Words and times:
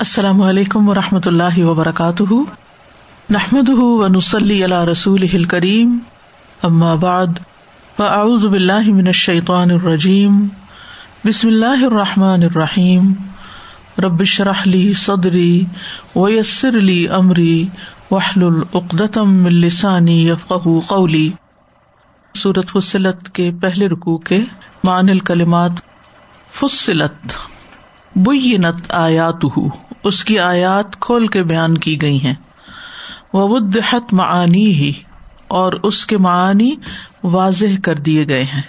السلام 0.00 0.42
علیکم 0.42 0.88
و 0.88 0.94
رحمۃ 0.94 1.26
اللہ 1.26 1.58
وبرکاتہ۔ 1.58 2.34
نحمد 3.30 3.68
و 3.68 4.08
نسلی 4.08 4.64
اللہ 4.64 4.84
رسول 4.84 5.44
کریم 5.44 5.98
بعد، 7.00 7.26
فاعوذ 7.96 8.46
باللہ 8.46 8.92
من 8.92 9.06
الشیطان 9.06 9.70
الرجیم۔ 9.70 10.46
بسم 11.24 11.48
اللہ 11.48 11.84
الرحمٰن 11.84 12.42
الرحیم۔ 12.42 13.12
ربش 13.98 14.40
رحلی 14.40 14.92
صدری 14.92 15.64
ویسر 16.16 16.68
علی 16.68 17.06
عمری 17.06 17.68
وحل 18.10 18.44
العقدم 18.44 19.44
السانی 19.44 20.28
یفق 20.28 20.68
قولی۔ 20.86 21.30
صورت 22.38 22.70
فصلت 22.72 23.34
کے 23.34 23.50
پہلے 23.60 23.88
رکوع 23.88 24.18
کے 24.18 24.40
مان 24.84 25.08
الکلمات 25.08 25.72
فصلت، 26.52 27.36
بینت 28.16 28.92
آیات 28.92 29.44
اس 30.04 30.24
کی 30.24 30.38
آیات 30.38 31.00
کھول 31.00 31.26
کے 31.26 31.42
بیان 31.42 31.78
کی 31.78 32.02
گئی 32.02 32.24
ہیں۔ 32.24 32.34
وحت 33.32 34.12
معانی 34.12 34.74
ہی 34.74 34.92
اور 35.48 35.72
اس 35.72 36.06
کے 36.06 36.16
معانی 36.16 36.76
واضح 37.24 37.80
کر 37.84 37.94
دیے 37.94 38.28
گئے 38.28 38.42
ہیں۔ 38.42 38.62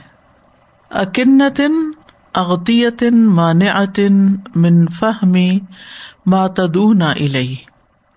اکنتن 0.89 1.91
اغتیتن 2.34 3.25
مانعتن 3.25 4.36
من 4.55 4.88
فہمی 4.88 5.59
ماتدون 6.25 7.02
الئی 7.02 7.55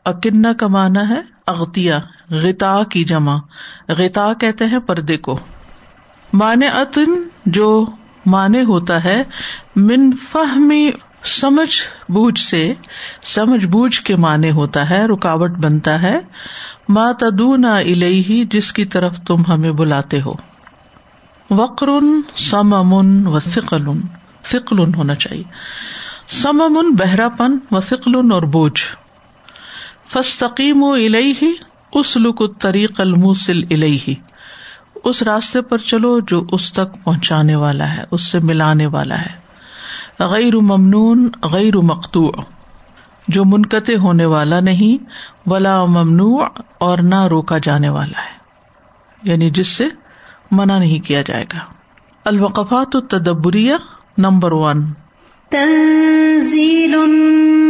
اکن 0.04 0.54
کا 0.54 0.66
معنی 0.66 0.98
ہے 1.08 1.20
اغتیا 1.46 1.98
غتا 2.30 2.82
کی 2.82 3.04
جمع۔ 3.04 3.36
غتا 3.88 4.32
کہتے 4.32 4.66
ہیں 4.66 4.78
پردے 4.78 5.16
کو۔ 5.16 5.38
مان 6.32 6.60
جو 7.46 7.86
مانے 8.26 8.62
ہوتا 8.62 9.04
ہے، 9.04 9.24
من 9.76 10.12
فہمی 10.12 10.90
سمجھ 11.24 11.76
بوجھ 12.12 12.40
سے، 12.40 12.72
سمجھ 13.22 13.66
بوجھ 13.66 14.00
کے 14.00 14.16
معنی 14.16 14.50
ہوتا 14.50 14.90
ہے، 14.90 15.04
رکاوٹ 15.04 15.50
بنتا 15.50 16.02
ہے۔ 16.02 16.20
ماں 16.88 17.12
تدونا 17.12 17.76
الہی 17.76 18.44
جس 18.50 18.72
کی 18.72 18.84
طرف 18.84 19.16
تم 19.26 19.42
ہمیں 19.48 19.72
بلاتے 19.72 20.20
ہو۔ 20.20 20.32
وقر 21.50 21.86
سم 22.36 22.74
امن 22.74 23.26
و 23.26 23.38
فکل 23.38 23.86
فکل 24.42 24.94
ہونا 24.94 25.14
چاہیے۔ 25.14 25.44
سم 26.28 26.60
امن 26.60 26.94
بہرا 26.94 27.28
پن 27.28 27.58
و 27.70 27.80
فکل 27.80 28.32
اور 28.32 28.42
بوجھ۔ 28.42 28.82
فستقیم 30.08 30.82
و 30.82 30.92
الہی 30.92 31.52
اس 31.92 32.16
لک 32.16 32.60
طریق 32.60 33.00
الموسل 33.00 33.62
الہی 33.70 34.14
اس 35.04 35.22
راستے 35.22 35.60
پر 35.60 35.78
چلو 35.78 36.20
جو 36.20 36.46
اس 36.52 36.72
تک 36.72 37.04
پہنچانے 37.04 37.54
والا 37.54 37.96
ہے، 37.96 38.04
اس 38.10 38.22
سے 38.22 38.38
ملانے 38.38 38.86
والا 38.86 39.20
ہے۔ 39.20 39.43
غیر 40.20 40.56
ممنون 40.56 41.28
غیر 41.42 41.76
مقتوع 41.76 42.30
جو 43.28 43.44
منقطع 43.44 43.96
ہونے 43.96 44.24
والا 44.24 44.60
نہیں 44.60 45.04
ولا 45.46 45.84
ممنوع 45.84 46.46
اور 46.78 46.98
نہ 46.98 47.26
روکا 47.26 47.58
جانے 47.58 47.88
والا 47.88 48.22
ہے۔ 48.22 48.38
یعنی 49.22 49.50
جس 49.50 49.68
سے 49.68 49.88
منع 50.50 50.78
نہیں 50.78 51.06
کیا 51.06 51.22
جائے 51.26 51.44
گا۔ 51.44 51.58
الوقفات 52.24 52.96
التدبریہ 52.96 53.74
نمبر 54.18 54.52
ون۔ 54.52 54.84
تنزیل 55.48 56.94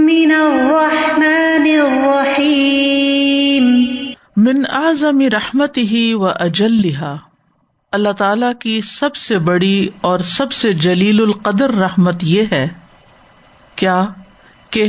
من 0.04 0.32
الرحمن 0.34 1.86
الرحیم۔ 1.86 3.84
من 4.36 4.62
اعظم 4.72 5.20
رحمته 5.20 6.12
و 6.12 6.26
اجلها 6.26 7.16
اللہ 7.94 8.12
تعالی 8.18 8.46
کی 8.60 8.80
سب 8.84 9.16
سے 9.16 9.38
بڑی 9.48 9.88
اور 10.00 10.20
سب 10.28 10.52
سے 10.52 10.72
جلیل 10.82 11.20
القدر 11.22 11.74
رحمت 11.74 12.24
یہ 12.24 12.44
ہے، 12.52 12.66
کیا 13.76 14.02
کہ 14.72 14.86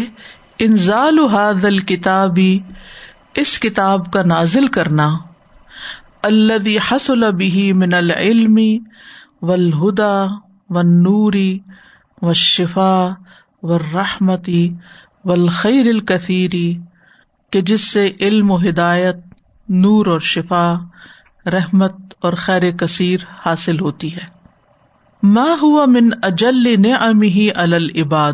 انزال 0.59 1.19
حاضل 1.33 1.77
کتابی 1.87 2.57
اس 3.35 3.57
کتاب 3.59 4.11
کا 4.13 4.21
نازل 4.23 4.67
کرنا 4.69 5.09
اللہ 6.23 6.67
حسل 6.89 7.31
بھی 7.37 7.71
من 7.73 7.93
العلم 7.93 8.57
ولہدا 9.41 10.15
و 10.69 10.81
نوری 10.83 11.59
و 12.21 12.33
شفا 12.35 13.07
و 13.63 13.77
رحمتی 13.79 14.67
والخیر 15.25 15.85
الکثیری 15.87 16.77
کہ 17.53 17.61
جس 17.61 17.91
سے 17.91 18.09
علم 18.19 18.51
و 18.51 18.57
ہدایت، 18.59 19.15
نور 19.69 20.05
اور 20.05 20.19
شفا 20.25 20.65
رحمت 21.45 22.04
اور 22.25 22.33
خیر 22.33 22.71
کثیر 22.71 23.19
حاصل 23.45 23.79
ہوتی 23.79 24.15
ہے۔ 24.15 24.35
ماں 25.23 25.57
ہوا 25.61 25.85
من 25.85 26.09
اجل 26.23 26.81
نعمه 26.81 27.39
على 27.55 27.75
العباد، 27.75 28.33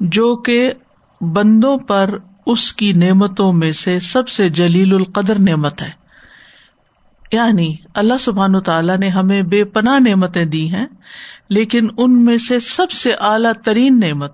جو 0.00 0.36
کہ 0.36 0.72
بندوں 1.20 1.78
پر 1.78 2.18
اس 2.46 2.72
کی 2.72 2.92
نعمتوں 2.92 3.52
میں 3.52 3.72
سے 3.72 4.00
سب 4.00 4.28
سے 4.28 4.48
جلیل 4.48 4.94
القدر 4.94 5.38
نعمت 5.38 5.82
ہے۔ 5.82 5.90
یعنی 7.32 7.76
اللہ 7.94 8.14
سبحان 8.20 8.60
تعالیٰ 8.60 8.98
نے 8.98 9.08
ہمیں 9.08 9.42
بے 9.42 9.64
پناہ 9.64 9.98
نعمتیں 9.98 10.44
دی 10.44 10.74
ہیں، 10.74 10.86
لیکن 11.50 11.88
ان 11.96 12.24
میں 12.24 12.36
سے 12.36 12.60
سب 12.60 12.90
سے 12.90 13.12
اعلی 13.12 13.48
ترین 13.64 14.00
نعمت، 14.00 14.32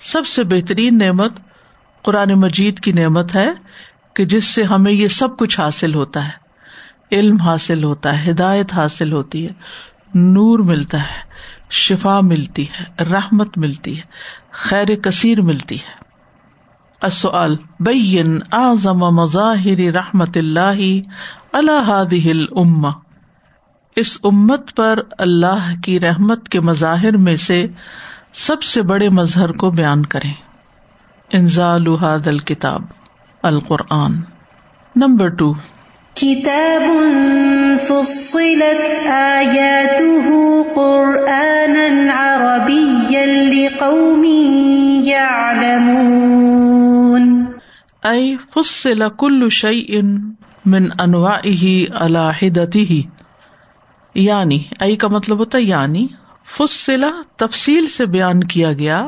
سب 0.00 0.26
سے 0.26 0.44
بہترین 0.44 0.98
نعمت 0.98 1.32
قرآن 2.02 2.32
مجید 2.32 2.80
کی 2.80 2.92
نعمت 2.92 3.34
ہے 3.34 3.50
کہ 4.14 4.24
جس 4.24 4.44
سے 4.44 4.62
ہمیں 4.62 4.92
یہ 4.92 5.08
سب 5.08 5.36
کچھ 5.38 5.60
حاصل 5.60 5.94
ہوتا 5.94 6.24
ہے۔ 6.24 6.45
علم 7.12 7.36
حاصل 7.36 7.84
ہوتا 7.84 8.26
ہے، 8.26 8.30
ہدایت 8.30 8.72
حاصل 8.72 9.12
ہوتی 9.12 9.44
ہے، 9.44 9.50
نور 10.14 10.58
ملتا 10.58 11.00
ہے، 11.00 11.20
شفا 11.70 12.20
ملتی 12.20 12.64
ہے، 12.64 13.04
رحمت 13.04 13.58
ملتی 13.58 13.96
ہے، 13.96 14.02
خیر 14.50 14.94
کثیر 14.94 15.42
ملتی 15.42 15.74
ہے۔ 15.74 16.06
بین 17.80 18.38
اعظم 18.52 18.98
مظاہر 18.98 19.94
رحمت 19.94 20.36
اللہ 20.36 21.00
اللہ 21.52 22.12
الما 22.12 22.90
اس 23.96 24.18
امت 24.24 24.76
پر 24.76 24.98
اللہ 25.18 25.74
کی 25.82 26.00
رحمت 26.00 26.48
کے 26.48 26.60
مظاہر 26.60 27.16
میں 27.16 27.36
سے 27.36 27.66
سب 28.32 28.62
سے 28.62 28.82
بڑے 28.82 29.08
مظہر 29.08 29.52
کو 29.52 29.70
بیان 29.70 30.06
کریں۔ 30.06 30.32
انزال 31.32 31.84
الکتاب 32.26 32.82
القرآن۔ 33.42 34.12
نمبر 34.96 35.28
ٹو 35.28 35.52
کتاب 36.18 36.84
فصلت 37.86 38.84
آیاته 39.14 40.28
قرآنا 40.76 41.88
عربيا 42.12 43.24
لقوم 43.48 44.22
يعلمون 45.04 46.06
أي 48.06 48.22
فصل 48.54 49.08
كل 49.16 49.50
شيء 49.50 49.92
من 50.66 50.88
أنواعه 51.00 51.64
على 51.94 52.24
حدته. 52.40 53.00
یعنی 54.14 54.58
ای 54.80 54.96
کا 54.96 55.08
مطلب 55.08 55.38
ہوتا 55.38 55.58
ہے 55.58 55.62
یعنی 55.62 56.06
فصلہ 56.56 57.12
تفصیل 57.36 57.84
سے 57.96 58.06
بیان 58.16 58.40
کیا 58.54 58.72
گیا 58.72 59.02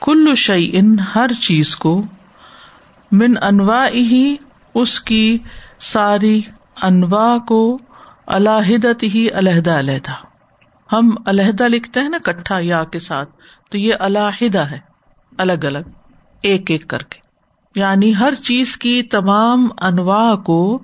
کل 0.00 0.34
شعین 0.34 0.88
ہر 1.14 1.30
چیز 1.42 1.76
کو، 1.76 1.94
من 3.12 3.32
انواع 3.42 3.86
ہی 3.94 4.26
اس 4.74 5.00
کی 5.00 5.38
ساری 5.92 6.40
انواع 6.82 7.38
کو 7.38 7.78
الحدت 8.26 9.02
ہی 9.02 9.28
علیحدہ 9.34 9.70
علیحدہ۔ 9.70 10.12
ہم 10.92 11.10
علیحدہ 11.26 11.62
لکھتے 11.62 12.00
ہیں 12.00 12.08
نا 12.08 12.18
کٹھا 12.24 12.58
یا 12.60 12.84
کے 12.84 12.98
ساتھ، 12.98 13.30
تو 13.70 13.78
یہ 13.78 13.94
الحدہ 13.98 14.58
ہے، 14.58 14.78
الگ 15.38 15.64
الگ، 15.66 15.78
ایک 16.42 16.70
ایک 16.70 16.88
کر 16.88 17.02
کے۔ 17.02 17.18
یعنی 17.80 18.16
ہر 18.16 18.34
چیز 18.34 18.76
کی 18.76 19.02
تمام 19.02 19.68
انواع 19.80 20.34
کو 20.34 20.82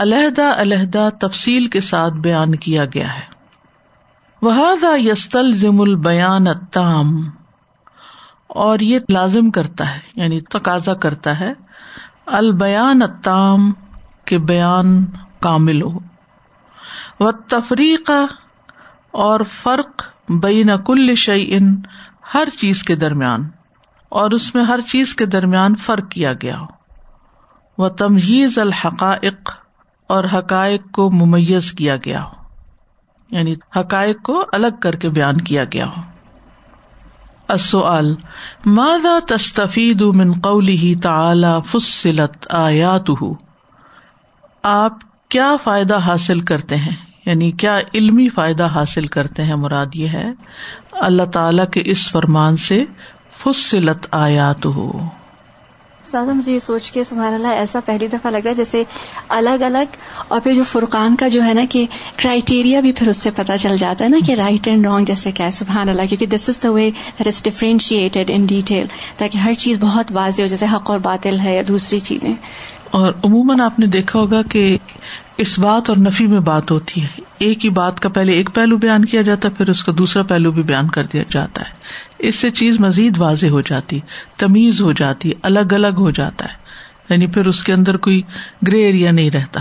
علیحدہ 0.00 0.54
علیحدہ 0.56 1.08
تفصیل 1.20 1.66
کے 1.66 1.80
ساتھ 1.80 2.14
بیان 2.14 2.54
کیا 2.54 2.84
گیا 2.84 3.14
ہے۔ 3.14 3.34
وہ 4.42 4.74
یستل 4.98 5.54
ضم 5.54 5.80
البیان 5.80 6.44
تام 6.72 7.30
اور 8.46 8.80
یہ 8.80 8.98
لازم 9.08 9.50
کرتا 9.50 9.94
ہے 9.94 9.98
یعنی 10.14 10.40
تقاضا 10.40 10.94
کرتا 10.94 11.40
ہے۔ 11.40 11.52
البیان 12.26 13.00
تام 13.22 13.72
کے 14.24 14.38
بیان 14.38 15.06
کامل 15.40 15.82
ہو۔ 15.82 15.98
و 17.20 17.32
تفریق 17.32 18.10
اور 19.10 19.40
فرق 19.40 20.02
بین 20.28 20.70
کل 20.86 21.14
شعین 21.14 21.82
ہر 22.34 22.48
چیز 22.58 22.82
کے 22.82 22.96
درمیان، 22.96 23.48
اور 24.08 24.30
اس 24.30 24.54
میں 24.54 24.64
ہر 24.64 24.80
چیز 24.80 25.14
کے 25.14 25.26
درمیان 25.26 25.74
فرق 25.74 26.10
کیا 26.10 26.32
گیا 26.32 26.60
ہو۔ 26.60 26.66
وہ 27.78 27.88
تمہیز 27.88 28.58
الحقائق 28.58 29.50
اور 30.06 30.24
حقائق 30.34 30.82
کو 30.92 31.10
ممیز 31.10 31.72
کیا 31.72 31.96
گیا 31.96 32.24
ہو۔ 32.24 32.44
یعنی 33.30 33.54
حقائق 33.76 34.22
کو 34.22 34.44
الگ 34.52 34.66
کر 34.80 34.96
کے 34.96 35.08
بیان 35.08 35.36
کیا 35.36 35.64
گیا 35.64 35.86
ہو۔ 35.86 36.02
السؤال، 37.48 38.14
ماذا 38.66 39.18
تستفید 39.28 40.02
من 40.02 40.32
قوله 40.32 40.92
تعالی 41.02 41.60
فصلت 41.66 42.46
آیات 42.50 43.10
آپ 44.64 44.98
کیا 45.28 45.54
فائدہ 45.64 45.96
حاصل 45.96 46.40
کرتے 46.40 46.76
ہیں؟ 46.76 46.94
یعنی 47.26 47.50
کیا 47.50 47.76
علمی 47.94 48.28
فائدہ 48.28 48.66
حاصل 48.66 49.06
کرتے 49.06 49.42
ہیں؟ 49.42 49.54
مراد 49.54 49.94
یہ 49.94 50.08
ہے، 50.08 50.30
اللہ 51.00 51.22
تعالی 51.32 51.62
کے 51.72 51.82
اس 51.84 52.10
فرمان 52.10 52.56
سے 52.56 52.84
فصلت 53.38 54.06
آیات 54.10 54.66
ہو 54.66 54.90
سادہ، 56.04 56.32
مجھے 56.32 56.52
یہ 56.52 56.58
سوچ 56.58 56.90
کے 56.92 57.04
سبحان 57.04 57.34
اللہ، 57.34 57.48
ایسا 57.48 57.80
پہلی 57.84 58.06
دفعہ 58.06 58.30
لگ 58.30 58.36
رہا 58.36 58.50
ہے 58.50 58.54
جیسے 58.54 58.82
الگ 59.28 59.62
الگ، 59.62 59.96
اور 60.28 60.40
پھر 60.40 60.54
جو 60.54 60.62
فرقان 60.64 61.16
کا 61.16 61.28
جو 61.28 61.42
ہے 61.42 61.52
نا 61.54 61.64
کہ 61.70 61.86
کرائٹیریا 62.16 62.80
بھی 62.80 62.92
پھر 62.92 63.08
اس 63.08 63.22
سے 63.22 63.30
پتہ 63.30 63.52
چل 63.60 63.76
جاتا 63.76 64.04
ہے 64.04 64.08
نا 64.08 64.18
کہ 64.26 64.34
رائٹ 64.34 64.68
اینڈ 64.68 64.86
رانگ 64.86 65.04
جیسے 65.04 65.32
کیا 65.32 65.46
ہے، 65.46 65.50
سبحان 65.50 65.88
اللہ، 65.88 66.02
کیونکہ 66.08 66.26
this 66.26 66.48
is 66.48 66.62
the 66.62 66.70
way 66.70 66.90
that 67.18 67.26
is 67.26 67.42
differentiated 67.42 68.30
in 68.34 68.46
detail 68.46 68.86
تاکہ 69.16 69.38
ہر 69.38 69.54
چیز 69.54 69.78
بہت 69.80 70.12
واضح 70.12 70.42
ہو، 70.42 70.46
جیسے 70.46 70.66
حق 70.72 70.90
اور 70.90 70.98
باطل 70.98 71.40
ہے 71.40 71.56
یا 71.56 71.62
دوسری 71.68 71.98
چیزیں۔ 72.00 72.32
اور 72.94 73.12
عموماً 73.24 73.60
آپ 73.60 73.78
نے 73.78 73.86
دیکھا 73.86 74.18
ہوگا 74.18 74.42
کہ 74.42 74.78
اس 75.36 75.58
بات 75.58 75.88
اور 75.88 75.96
نفی 75.96 76.26
میں 76.26 76.40
بات 76.40 76.70
ہوتی 76.70 77.02
ہے۔ 77.02 77.06
ایک 77.38 77.64
ہی 77.64 77.70
بات 77.70 78.00
کا 78.00 78.08
پہلے 78.08 78.32
ایک 78.32 78.50
پہلو 78.54 78.76
بیان 78.76 79.04
کیا 79.04 79.22
جاتا 79.22 79.48
ہے، 79.48 79.54
پھر 79.54 79.70
اس 79.70 79.84
کا 79.84 79.92
دوسرا 79.98 80.22
پہلو 80.22 80.50
بھی 80.50 80.62
بیان 80.62 80.90
کر 80.90 81.04
دیا 81.04 81.22
جاتا 81.28 81.62
ہے۔ 81.62 81.74
اس 82.18 82.36
سے 82.36 82.50
چیز 82.50 82.80
مزید 82.80 83.20
واضح 83.20 83.46
ہو 83.46 83.60
جاتی، 83.60 84.00
تمیز 84.36 84.80
ہو 84.80 84.92
جاتی، 84.92 85.32
الگ 85.42 85.72
الگ 85.72 85.94
ہو 85.98 86.10
جاتا 86.10 86.44
ہے۔ 86.44 86.54
یعنی 87.08 87.26
پھر 87.26 87.46
اس 87.46 87.64
کے 87.64 87.72
اندر 87.72 87.96
کوئی 87.96 88.22
گرے 88.66 88.82
ایریا 88.82 89.10
نہیں 89.10 89.30
رہتا۔ 89.30 89.60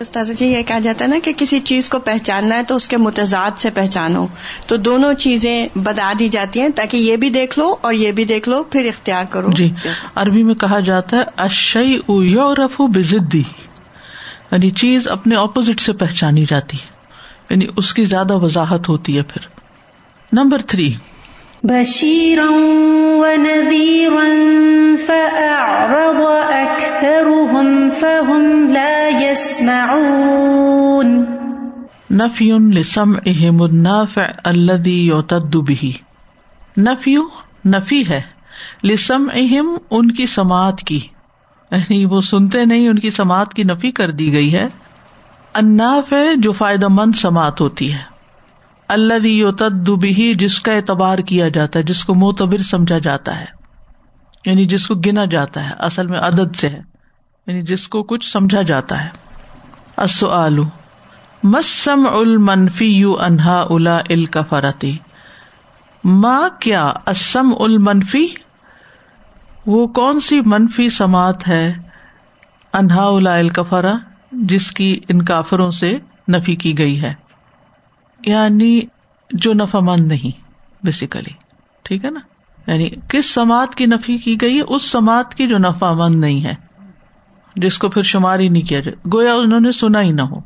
استاذ 0.00 0.30
جی 0.30 0.46
یہ 0.46 0.62
کہا 0.62 0.78
جاتا 0.78 1.04
ہے 1.04 1.10
نا 1.10 1.16
کہ 1.24 1.32
کسی 1.36 1.60
چیز 1.60 1.88
کو 1.88 1.98
پہچاننا 1.98 2.56
ہے 2.56 2.62
تو 2.62 2.76
اس 2.76 2.88
کے 2.88 2.96
متضاد 2.96 3.58
سے 3.58 3.70
پہچانو۔ 3.70 4.26
تو 4.66 4.76
دونوں 4.76 5.14
چیزیں 5.14 5.68
بتا 5.74 6.12
دی 6.18 6.28
جاتی 6.28 6.60
ہیں 6.60 6.68
تاکہ 6.68 6.96
یہ 6.96 7.16
بھی 7.16 7.30
دیکھ 7.30 7.58
لو 7.58 7.76
اور 7.80 7.92
یہ 7.92 8.12
بھی 8.12 8.24
دیکھ 8.24 8.48
لو، 8.48 8.62
پھر 8.62 8.84
اختیار 8.84 9.24
کرو۔ 9.30 9.50
جی 9.52 9.72
عربی 10.14 10.42
میں 10.42 10.54
کہا 10.54 10.80
جاتا 10.80 11.16
ہے 11.16 11.22
اشئی 11.36 12.00
یورف 12.08 12.80
بزدی۔ 12.80 13.42
یعنی 14.50 14.70
چیز 14.70 15.08
اپنے 15.08 15.36
اپوزٹ 15.36 15.80
سے 15.80 15.92
پہچانی 15.92 16.44
جاتی 16.50 16.76
ہے۔ 16.76 16.86
یعنی 17.50 17.66
اس 17.76 17.94
کی 17.94 18.02
زیادہ 18.02 18.34
وضاحت 18.36 18.88
ہوتی 18.88 19.16
ہے 19.16 19.22
پھر۔ 19.22 19.48
نمبر 20.32 20.58
تھری 20.62 20.94
بشيرا 21.68 22.50
ونذيرا 23.14 24.28
فأعرض 25.06 26.52
أكثرهم 26.52 27.88
فهم 28.00 28.72
لا 28.72 29.22
يسمعون. 29.22 31.24
نفی 32.10 32.58
لسمعهم 32.58 33.62
النافع 33.62 34.26
الذي 34.44 34.90
يعتد 34.90 35.54
به. 35.54 35.90
نفی 36.76 37.16
نفی 37.66 38.08
ہے 38.08 38.22
لسمعهم 38.84 39.78
ان 39.90 40.10
کی 40.10 40.26
سماعت 40.26 40.78
کی. 40.78 41.00
یعنی 41.70 42.04
وہ 42.04 42.20
سنتے 42.20 42.64
نہیں، 42.64 42.88
ان 42.88 42.98
کی 42.98 43.10
سماعت 43.10 43.54
کی 43.54 43.62
نفی 43.62 43.90
کر 43.90 44.10
دی 44.10 44.32
گئی 44.32 44.54
ہے. 44.54 44.66
النافع 45.54 46.24
جو 46.36 46.52
فائدہ 46.52 46.88
مند 46.88 47.14
سماعت 47.14 47.60
ہوتی 47.60 47.92
ہے۔ 47.92 48.13
اللہ 48.88 49.50
تدبی 49.58 50.34
جس 50.34 50.60
کا 50.60 50.72
اعتبار 50.72 51.18
کیا 51.18 51.48
جاتا 51.48 51.78
ہے، 51.78 51.84
جس 51.84 52.04
کو 52.04 52.14
معتبر 52.14 52.62
سمجھا 52.62 52.98
جاتا 52.98 53.40
ہے 53.40 53.46
یعنی 54.46 54.66
جس 54.66 54.86
کو 54.86 54.94
گنا 54.94 55.24
جاتا 55.24 55.68
ہے، 55.68 55.74
اصل 55.78 56.06
میں 56.06 56.18
عدد 56.18 56.56
سے 56.56 56.68
ہے 56.68 56.80
یعنی 57.46 57.62
جس 57.62 57.88
کو 57.88 58.02
کچھ 58.02 58.32
سمجھا 58.32 58.62
جاتا 58.62 59.04
ہے۔ 59.04 59.08
السؤال 59.96 60.58
مسم 61.42 62.06
المنفی 62.12 62.86
یو 62.86 63.14
انہا 63.20 63.60
الا 63.70 63.98
الکفرتی 64.10 64.96
ماں 66.04 66.48
کیا 66.60 66.92
اسم 67.06 67.52
المنفی 67.60 68.26
وہ 69.66 69.86
کون 69.86 70.20
سی 70.20 70.40
منفی 70.40 70.88
سماعت 70.88 71.48
ہے 71.48 71.72
انہا 72.72 73.04
الا 73.04 73.34
الکفرا 73.36 73.94
جس 74.32 74.70
کی 74.70 75.00
ان 75.08 75.24
کافروں 75.24 75.70
سے 75.70 75.96
نفی 76.28 76.56
کی 76.56 76.78
گئی 76.78 77.02
ہے؟ 77.02 77.14
یعنی 78.26 78.80
جو 79.30 79.52
نفع 79.52 79.78
مند 79.78 80.06
نہیں 80.06 80.44
بیسیکلی 80.86 81.32
ٹھیک 81.82 82.04
ہے 82.04 82.10
نا؟ 82.10 82.20
یعنی 82.66 82.90
کس 83.08 83.30
سماعت 83.30 83.74
کی 83.74 83.86
نفی 83.86 84.18
کی 84.18 84.40
گئی 84.40 84.60
اس 84.68 84.82
سماعت 84.82 85.34
کی 85.34 85.46
جو 85.46 85.58
نفع 85.58 85.92
مند 85.92 86.20
نہیں 86.20 86.44
ہے، 86.44 86.54
جس 87.56 87.78
کو 87.78 87.88
پھر 87.88 88.02
شمار 88.02 88.38
ہی 88.38 88.48
نہیں 88.48 88.62
کیا 88.62 88.80
جائے۔ 88.80 89.08
گویا 89.12 89.34
انہوں 89.34 89.60
نے 89.60 89.72
سنا 89.72 90.00
ہی 90.00 90.12
نہ 90.12 90.22
ہو۔ 90.22 90.38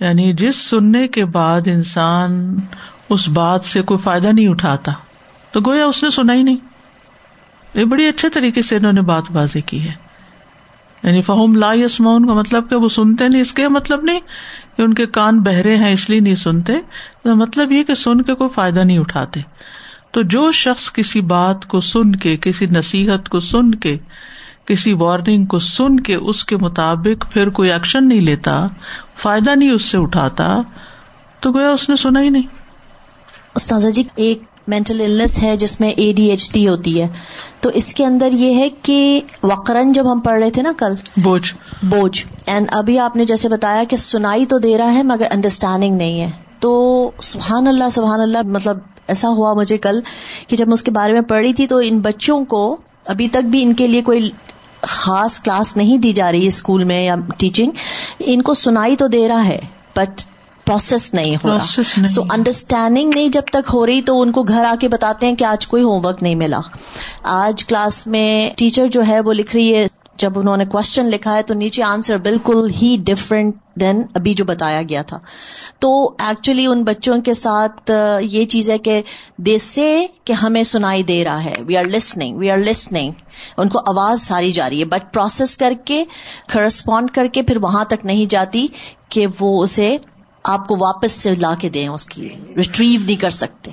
یعنی 0.00 0.32
جس 0.32 0.56
سننے 0.56 1.08
کے 1.08 1.24
بعد 1.24 1.60
انسان 1.66 2.56
اس 3.10 3.28
بات 3.28 3.64
سے 3.64 3.82
کوئی 3.82 3.98
فائدہ 3.98 4.28
نہیں 4.28 4.48
اٹھاتا، 4.48 4.92
تو 5.50 5.60
گویا 5.60 5.84
اس 5.84 6.02
نے 6.02 6.10
سنا 6.10 6.34
ہی 6.34 6.42
نہیں۔ 6.42 6.56
یہ 7.74 7.84
بڑی 7.84 8.06
اچھے 8.06 8.28
طریقے 8.28 8.62
سے 8.62 8.76
انہوں 8.76 8.92
نے 8.92 9.02
بات 9.02 9.22
بازی 9.32 9.60
کی 9.60 9.88
ہے۔ 9.88 9.92
یعنی 11.02 11.22
فہم 11.22 11.56
لا 11.56 11.72
یسمون 11.72 12.26
کا 12.26 12.32
مطلب 12.32 12.70
کہ 12.70 12.76
وہ 12.76 12.88
سنتے 12.88 13.28
نہیں، 13.28 13.40
اس 13.40 13.52
کے 13.52 13.68
مطلب 13.68 14.02
نہیں۔ 14.02 14.20
ان 14.78 14.94
کے 14.94 15.06
کان 15.06 15.40
بہرے 15.40 15.76
ہیں 15.76 15.92
اس 15.92 16.10
لیے 16.10 16.20
نہیں 16.20 16.34
سنتے 16.34 16.72
مطلب 17.24 17.72
یہ 17.72 17.82
کہ 17.82 17.94
سن 17.94 18.22
کے 18.22 18.34
کوئی 18.34 18.50
فائدہ 18.54 18.80
نہیں 18.80 18.98
اٹھاتے۔ 18.98 19.40
تو 20.10 20.22
جو 20.22 20.52
شخص 20.52 20.92
کسی 20.92 21.20
بات 21.20 21.66
کو 21.66 21.80
سن 21.80 22.16
کے، 22.16 22.36
کسی 22.36 22.66
نصیحت 22.66 23.28
کو 23.28 23.40
سن 23.40 23.74
کے، 23.74 23.96
کسی 24.66 24.92
وارننگ 24.92 25.44
کو 25.44 25.58
سن 25.58 26.00
کے، 26.00 26.14
اس 26.14 26.44
کے 26.44 26.56
مطابق 26.56 27.32
پھر 27.32 27.48
کوئی 27.48 27.72
ایکشن 27.72 28.08
نہیں 28.08 28.20
لیتا، 28.20 28.66
فائدہ 29.16 29.50
نہیں 29.50 29.70
اس 29.70 29.84
سے 29.84 29.98
اٹھاتا، 29.98 30.56
تو 31.40 31.52
گویا 31.52 31.70
اس 31.70 31.88
نے 31.88 31.96
سنا 31.96 32.20
ہی 32.20 32.28
نہیں۔ 32.28 32.42
استاذہ 33.54 33.88
جی 33.88 34.02
ایک 34.16 34.42
مینٹل 34.68 35.20
ہے 35.42 35.56
جس 35.56 35.80
میں 35.80 35.88
اے 35.88 36.12
ڈی 36.12 36.30
ایچ 36.30 36.52
ڈی 36.52 36.68
ہوتی 36.68 37.02
ہے۔ 37.02 37.08
تو 37.60 37.70
اس 37.74 37.94
کے 37.94 38.06
اندر 38.06 38.28
یہ 38.32 38.54
ہے 38.54 38.68
کہ 38.82 39.20
وقرن 39.42 39.92
جب 39.92 40.12
ہم 40.12 40.20
پڑھ 40.20 40.38
رہے 40.38 40.50
تھے 40.50 40.62
نا 40.62 40.72
کل 40.78 40.94
بوجھ۔ 41.16 41.54
بوجھ۔ 41.82 42.24
اینڈ 42.46 42.68
ابھی 42.72 42.98
آپ 42.98 43.16
نے 43.16 43.24
جیسے 43.24 43.48
بتایا 43.48 43.82
کہ 43.88 43.96
سنائی 43.96 44.46
تو 44.46 44.58
دے 44.58 44.78
رہا 44.78 44.94
ہے 44.94 45.02
مگر 45.02 45.26
انڈرسٹینڈنگ 45.30 45.96
نہیں 45.96 46.20
ہے۔ 46.20 46.30
تو 46.60 47.10
سبحان 47.22 47.66
اللہ 47.66 47.84
سبحان 47.92 48.20
اللہ 48.20 48.38
مطلب 48.44 48.78
ایسا 49.06 49.28
ہوا 49.28 49.52
مجھے 49.52 49.78
کل 49.78 50.00
کہ 50.46 50.56
جب 50.56 50.66
میں 50.66 50.72
اس 50.72 50.82
کے 50.82 50.90
بارے 50.90 51.12
میں 51.12 51.20
پڑھی 51.20 51.52
تھی 51.52 51.66
تو 51.66 51.80
ان 51.84 51.98
بچوں 51.98 52.44
کو 52.44 52.76
ابھی 53.06 53.28
تک 53.28 53.46
بھی 53.46 53.62
ان 53.62 53.74
کے 53.74 53.86
لیے 53.86 54.02
کوئی 54.02 54.30
خاص 54.82 55.40
کلاس 55.40 55.76
نہیں 55.76 55.98
دی 55.98 56.12
جا 56.12 56.32
رہی 56.32 56.46
اسکول 56.46 56.84
میں 56.84 57.04
یا 57.04 57.16
ٹیچنگ 57.38 57.70
ان 58.18 58.42
کو 58.42 58.54
سنائی 58.54 58.96
تو 58.96 59.06
دے 59.06 59.28
رہا 59.28 59.46
ہے 59.46 59.58
بٹ 59.96 60.22
پروسیس 60.66 61.12
نہیں 61.14 61.36
ہو 61.36 61.48
رہا. 61.48 62.06
سو 62.06 62.22
انڈرسٹینڈنگ 62.30 63.10
نہیں 63.14 63.28
جب 63.28 63.52
تک 63.52 63.70
ہو 63.72 63.84
رہی 63.86 64.02
تو 64.02 64.20
ان 64.20 64.32
کو 64.32 64.42
گھر 64.42 64.64
آ 64.64 64.74
کے 64.80 64.88
بتاتے 64.88 65.26
ہیں 65.26 65.36
کہ 65.36 65.44
آج 65.44 65.66
کوئی 65.66 65.82
ہوم 65.82 66.04
ورک 66.06 66.22
نہیں 66.22 66.34
ملا. 66.34 66.60
آج 67.22 67.64
کلاس 67.64 68.06
میں 68.06 68.50
ٹیچر 68.56 68.88
جو 68.88 69.02
ہے 69.08 69.20
وہ 69.20 69.32
لکھ 69.32 69.56
رہی 69.56 69.74
ہے 69.74 69.86
جب 70.18 70.38
انہوں 70.38 70.56
نے 70.56 70.64
کوشچن 70.64 71.06
لکھا 71.10 71.36
ہے 71.36 71.42
تو 71.42 71.54
نیچے 71.54 71.82
آنسر 71.82 72.18
بالکل 72.18 72.68
ہی 72.82 72.96
ڈفرینٹ 73.04 73.54
دین 73.80 74.02
ابھی 74.14 74.34
جو 74.34 74.44
بتایا 74.44 74.82
گیا 74.88 75.02
تھا. 75.02 75.18
تو 75.78 75.90
ایکچولی 76.18 76.66
ان 76.66 76.82
بچوں 76.84 77.18
کے 77.20 77.34
ساتھ 77.34 77.90
یہ 78.20 78.44
چیز 78.44 78.70
ہے 78.70 78.78
کہ 78.78 79.00
دے 79.38 79.56
سے 79.58 80.06
کہ 80.24 80.32
ہمیں 80.32 80.62
سنائی 80.64 81.02
دے 81.02 81.22
رہا 81.24 81.44
ہے. 81.44 81.54
We 81.66 81.76
are 81.76 81.84
listening 81.84 82.38
we 82.38 82.50
are 82.50 82.58
listening 82.58 83.12
ان 83.56 83.68
کو 83.68 83.78
آواز 83.86 84.22
ساری 84.22 84.52
جا 84.52 84.68
رہی 84.70 84.80
ہے. 84.80 84.84
بٹ 84.84 85.12
پروسیس 85.14 85.56
کر 85.56 85.72
کے 85.84 86.02
کرسپونڈ 86.52 87.10
کر 87.10 87.26
کے 87.26 87.42
پھر 87.42 87.56
وہاں 87.62 87.84
تک 87.84 88.04
نہیں 88.04 88.30
جاتی 88.30 88.66
کہ 89.08 89.26
وہ 89.40 89.62
اسے 89.62 89.96
آپ 90.44 90.68
کو 90.68 90.76
واپس 90.76 91.12
سے 91.12 91.34
لا 91.34 91.54
کے 91.60 91.68
دیں 91.68 91.88
اس 91.88 92.06
کی 92.06 92.28
ریٹریو 92.56 93.00
نہیں 93.04 93.16
کر 93.16 93.30
سکتے۔ 93.30 93.70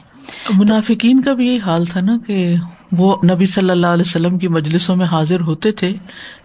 منافقین 0.53 1.21
کا 1.21 1.33
بھی 1.33 1.47
یہی 1.47 1.59
حال 1.59 1.85
تھا 1.85 1.99
نا 2.01 2.17
کہ 2.27 2.53
وہ 2.91 3.15
نبی 3.29 3.45
صلی 3.45 3.69
اللہ 3.69 3.87
علیہ 3.87 4.03
وسلم 4.07 4.37
کی 4.37 4.47
مجلسوں 4.47 4.95
میں 4.95 5.05
حاضر 5.05 5.39
ہوتے 5.39 5.71
تھے، 5.71 5.93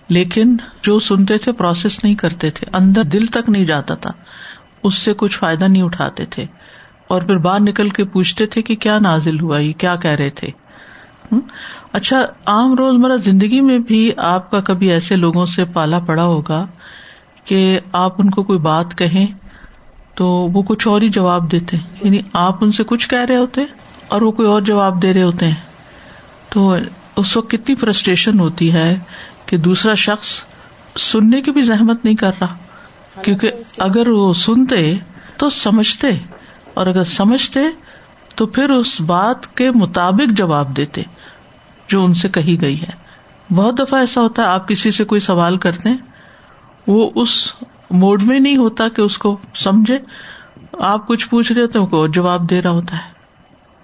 لیکن 0.09 0.57
جو 0.83 0.99
سنتے 0.99 1.39
تھے 1.39 1.53
پروسیس 1.53 2.05
نہیں 2.05 2.15
کرتے 2.15 2.51
تھے، 2.51 2.67
اندر 2.73 3.05
دل 3.05 3.27
تک 3.27 3.49
نہیں 3.49 3.65
جاتا 3.65 3.95
تھا، 3.95 4.11
اس 4.83 4.95
سے 4.95 5.15
کچھ 5.17 5.39
فائدہ 5.39 5.65
نہیں 5.65 5.83
اٹھاتے 5.83 6.27
تھے۔ 6.27 6.47
اور 7.09 7.23
پھر 7.23 7.37
باہر 7.37 7.61
نکل 7.61 7.89
کے 7.89 8.05
پوچھتے 8.05 8.47
تھے 8.47 8.63
کہ 8.63 8.77
کیا 8.77 8.99
نازل 8.99 9.41
ہوا، 9.41 9.59
یہ 9.59 9.73
کیا 9.73 9.97
کہہ 9.97 10.11
رہے 10.11 10.31
تھے۔ 10.31 10.49
اچھا 11.93 12.25
عام 12.47 12.75
روزمرہ 12.75 13.17
زندگی 13.17 13.61
میں 13.61 13.79
بھی 13.79 14.13
آپ 14.17 14.51
کا 14.51 14.61
کبھی 14.61 14.91
ایسے 14.91 15.17
لوگوں 15.17 15.47
سے 15.47 15.65
پالا 15.65 15.99
پڑا 15.99 16.25
ہوگا 16.25 16.67
کہ 17.45 17.81
آپ 17.93 18.21
ان 18.21 18.31
کو 18.31 18.43
کوئی 18.43 18.59
بات 18.59 18.99
کہیں 18.99 19.27
تو 20.17 20.27
وہ 20.27 20.63
کچھ 20.63 20.89
اور 20.89 21.01
ہی 21.01 21.09
جواب 21.09 21.53
دیتے 21.53 21.77
یعنی 22.03 22.19
آپ 22.33 22.65
ان 22.65 22.73
سے 22.73 22.85
کچھ 22.85 23.09
کہہ 23.09 23.25
رہے 23.25 23.37
ہوتے 23.37 23.61
اور 24.09 24.23
وہ 24.23 24.31
کوئی 24.31 24.49
اور 24.49 24.63
جواب 24.63 25.03
دے 25.03 25.15
رہے 25.15 25.23
ہوتے 25.23 25.47
ہیں۔ 25.47 25.55
تو 26.49 26.77
اس 27.17 27.37
وقت 27.37 27.51
کتنی 27.51 27.75
فرسٹریشن 27.75 28.41
ہوتی 28.41 28.73
ہے 28.73 28.99
کہ 29.47 29.57
دوسرا 29.57 29.95
شخص 29.95 30.29
سننے 30.99 31.43
کی 31.43 31.51
بھی 31.51 31.61
زحمت 31.61 32.05
نہیں 32.05 32.15
کر 32.15 32.31
رہا۔ 32.41 32.57
کیونکہ 33.23 33.51
اگر 33.79 34.09
وہ 34.09 34.33
سنتے 34.33 34.95
تو 35.37 35.51
سمجھتے 35.51 36.09
اور 36.75 36.87
اگر 36.87 37.03
سمجھتے 37.03 37.61
تو 38.35 38.47
پھر 38.47 38.71
اس 38.71 39.01
بات 39.01 39.57
کے 39.57 39.71
مطابق 39.71 40.33
جواب 40.33 40.77
دیتے 40.77 41.03
جو 41.89 42.05
ان 42.05 42.15
سے 42.15 42.29
کہی 42.29 42.61
گئی 42.61 42.83
ہے۔ 42.83 43.07
بہت 43.55 43.79
دفعہ 43.79 44.01
ایسا 44.01 44.21
ہوتا 44.21 44.43
ہے، 44.43 44.49
آپ 44.49 44.69
کسی 44.69 44.91
سے 44.91 45.05
کوئی 45.05 45.21
سوال 45.21 45.59
کرتے 45.59 45.89
ہیں، 45.89 45.97
وہ 46.87 47.11
اس 47.15 47.53
موڈ 47.91 48.23
میں 48.23 48.41
نہیں 48.41 48.57
ہوتا 48.57 48.89
کہ 48.89 49.01
اس 49.01 49.19
کو 49.19 49.37
سمجھے۔ 49.55 49.99
آپ 50.73 51.09
کچھ 51.09 51.29
پوچھ 51.29 51.53
رہے 51.53 51.63
ہوتے 51.63 51.79
ہیں 51.79 52.09
جواب 52.09 52.51
دے 52.51 52.63
رہا 52.63 52.71
ہوتا 52.71 52.97
ہے۔ 52.97 53.17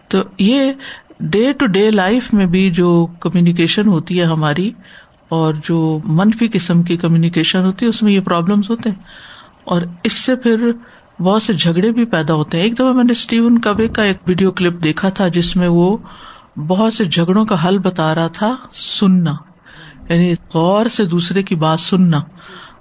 تو 0.09 0.18
یہ 0.38 0.73
ڈے 1.21 1.52
ٹو 1.52 1.66
ڈے 1.66 1.90
لائف 1.90 2.35
میں 2.35 2.47
بھی 2.47 2.71
جو 2.71 3.06
کمیونیکیشن 3.21 3.88
ہوتی 3.88 4.21
ہے 4.21 4.25
ہماری 4.25 4.71
اور 5.28 5.54
جو 5.64 6.00
منفی 6.04 6.49
قسم 6.52 6.82
کی 6.82 6.97
کمیونیکیشن 6.97 7.64
ہوتی 7.64 7.85
ہے، 7.85 7.90
اس 7.90 8.02
میں 8.02 8.12
یہ 8.12 8.21
پرابلمس 8.21 8.71
ہوتے 8.71 8.90
ہیں۔ 8.90 9.02
اور 9.64 9.82
اس 10.04 10.12
سے 10.12 10.37
پھر 10.37 10.73
بہت 11.21 11.42
سے 11.42 11.52
جھگڑے 11.52 11.92
بھی 11.92 12.04
پیدا 12.04 12.35
ہوتے 12.35 12.56
ہیں۔ 12.56 12.64
ایک 12.64 12.75
دفعہ 12.75 12.92
میں 12.92 13.04
نے 13.04 13.12
اسٹیون 13.12 13.61
کبے 13.61 13.88
کا 13.88 14.02
ایک 14.02 14.16
ویڈیو 14.26 14.50
کلپ 14.50 14.85
دیکھا 14.85 15.09
تھا، 15.09 15.28
جس 15.28 15.56
میں 15.56 15.68
وہ 15.68 15.97
بہت 16.56 16.94
سے 16.94 17.04
جھگڑوں 17.04 17.44
کا 17.44 17.68
حل 17.68 17.78
بتا 17.78 18.14
رہا 18.14 18.28
تھا، 18.28 18.56
سننا۔ 18.73 19.35
یعنی 20.09 20.35
غور 20.54 20.87
سے 20.87 21.04
دوسرے 21.04 21.42
کی 21.42 21.54
بات 21.54 21.80
سننا۔ 21.80 22.21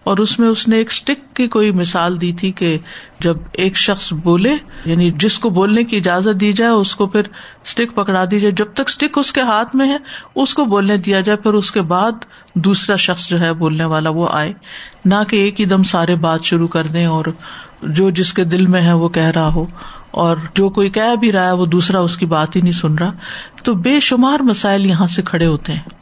اور 0.03 0.17
اس 0.17 0.39
میں 0.39 0.47
اس 0.47 0.67
نے 0.67 0.77
ایک 0.77 0.87
اسٹک 0.91 1.35
کی 1.35 1.47
کوئی 1.47 1.71
مثال 1.71 2.21
دی 2.21 2.33
تھی 2.33 2.51
کہ 2.51 2.77
جب 3.19 3.37
ایک 3.53 3.77
شخص 3.77 4.13
بولے 4.13 4.55
یعنی 4.85 5.11
جس 5.11 5.39
کو 5.39 5.49
بولنے 5.49 5.83
کی 5.83 5.97
اجازت 5.97 6.39
دی 6.39 6.51
جائے، 6.51 6.71
اس 6.71 6.95
کو 6.95 7.07
پھر 7.07 7.21
اسٹک 7.65 7.95
پکڑا 7.95 8.25
دی 8.31 8.39
جائے۔ 8.39 8.51
جب 8.51 8.65
تک 8.73 8.81
اسٹک 8.87 9.17
اس 9.17 9.31
کے 9.31 9.41
ہاتھ 9.41 9.75
میں 9.75 9.89
ہے، 9.89 9.97
اس 10.35 10.53
کو 10.53 10.65
بولنے 10.65 10.97
دیا 10.97 11.19
جائے، 11.19 11.37
پھر 11.37 11.53
اس 11.53 11.71
کے 11.71 11.81
بعد 11.81 12.11
دوسرا 12.55 12.95
شخص 12.95 13.29
جو 13.29 13.39
ہے 13.39 13.53
بولنے 13.53 13.83
والا 13.83 14.09
وہ 14.09 14.27
آئے۔ 14.31 14.53
نہ 15.05 15.15
کہ 15.27 15.35
ایک 15.35 15.59
ہی 15.59 15.65
دم 15.65 15.83
سارے 15.83 16.15
بات 16.15 16.43
شروع 16.43 16.67
کر 16.67 16.83
دیں 16.83 17.05
اور 17.05 17.25
جو 17.83 18.09
جس 18.09 18.33
کے 18.33 18.43
دل 18.43 18.65
میں 18.65 18.81
ہے 18.81 18.93
وہ 18.93 19.09
کہہ 19.09 19.23
رہا 19.23 19.53
ہو۔ 19.53 19.65
اور 20.11 20.37
جو 20.55 20.69
کوئی 20.69 20.89
کہہ 20.89 21.15
بھی 21.15 21.31
رہا 21.31 21.45
ہے، 21.45 21.51
وہ 21.51 21.65
دوسرا 21.65 21.99
اس 21.99 22.17
کی 22.17 22.25
بات 22.25 22.55
ہی 22.55 22.61
نہیں 22.61 22.73
سن 22.73 22.97
رہا۔ 22.97 23.11
تو 23.63 23.73
بے 23.73 23.99
شمار 23.99 24.39
مسائل 24.39 24.85
یہاں 24.85 25.07
سے 25.07 25.21
کھڑے 25.21 25.45
ہوتے 25.45 25.73
ہیں۔ 25.73 26.00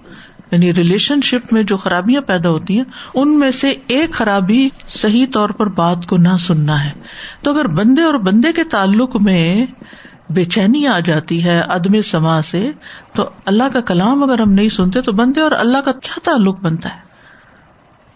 یعنی 0.51 0.73
ریلیشن 0.73 1.21
شپ 1.21 1.53
میں 1.53 1.63
جو 1.63 1.77
خرابیاں 1.77 2.21
پیدا 2.21 2.49
ہوتی 2.49 2.77
ہیں، 2.77 2.83
ان 3.13 3.39
میں 3.39 3.51
سے 3.51 3.73
ایک 3.87 4.13
خرابی 4.13 4.69
صحیح 4.87 5.25
طور 5.33 5.49
پر 5.49 5.67
بات 5.67 6.05
کو 6.05 6.17
نہ 6.17 6.37
سننا 6.39 6.85
ہے۔ 6.85 6.91
تو 7.41 7.51
اگر 7.51 7.67
بندے 7.67 8.01
اور 8.01 8.13
بندے 8.13 8.53
کے 8.53 8.63
تعلق 8.63 9.21
میں 9.21 9.65
بے 10.29 10.43
چینی 10.43 10.87
آ 10.87 10.99
جاتی 10.99 11.43
ہے 11.43 11.59
عدم 11.59 12.01
سما 12.01 12.41
سے، 12.41 12.71
تو 13.13 13.29
اللہ 13.45 13.63
کا 13.73 13.81
کلام 13.81 14.23
اگر 14.23 14.39
ہم 14.39 14.51
نہیں 14.51 14.69
سنتے 14.69 15.01
تو 15.01 15.11
بندے 15.11 15.41
اور 15.41 15.51
اللہ 15.51 15.77
کا 15.77 15.91
کیا 15.91 16.19
تعلق 16.23 16.59
بنتا 16.59 16.89
ہے؟ 16.89 17.09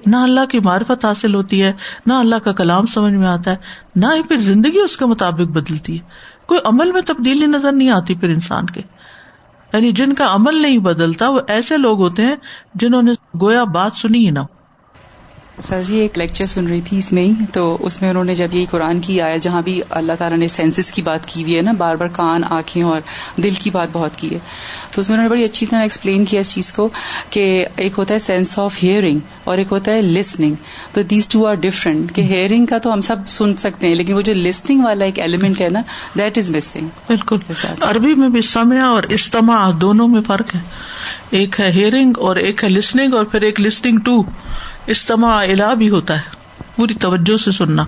نہ 0.06 0.16
اللہ 0.16 0.46
کی 0.46 0.60
معرفت 0.60 1.06
حاصل 1.06 1.36
ہوتی 1.36 1.64
ہے، 1.64 1.74
نہ 2.06 2.14
اللہ 2.14 2.36
کا 2.36 2.52
کلام 2.52 2.86
سمجھ 2.86 3.14
میں 3.14 3.28
آتا 3.28 3.52
ہے، 3.52 3.56
نہ 3.96 4.06
ہی 4.06 4.24
پھر 4.24 4.38
زندگی 4.38 4.80
اس 4.80 4.98
کے 4.98 5.06
مطابق 5.06 5.52
بدلتی 5.52 6.00
ہے۔ 6.00 6.34
کوئی 6.46 6.60
عمل 6.64 6.92
میں 6.92 7.02
تبدیلی 7.02 7.46
نظر 7.46 7.72
نہیں 7.72 7.90
آتی 7.90 8.16
پھر 8.16 8.30
انسان 8.30 8.66
کے۔ 8.66 8.82
یعنی 9.74 9.92
جن 9.92 10.14
کا 10.14 10.34
عمل 10.36 10.62
نہیں 10.62 10.78
بدلتا، 10.78 11.30
وہ 11.30 11.40
ایسے 11.48 11.78
لوگ 11.78 12.00
ہوتے 12.00 12.24
ہیں 12.24 12.36
جنہوں 12.76 13.02
نے 13.02 13.12
گویا 13.42 13.64
بات 13.64 13.96
سنی 13.96 14.26
ہی 14.26 14.32
نہ 14.32 14.40
سر 15.62 15.84
جی 15.84 15.96
ایک 15.96 16.18
لیکچر 16.18 16.46
سن 16.46 16.68
رہی 16.68 16.82
تھی 16.82 16.98
اس 16.98 17.12
میں 17.12 17.24
ہی 17.24 17.32
تو 17.54 17.78
اس 17.80 18.02
میں 18.02 18.10
انہوں 18.10 18.24
نے 18.24 18.36
جب 18.36 18.48
یہ 18.54 18.66
قرآن 18.72 19.00
کی 19.00 19.22
آیا 19.22 19.38
جہاں 19.38 19.62
بھی 19.62 19.82
اللہ 19.90 20.14
تعالیٰ 20.18 20.38
نے 20.38 20.48
سینسز 20.48 20.92
کی 20.92 21.02
بات 21.02 21.26
کی 21.26 21.44
ہوئی 21.44 21.58
ہے 21.58 21.62
نا 21.62 21.72
بار 21.72 21.96
بار 21.96 22.08
کان 22.08 22.42
آنکھیں 22.50 22.84
اور 22.84 23.02
دل 23.38 23.54
کی 23.60 23.70
بات 23.70 23.88
بہت 23.92 24.16
کی 24.16 24.34
ہے۔ 24.34 24.40
تو 24.92 25.02
اس 25.02 25.10
میں 25.10 25.18
انہوں 25.18 25.30
نے 25.30 25.34
بڑی 25.34 25.44
اچھی 25.44 25.66
طرح 25.66 25.82
ایکسپلین 25.82 26.26
کیا 26.26 26.40
اس 26.40 26.54
چیز 26.54 26.74
کو 26.74 26.90
کہ 27.30 27.66
ایک 27.76 27.94
ہوتا 27.98 28.14
ہے 28.14 28.20
سینس 28.20 28.60
آف 28.60 28.78
ہیئرنگ 28.84 29.20
اور 29.44 29.58
ایک 29.58 29.68
ہوتا 29.72 29.92
ہے 29.92 30.02
لسننگ 30.02 30.56
تو 30.94 31.02
دیز 31.02 31.28
ٹو 31.28 31.48
آر 31.48 31.56
ڈفرنٹ 31.56 32.16
کہ 32.16 32.22
ہیئرنگ 32.22 32.66
کا 32.66 32.78
تو 32.78 32.94
ہم 32.94 33.02
سب 33.02 33.16
سن 33.28 33.56
سکتے 33.58 33.88
ہیں 33.88 33.96
لیکن 33.96 34.14
وہ 34.14 34.22
جو 34.22 34.34
لسننگ 34.34 34.84
والا 34.86 35.06
ایک 35.06 35.20
ایلیمنٹ 35.20 35.62
ہے 35.62 35.70
نا 35.70 35.82
دیٹ 36.18 36.38
از 36.38 36.52
مسنگ 36.56 36.88
بالکل۔ 37.08 37.38
عربی 37.82 38.14
میں 38.16 38.30
بھی 38.30 38.42
سمیا 38.42 38.86
اور 38.86 39.04
استماع 39.04 39.72
دونوں 39.82 40.08
میں 40.08 40.22
فرق 40.22 40.56
ہے۔ 40.56 40.60
ایک 41.30 41.60
ہے 41.60 41.72
ہیئرنگ 41.72 42.14
اور 42.18 42.36
ایک 42.36 42.64
ہے 42.64 42.70
لسننگ 42.70 43.14
اور 43.14 43.26
پھر 43.26 43.42
ایک 43.42 43.62
لسننگ 43.62 43.98
ٹو 43.98 44.24
استماع 44.88 45.44
الا 45.44 45.74
بھی 45.74 45.90
ہوتا 45.90 46.16
ہے۔ 46.16 46.44
پوری 46.76 46.94
توجہ 46.94 47.38
سے 47.38 47.52
سننا۔ 47.52 47.86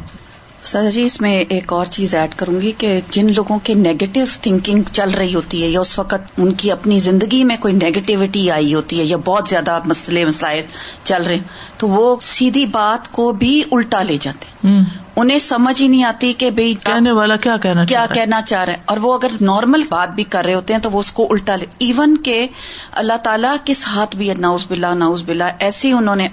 سر 0.63 0.89
جی 0.89 1.03
اس 1.03 1.21
میں 1.21 1.43
ایک 1.49 1.73
اور 1.73 1.85
چیز 1.85 2.15
ایڈ 2.15 2.35
کروں 2.35 2.61
گی 2.61 2.71
کہ 2.77 2.99
جن 3.09 3.33
لوگوں 3.35 3.59
کی 3.63 3.73
نیگیٹو 3.73 4.19
تھنکنگ 4.41 4.81
چل 4.91 5.09
رہی 5.09 5.35
ہوتی 5.35 5.63
ہے 5.63 5.67
یا 5.67 5.79
اس 5.79 5.99
وقت 5.99 6.31
ان 6.37 6.53
کی 6.53 6.71
اپنی 6.71 6.99
زندگی 6.99 7.43
میں 7.43 7.57
کوئی 7.59 7.73
نیگیٹیوٹی 7.73 8.51
آئی 8.51 8.73
ہوتی 8.73 8.99
ہے 8.99 9.05
یا 9.05 9.17
بہت 9.25 9.47
زیادہ 9.47 9.79
مسئلے 9.85 10.25
مسائل 10.25 10.63
چل 11.03 11.23
رہے 11.23 11.37
تو 11.77 11.87
وہ 11.87 12.15
سیدھی 12.21 12.65
بات 12.65 13.11
کو 13.11 13.31
بھی 13.31 13.63
الٹا 13.71 14.03
لے 14.03 14.17
جاتے 14.21 14.67
انہیں 15.15 15.39
سمجھ 15.39 15.81
ہی 15.81 15.87
نہیں 15.87 16.03
آتی 16.03 16.33
کہ 16.33 16.51
بھائی 16.51 16.73
کہنے 16.73 17.11
والا 17.11 17.35
کیا 17.35 17.57
کہنا 17.57 17.85
کیا 17.85 18.05
کہنا 18.13 18.41
چاہ 18.41 18.63
رہے 18.63 18.73
ہیں 18.73 18.81
اور 18.85 18.97
وہ 18.97 19.13
اگر 19.13 19.27
نارمل 19.41 19.83
بات 19.89 20.09
بھی 20.09 20.23
کر 20.23 20.45
رہے 20.45 20.53
ہوتے 20.53 20.73
ہیں 20.73 20.81
تو 20.81 20.91
وہ 20.91 20.99
اس 20.99 21.11
کو 21.11 21.27
الٹا 21.31 21.55
لے۔ 21.55 21.65
ایون 21.77 22.17
کہ 22.17 22.47
اللہ 22.91 23.17
تعالیٰ 23.23 23.55
کس 23.65 23.87
ہاتھ 23.87 24.15
بھی 24.15 24.33
ناؤز 24.33 24.65
بلا 24.69 24.93
ناؤز 24.93 25.23
بلا 25.25 25.51
ایسے 25.59 25.87
ہی 25.87 25.93
انہوں 25.93 26.15
نے 26.15 26.27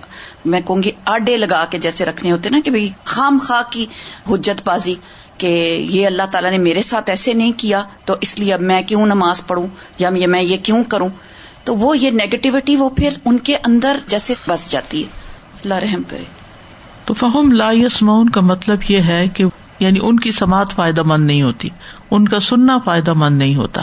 میں 0.44 0.60
کہوں 0.66 0.82
گی 0.82 0.90
آڈے 1.04 1.36
لگا 1.36 1.64
کے 1.64 1.78
جیسے 1.78 2.04
رکھنے 2.04 2.32
ہوتے 2.32 2.50
نا 2.50 2.60
کہ 2.64 2.70
بھائی 2.70 2.88
خام 3.04 3.38
خواہ 3.46 3.62
کی 3.70 3.86
حجت 4.30 4.62
بازی 4.64 4.94
کہ 5.38 5.86
یہ 5.90 6.06
اللہ 6.06 6.22
تعالیٰ 6.30 6.50
نے 6.50 6.58
میرے 6.58 6.82
ساتھ 6.82 7.10
ایسے 7.10 7.32
نہیں 7.32 7.52
کیا 7.56 7.82
تو 8.04 8.16
اس 8.20 8.38
لیے 8.38 8.54
اب 8.54 8.60
میں 8.60 8.82
کیوں 8.82 9.06
نماز 9.06 9.46
پڑھوں 9.46 9.66
یا 9.98 10.10
میں 10.10 10.42
یہ 10.42 10.56
کیوں 10.62 10.84
کروں؟ 10.84 11.08
تو 11.64 11.76
وہ 11.76 11.98
یہ 11.98 12.10
نیگیٹیوٹی 12.10 12.76
وہ 12.76 12.88
پھر 12.88 13.14
ان 13.24 13.38
کے 13.38 13.56
اندر 13.66 13.96
جیسے 14.08 14.34
بس 14.48 14.70
جاتی 14.70 15.04
ہے۔ 15.04 15.08
اللہ 15.62 15.74
رحم 15.74 16.02
کرے۔ 16.08 16.41
تو 17.04 17.14
فہم 17.14 17.52
لا 17.52 17.70
یسمعون 17.72 18.28
کا 18.28 18.40
مطلب 18.40 18.78
یہ 18.88 18.98
ہے 18.98 19.28
کہ 19.28 19.44
یعنی 19.78 19.98
ان 20.02 20.20
کی 20.20 20.32
سماعت 20.32 20.72
فائدہ 20.72 21.02
مند 21.06 21.26
نہیں 21.26 21.42
ہوتی 21.42 21.68
ان 22.10 22.28
کا 22.28 22.40
سننا 22.40 22.78
فائدہ 22.84 23.12
مند 23.12 23.38
نہیں 23.38 23.54
ہوتا۔ 23.54 23.82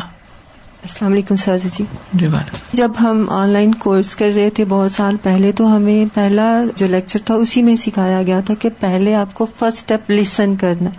السلام 0.81 1.11
علیکم 1.11 1.35
ساز 1.35 1.77
جی۔ 1.77 1.83
جی 2.13 2.27
جب 2.73 2.91
ہم 2.99 3.25
آن 3.29 3.49
لائن 3.49 3.75
کورس 3.75 4.15
کر 4.15 4.31
رہے 4.35 4.49
تھے 4.49 4.65
بہت 4.65 4.91
سال 4.91 5.15
پہلے 5.23 5.51
تو 5.51 5.75
ہمیں 5.75 6.05
پہلا 6.15 6.61
جو 6.75 6.87
لیکچر 6.87 7.19
تھا 7.25 7.35
اسی 7.35 7.63
میں 7.63 7.75
سکھایا 7.75 8.21
گیا 8.23 8.39
تھا 8.39 8.53
کہ 8.53 8.69
پہلے 8.79 9.15
آپ 9.15 9.33
کو 9.33 9.45
فرسٹ 9.45 9.77
اسٹیپ 9.77 10.11
لسن 10.11 10.55
کرنا 10.55 10.89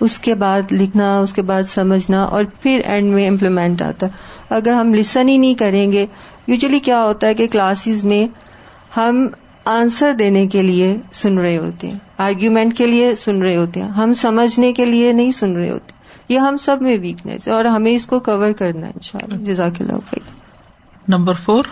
اس 0.00 0.18
کے 0.18 0.34
بعد 0.34 0.72
لکھنا 0.72 1.18
اس 1.18 1.32
کے 1.32 1.42
بعد 1.42 1.62
سمجھنا 1.62 2.22
اور 2.22 2.44
پھر 2.60 2.80
اینڈ 2.84 3.14
میں 3.14 3.28
امپلیمنٹ 3.28 3.82
آتا۔ 3.82 4.06
اگر 4.50 4.72
ہم 4.72 4.94
لسن 4.94 5.28
ہی 5.28 5.36
نہیں 5.36 5.54
کریں 5.54 5.92
گے 5.92 6.06
یوزلی 6.46 6.78
کیا 6.78 7.02
ہوتا 7.04 7.26
ہے 7.26 7.34
کہ 7.34 7.46
کلاسز 7.52 8.04
میں 8.04 8.26
ہم 8.96 9.26
آنسر 9.64 10.12
دینے 10.12 10.46
کے 10.46 10.62
لیے 10.62 10.96
سن 11.12 11.38
رہے 11.38 11.56
ہوتے 11.56 11.86
ہیں 11.86 11.98
آرگیومنٹ 12.18 12.76
کے 12.76 12.86
لیے 12.86 13.14
سن 13.14 13.42
رہے 13.42 13.56
ہوتے 13.56 13.80
ہیں 13.80 13.88
ہم 13.88 14.14
سمجھنے 14.14 14.72
کے 14.72 14.84
لیے 14.84 15.12
نہیں 15.12 15.30
سن 15.30 15.56
رہے 15.56 15.70
ہوتے 15.70 15.92
یہ 16.28 16.38
ہم 16.38 16.56
سب 16.56 16.82
میں 16.82 16.98
ویکنیس 17.00 17.48
ہے 17.48 17.52
اور 17.52 17.64
ہمیں 17.64 17.92
اس 17.92 18.06
کو 18.06 18.20
کور 18.20 18.52
کرنا 18.52 18.86
ہے 18.86 18.92
ان 18.94 19.00
شاء 19.00 19.18
اللہ 19.22 19.44
جزاک 19.44 19.72
اللہ 19.80 19.92
خیر۔ 19.92 20.30
Number 21.08 21.34
four. 21.34 21.64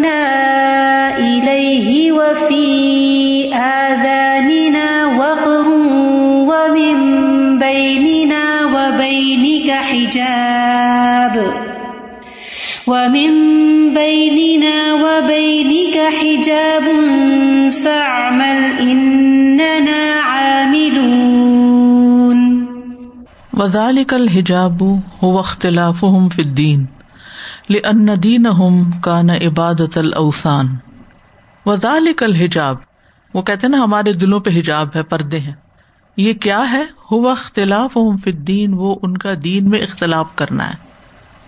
وفي 2.52 3.54
آذاننا 3.54 5.06
وقر 5.18 5.68
ومن 6.50 6.96
بيننا 7.58 8.44
وبينك 8.74 9.70
حجاب 9.70 11.34
ومن 12.86 13.32
بيننا 13.94 14.78
وبينك 14.94 15.96
حجاب 16.20 16.86
فاعمل 17.84 18.60
إننا 18.80 20.02
عاملون 20.20 21.62
وذلك 23.54 24.14
الحجاب 24.14 25.00
هو 25.24 25.40
اختلافهم 25.40 26.28
في 26.28 26.42
الدين 26.42 26.86
لأن 27.68 28.20
دينهم 28.20 28.90
كان 29.04 29.30
عبادة 29.30 30.00
الأوثان. 30.00 30.91
وذلك 31.66 32.22
الحجاب۔ 32.22 32.76
وہ 33.34 33.42
کہتے 33.42 33.68
نا، 33.68 33.78
ہمارے 33.78 34.12
دلوں 34.12 34.40
پہ 34.40 34.50
حجاب 34.50 34.88
ہے، 34.94 35.02
پردے 35.02 35.38
ہیں۔ 35.38 35.52
یہ 36.16 36.32
کیا 36.32 36.72
ہے؟ 36.72 36.84
ہوا 37.10 37.32
اختلاف 37.32 37.98
فی 38.24 38.66
وہ 38.68 38.96
ان 39.02 39.16
کا 39.16 39.30
دین 39.44 39.70
میں 39.70 39.78
اختلاف 39.78 40.26
کرنا 40.34 40.70
ہے۔ 40.70 40.92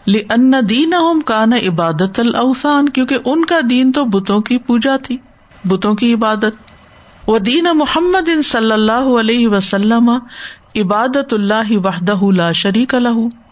ان 0.06 0.52
دین 0.70 0.94
ہم 0.94 1.20
کا 1.20 1.44
نا 1.44 1.56
عبادت 1.56 2.20
الاوسان 2.20 2.88
کیونکہ 2.88 3.16
ان 3.24 3.44
کا 3.44 3.58
دین 3.70 3.92
تو 3.92 4.04
بتوں 4.04 4.40
کی 4.40 4.58
پوجا 4.58 4.96
تھی، 5.02 5.16
بتوں 5.64 5.94
کی 5.94 6.14
عبادت۔ 6.14 6.70
وہ 7.26 7.38
دین 7.38 7.66
محمد 7.74 8.28
ان 8.28 8.42
صلی 8.42 8.72
اللہ 8.72 9.20
علیہ 9.20 9.48
وسلم، 9.48 10.08
عبادت 10.76 11.34
اللہ 11.34 11.76
وحدہ 11.76 12.24
لا 12.36 12.52
شریک 12.52 12.94
الح 12.94 13.43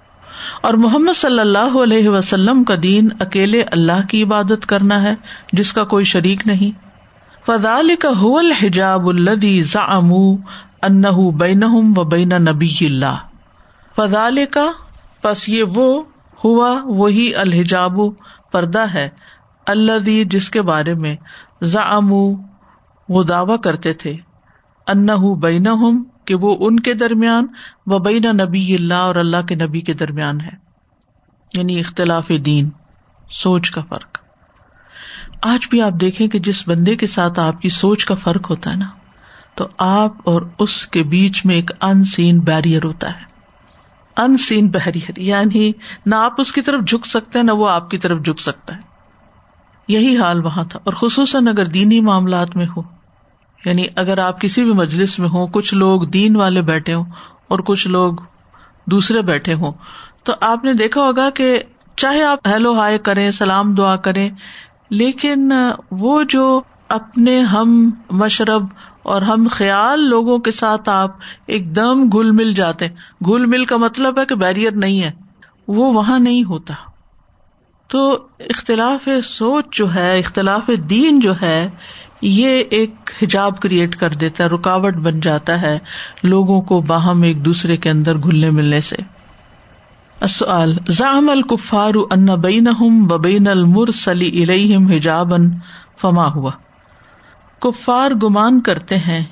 اور 0.63 0.75
محمد 0.75 1.17
صلی 1.17 1.39
اللہ 1.39 1.83
علیہ 1.83 2.09
وسلم 2.09 2.65
کا 2.65 2.75
دین 2.83 3.09
اکیلے 3.21 3.63
اللہ 3.63 4.07
کی 4.09 4.23
عبادت 4.23 4.67
کرنا 4.67 5.03
ہے، 5.03 5.15
جس 5.53 5.73
کا 5.73 5.85
کوئی 5.85 6.05
شریک 6.05 6.47
نہیں۔ 6.47 6.79
فضال 7.47 7.91
کا 7.97 8.09
حل 8.09 8.53
حجاب 8.53 9.09
الدی 9.09 9.61
ضام 9.61 10.13
ان 10.83 11.03
بین 11.37 11.65
و 11.97 12.05
بین 12.05 12.29
نبی 12.29 12.73
اللہ۔ 12.81 13.17
فضال 13.97 14.39
کا 14.51 14.67
پس 15.23 15.49
یہ 15.49 15.65
وہ 15.75 16.03
ہوا، 16.45 16.79
وہی 16.85 17.35
الحجاب 17.35 18.01
پردہ 18.53 18.85
ہے 18.95 19.09
اللہ 19.67 20.25
جس 20.25 20.51
کے 20.51 20.63
بارے 20.63 20.95
میں 20.95 21.17
ضام 21.63 22.13
وہ 23.09 23.23
دعوی 23.23 23.59
کرتے 23.65 23.93
تھے۔ 23.93 24.17
ان 24.87 25.07
بین 25.41 25.67
کہ 26.25 26.35
وہ 26.35 26.57
ان 26.61 26.81
کے 26.81 26.95
درمیان 26.95 27.47
و 27.87 27.99
بین 27.99 28.37
نبی 28.37 28.75
اللہ 28.75 28.95
اور 28.95 29.17
اللہ 29.17 29.43
کے 29.43 29.55
نبی 29.55 29.81
کے 29.81 29.93
درمیان 29.93 30.41
ہے۔ 30.41 30.63
یعنی 31.55 31.81
اختلاف 31.81 32.31
دین، 32.47 32.71
سوچ 33.31 33.71
کا 33.71 33.81
فرق۔ 33.89 34.19
آج 35.43 35.67
بھی 35.71 35.83
آپ 35.83 35.93
دیکھیں 36.01 36.29
کہ 36.29 36.39
جس 36.39 36.69
بندے 36.69 36.97
کے 36.97 37.07
ساتھ 37.07 37.41
آپ 37.41 37.63
کی 37.63 37.69
سوچ 37.69 38.05
کا 38.05 38.15
فرق 38.15 38.51
ہوتا 38.51 38.71
ہے 38.71 38.77
نا، 38.77 38.89
تو 39.55 39.69
آپ 39.79 40.13
اور 40.25 40.43
اس 40.59 40.87
کے 40.87 41.03
بیچ 41.03 41.47
میں 41.47 41.55
ایک 41.55 41.71
ان 41.81 42.05
سین 42.05 42.41
بیرئر 42.41 42.85
ہوتا 42.85 43.09
ہے۔ 43.09 43.25
ان 44.17 44.37
سین 44.37 44.71
بحریت 44.71 45.19
یعنی 45.19 45.73
نہ 46.07 46.15
آپ 46.15 46.33
اس 46.39 46.53
کی 46.53 46.63
طرف 46.63 46.81
جھک 46.89 47.07
سکتے 47.07 47.39
ہیں، 47.39 47.47
نہ 47.47 47.53
وہ 47.53 47.69
آپ 47.69 47.91
کی 47.91 47.99
طرف 47.99 48.19
جھک 48.25 48.41
سکتا 48.41 48.77
ہے۔ 48.77 48.81
یہی 49.89 50.17
حال 50.17 50.45
وہاں 50.45 50.65
تھا۔ 50.65 50.79
اور 50.85 50.93
خصوصاً 50.93 51.47
اگر 51.47 51.65
دینی 51.65 52.01
معاملات 52.01 52.57
میں 52.57 52.67
ہو۔ 52.77 53.02
یعنی 53.65 53.87
اگر 53.97 54.19
آپ 54.19 54.41
کسی 54.41 54.65
بھی 54.65 54.73
مجلس 54.73 55.19
میں 55.19 55.29
ہوں، 55.29 55.47
کچھ 55.47 55.75
لوگ 55.75 56.03
دین 56.09 56.37
والے 56.37 56.63
بیٹھے 56.63 56.95
ہوں 56.95 57.05
اور 57.49 57.59
کچھ 57.59 57.87
لوگ 57.89 58.15
دوسرے 58.87 59.23
بیٹھے 59.23 59.55
ہوں، 59.55 59.73
تو 60.25 60.33
آپ 60.41 60.65
نے 60.65 60.73
دیکھا 60.75 61.01
ہوگا 61.01 61.29
کہ 61.31 61.63
چاہے 61.97 62.23
آپ 62.23 62.47
ہیلو 62.49 62.73
ہائے 62.79 62.99
کریں، 62.99 63.31
سلام 63.31 63.75
دعا 63.75 63.97
کریں، 63.97 64.29
لیکن 64.91 65.53
وہ 65.91 66.23
جو 66.29 66.61
اپنے 66.89 67.41
ہم 67.41 67.91
مشرب 68.11 68.65
اور 69.03 69.23
ہم 69.23 69.47
خیال 69.51 70.09
لوگوں 70.09 70.39
کے 70.39 70.51
ساتھ 70.51 70.89
آپ 70.89 71.17
ایک 71.47 71.75
دم 71.77 72.09
گل 72.09 72.31
مل 72.31 72.53
جاتے 72.53 72.89
گل 73.29 73.47
مل 73.47 73.65
کا 73.65 73.77
مطلب 73.77 74.19
ہے 74.19 74.27
کہ 74.27 74.35
بیریئر 74.35 74.73
نہیں 74.77 75.03
ہے، 75.03 75.11
وہ 75.69 75.93
وہاں 75.93 76.19
نہیں 76.19 76.45
ہوتا۔ 76.45 76.75
تو 77.91 78.13
اختلاف 78.51 79.09
سوچ 79.25 79.77
جو 79.77 79.95
ہے، 79.95 80.19
اختلاف 80.19 80.71
دین 80.91 81.21
جو 81.21 81.33
ہے 81.43 81.71
یہ 82.23 82.63
ایک 82.71 83.11
حجاب 83.23 83.61
کریٹ 83.61 83.97
کر 83.97 84.11
دیتا 84.11 84.45
ہے 84.45 84.49
رکاوٹ 84.49 84.95
بن 84.95 85.21
جاتا 85.21 85.63
ہے 85.63 85.79
لوگوں 86.23 86.61
کو 86.61 86.81
باہم 86.81 87.23
ایک 87.23 87.45
دوسرے 87.45 87.77
کے 87.77 87.91
اندر 87.91 88.17
گلنے 88.17 88.51
ملنے 88.51 88.81
سے۔ 88.81 88.97
السؤال، 90.21 90.79
زعم 90.89 91.31
ان 92.11 92.27
بینہم 92.27 93.13
و 93.13 93.19
بین 93.19 93.49
المرسل 93.49 94.21
الیہم 94.21 94.87
حجابا، 94.87 95.37
فما 96.01 96.35
ہوا؟ 96.35 96.51
کفار 97.61 98.11
گمان 98.11 98.61
کرتے 98.61 98.99
ہیں 98.99 99.25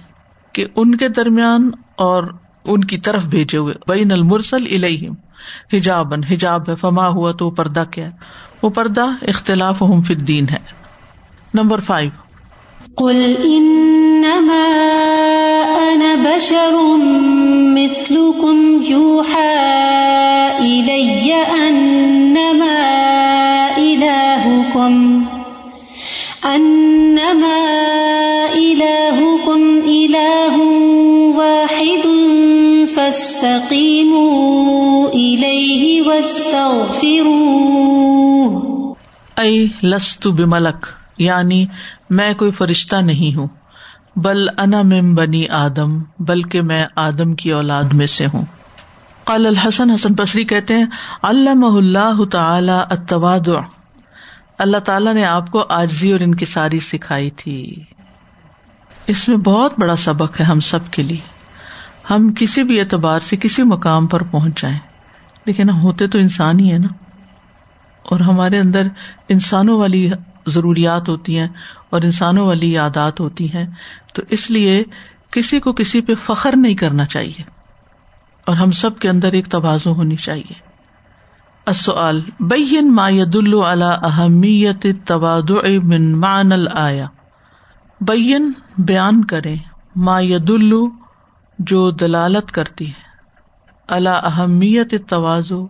کہ 0.53 0.67
ان 0.77 0.97
کے 0.97 1.09
درمیان 1.09 1.71
اور 1.97 2.25
ان 2.65 2.85
کی 2.85 2.99
طرف 2.99 3.25
بھیجے 3.25 3.59
ہوئے، 3.59 3.75
بین 3.89 4.13
المرسل 4.13 4.65
الیہم 4.71 5.15
حجابن 5.77 6.25
حجاب 6.25 6.71
ہے، 6.71 6.75
فما 6.75 7.09
ہوا 7.09 7.33
تو 7.33 7.51
پردہ 7.51 7.85
کیا؟ 7.91 8.05
ہے 8.05 8.11
وہ 8.63 8.71
پردہ 8.71 9.07
اختلاف 9.29 9.79
فی 9.79 10.15
الدین 10.15 10.49
ہے۔ 10.49 10.59
Number 11.55 11.81
five. 11.81 12.30
قل 13.01 13.37
انما 13.45 14.67
انا 15.93 16.37
بشر 16.37 16.97
مثلكم 17.77 18.83
يوحى 18.83 19.57
الي 20.61 21.35
انما 21.69 22.79
الهكم 23.79 25.25
انما 26.45 27.61
الهكم 28.55 29.63
اله 29.79 30.57
واحد 31.37 32.05
فاستقيموا 32.97 34.29
اليه 35.09 36.03
واستغفروه. 36.09 37.71
اے 39.39 39.71
لست 39.83 40.29
بملک 40.29 41.01
یعنی 41.19 41.69
میں 42.11 42.35
کوئی 42.35 42.51
فرشتہ 42.51 42.97
نہیں 42.97 43.37
ہوں۔ 43.37 43.49
بل 44.17 44.49
انا 44.59 44.83
مم 44.83 45.15
بنی 45.15 45.49
آدم، 45.49 45.99
بلکہ 46.19 46.63
میں 46.63 46.87
آدم 46.97 47.35
کی 47.35 47.53
اولاد 47.53 47.85
میں 47.85 48.07
سے 48.07 48.27
ہوں۔ 48.27 48.45
قال 49.25 49.47
الحسن، 49.47 49.91
حسن 49.91 50.15
پسری 50.15 50.45
کہتے 50.45 50.75
ہیں 50.75 50.87
اللہ 51.23 51.51
اللہ 51.51 52.25
تعالی 52.25 52.73
اتواد 52.91 53.49
اللہ 54.59 54.77
تعالیٰ 54.77 55.15
نے 55.15 55.25
آپ 55.25 55.51
کو 55.51 55.65
آجزی 55.69 56.13
اور 56.13 56.21
ان 56.21 56.35
کی 56.35 56.45
ساری 56.45 56.81
سکھائی 56.81 57.31
تھی۔ 57.31 57.77
اس 59.07 59.29
میں 59.29 59.37
بہت 59.37 59.75
بڑا 59.79 59.97
سبق 59.97 60.41
ہے 60.41 60.45
ہم 60.45 60.61
سب 60.61 60.79
کے 60.91 61.03
لیے۔ 61.03 61.41
ہم 62.11 62.33
کسی 62.37 62.63
بھی 62.63 62.81
اعتبار 62.81 63.21
سے 63.21 63.37
کسی 63.37 63.63
مقام 63.63 64.07
پر 64.07 64.23
پہنچ 64.23 64.63
جائیں۔ 64.63 64.79
لیکن 65.47 65.71
ہم 65.71 65.81
ہوتے 65.81 66.07
تو 66.07 66.19
انسان 66.19 66.61
ہی 66.61 66.73
ہے 66.73 66.79
نا۔ 66.79 66.89
اور 68.03 68.21
ہمارے 68.21 68.59
اندر 68.59 68.87
انسانوں 69.29 69.79
والی 69.79 70.11
ضروریات 70.47 71.09
ہوتی 71.09 71.39
ہیں۔ 71.39 71.49
اور 71.91 72.03
انسانوں 72.03 72.47
والی 72.47 72.73
یادات 72.73 73.21
ہوتی 73.21 73.55
ہیں، 73.55 73.67
تو 74.15 74.23
اس 74.31 74.51
لیے 74.51 74.83
کسی 75.31 75.61
کو 75.61 75.73
کسی 75.73 76.01
پہ 76.01 76.13
فخر 76.25 76.57
نہیں 76.57 76.75
کرنا 76.75 77.07
چاہیے۔ 77.07 77.43
اور 78.47 78.57
ہم 78.57 78.71
سب 78.71 78.99
کے 78.99 79.09
اندر 79.09 79.33
ایک 79.33 79.47
توازو 79.49 79.93
ہونی 79.93 80.17
چاہیے۔ 80.17 80.53
السؤال، 81.67 82.23
بین 82.41 82.95
ما 82.95 83.09
يدل 83.09 83.55
على 83.55 83.87
اہمیت 84.03 84.87
تبادع 85.05 85.69
من 85.83 86.21
مان 86.21 86.51
آیا 86.73 87.07
بین، 88.01 88.53
بیان 88.79 89.25
کرے 89.25 89.55
ما 89.97 90.21
يدل 90.21 90.73
جو 91.59 91.91
دلالت 91.91 92.53
کرتی 92.53 92.89
ہے۔ 92.89 93.11
اللہ 93.89 94.09
اہمیت 94.09 94.95
توازو 95.09 95.67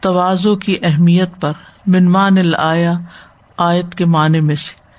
توازو 0.00 0.56
کی 0.56 0.76
اہمیت 0.82 1.40
پر، 1.40 1.52
من 1.86 2.04
مان 2.04 2.54
آیا 2.58 2.92
آیت 3.56 3.94
کے 3.94 4.04
معنی 4.04 4.40
میں 4.40 4.54
سے۔ 4.54 4.89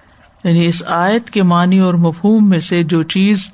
یعنی 0.44 0.66
اس 0.66 0.84
آیت 0.88 1.30
کے 1.30 1.44
معنی 1.44 1.80
اور 1.80 1.94
مفہوم 1.94 2.50
میں 2.50 2.60
سے 2.60 2.84
جو 2.84 3.04
چیز 3.04 3.50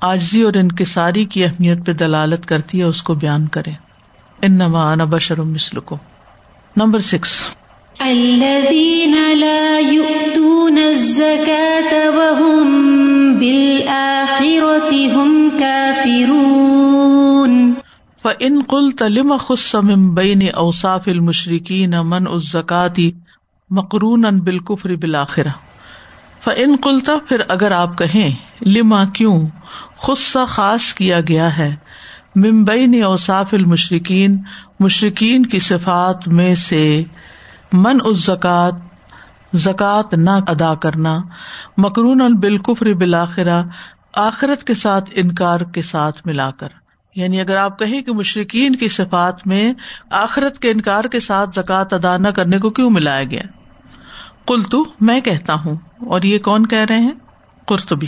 آجزی 0.00 0.42
اور 0.42 0.54
انکساری 0.54 1.24
کی 1.24 1.44
اہمیت 1.44 1.86
پہ 1.86 1.92
دلالت 1.92 2.46
کرتی 2.46 2.78
ہے 2.78 2.84
اس 2.84 3.02
کو 3.02 3.14
بیان 3.14 3.46
کرے 3.48 3.72
ان 4.42 4.52
نما 4.52 4.94
بشر 4.94 5.40
مسل 5.40 5.80
کو 5.80 5.96
نمبر 6.76 6.98
سکس۔ 6.98 7.40
الذين 8.00 9.14
لا 9.40 9.78
يؤتون 9.78 10.78
الزكاة 10.78 11.92
وهم 12.16 12.70
بالآخرة 13.38 14.90
هم 15.16 15.50
كافرون 15.60 17.52
فإن 18.24 18.62
قلت 18.62 19.02
لم 19.02 19.36
خص 19.38 19.74
من 19.74 20.14
بين 20.14 20.42
أوصاف 20.56 21.08
المشركين 21.08 22.00
من 22.06 22.26
الزكاة 22.28 23.06
مقرون 23.70 24.40
بالکفر 24.40 24.96
بالآخرہ 24.96 25.54
فن 26.44 26.76
قلتا 26.82 27.12
پھر 27.28 27.40
اگر 27.48 27.70
آپ 27.70 27.98
کہیں، 27.98 28.30
لما 28.68 29.04
کیوں؟ 29.04 29.46
خصہ 29.96 30.38
خاص 30.48 30.94
کیا 30.94 31.20
گیا 31.20 31.58
ہے۔ 31.58 31.76
ممبئی 32.36 33.02
اوصاف 33.02 33.54
المشرقین 33.54 34.42
مشرقین 34.80 35.46
کی 35.46 35.58
صفات 35.58 36.28
میں 36.28 36.54
سے 36.54 37.04
من 37.72 37.98
اس 38.04 38.24
زکات 38.24 38.74
زکات 39.52 40.14
نہ 40.14 40.30
ادا 40.30 40.74
کرنا۔ 40.74 41.18
مقرون 41.76 42.36
بالکفر 42.36 42.94
بالآخرہ، 42.94 43.62
آخرت 44.12 44.64
کے 44.64 44.74
ساتھ 44.74 45.10
انکار 45.14 45.60
کے 45.60 45.82
ساتھ 45.82 46.22
ملا 46.24 46.50
کر۔ 46.50 46.68
یعنی 47.14 47.40
اگر 47.40 47.56
آپ 47.56 47.78
کہیں 47.78 48.02
کہ 48.02 48.12
مشرقین 48.12 48.76
کی 48.76 48.88
صفات 48.88 49.46
میں 49.46 49.72
آخرت 50.10 50.58
کے 50.58 50.70
انکار 50.70 51.04
کے 51.04 51.20
ساتھ 51.20 51.50
زکات 51.54 51.92
ادا 51.92 52.16
نہ 52.16 52.28
کرنے 52.28 52.58
کو 52.58 52.70
کیوں 52.70 52.90
ملایا 52.90 53.24
گیا؟ 53.24 53.42
کل 54.46 54.62
تو 54.62 54.84
میں 55.00 55.20
کہتا 55.20 55.54
ہوں۔ 55.54 55.74
اور 56.06 56.22
یہ 56.22 56.38
کون 56.38 56.66
کہہ 56.66 56.78
رہے 56.78 56.98
ہیں؟ 56.98 57.12
قرطبی۔ 57.66 58.06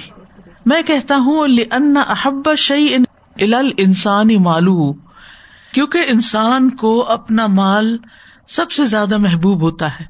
میں 0.66 0.82
کہتا 0.82 1.16
ہوں 1.16 1.46
ان 1.72 1.96
احب 1.96 2.54
شعی 2.58 2.96
انسانی 3.76 4.38
مالو 4.38 4.92
کیونکہ 5.72 6.04
انسان 6.08 6.70
کو 6.70 7.06
اپنا 7.08 7.46
مال 7.46 7.98
سب 8.48 8.70
سے 8.70 8.86
زیادہ 8.86 9.18
محبوب 9.18 9.62
ہوتا 9.62 10.00
ہے۔ 10.00 10.04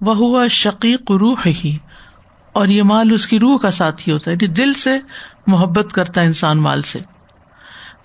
وہ 0.00 0.16
ہوا 0.16 0.46
شقیق 0.46 1.10
روح 1.10 1.40
ہی 1.46 1.78
اور 2.52 2.66
یہ 2.66 2.82
مال 2.82 3.12
اس 3.12 3.26
کی 3.26 3.38
روح 3.38 3.58
کا 3.58 3.70
ساتھی 3.70 4.12
ہوتا 4.12 4.30
ہے 4.30 4.36
یعنی 4.40 4.54
دل 4.54 4.74
سے 4.74 4.98
محبت 5.46 5.92
کرتا 5.92 6.20
ہے 6.20 6.26
انسان 6.26 6.58
مال 6.58 6.82
سے۔ 6.82 6.98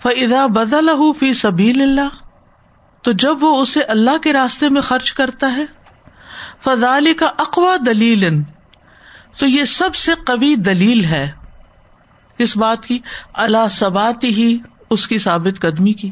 فضا 0.04 0.46
بدل 0.46 0.90
فی 1.20 1.34
سبیل 1.34 1.82
اللہ 1.82 2.10
تو 3.02 3.12
جب 3.12 3.44
وہ 3.44 3.62
اسے 3.62 3.82
اللہ 3.82 4.18
کے 4.18 4.34
راستے 4.34 4.70
میں 4.70 4.82
خرچ 4.82 5.14
کرتا 5.14 5.56
ہے 5.58 5.66
فضال 6.64 7.14
کا 7.14 7.26
اقوا 7.26 7.76
دلیل 7.86 8.44
تو 9.40 9.48
یہ 9.48 9.64
سب 9.64 9.96
سے 9.96 10.12
قوی 10.26 10.56
دلیل 10.56 11.06
ہے 11.06 11.32
کس 12.38 12.58
بات 12.58 12.86
کی۔ 12.86 13.00
اللہ 13.34 13.68
سبات 13.72 14.24
ہی 14.24 14.58
اس 14.90 15.08
کی 15.08 15.18
ثابت 15.18 15.62
قدمی 15.62 15.94
کی۔ 15.94 16.12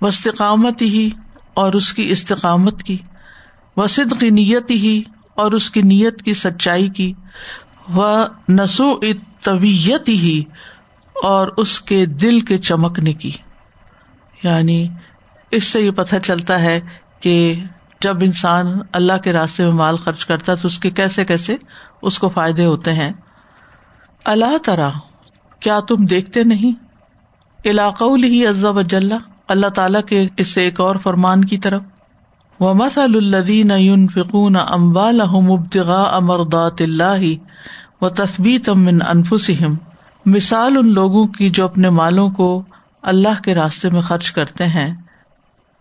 وسطامت 0.00 0.82
ہی 0.82 1.10
اور 1.54 1.72
اس 1.72 1.92
کی 1.92 2.08
استقامت 2.08 2.82
کی۔ 2.82 2.98
وسد 3.76 4.20
کی 4.20 4.30
نیت 4.30 4.70
ہی 4.70 5.02
اور 5.34 5.52
اس 5.52 5.70
کی 5.70 5.82
نیت 5.82 6.22
کی 6.22 6.34
سچائی 6.34 6.88
کی۔ 6.88 7.12
و 7.96 8.22
نسو 8.48 9.00
طویت 9.42 10.08
ہی 10.08 10.42
اور 11.22 11.48
اس 11.56 11.80
کے 11.80 12.06
دل 12.06 12.40
کے 12.40 12.58
چمکنے 12.58 13.12
کی۔ 13.12 13.30
یعنی 14.42 14.88
اس 15.50 15.64
سے 15.64 15.80
یہ 15.80 15.90
پتہ 15.90 16.16
چلتا 16.22 16.60
ہے 16.60 16.80
کہ 17.20 17.54
جب 18.04 18.16
انسان 18.20 18.66
اللہ 18.92 19.16
کے 19.24 19.32
راستے 19.32 19.64
میں 19.64 19.72
مال 19.72 19.96
خرچ 19.96 20.26
کرتا 20.26 20.52
ہے 20.52 20.56
تو 20.56 20.66
اس 20.66 20.78
کے 20.78 20.90
کیسے 20.90 21.24
کیسے 21.24 21.56
اس 22.02 22.18
کو 22.18 22.28
فائدے 22.28 22.64
ہوتے 22.64 22.92
ہیں؟ 22.92 23.12
اللہ 24.24 24.58
طرح 24.64 24.90
کیا 25.60 25.80
تم 25.80 26.04
دیکھتے 26.04 26.44
نہیں؟ 26.44 26.72
علاقہ 27.64 28.04
عزا 28.48 28.70
وجل 28.70 29.12
اللہ 29.48 29.66
تعالی 29.66 29.98
کے 30.06 30.28
اس 30.36 30.48
سے 30.48 30.62
ایک 30.62 30.80
اور 30.80 30.96
فرمان 30.96 31.44
کی 31.44 31.58
طرف۔ 31.58 31.82
و 32.60 32.74
مسل 32.74 33.34
الدین 33.34 34.08
فکون 34.08 34.56
امبال 34.56 35.20
مبتغا 35.22 36.02
امردات 36.02 36.80
اللہ 36.80 37.24
و 38.00 38.08
تصبیت 38.08 38.68
امن 38.68 38.98
انفسم 39.08 39.74
مثال 40.26 40.76
ان 40.76 40.92
لوگوں 40.92 41.26
کی 41.26 41.50
جو 41.50 41.64
اپنے 41.64 41.90
مالوں 41.90 42.30
کو 42.30 42.62
اللہ 43.02 43.42
کے 43.42 43.54
راستے 43.54 43.88
میں 43.92 44.00
خرچ 44.00 44.32
کرتے 44.32 44.64
ہیں۔ 44.64 44.94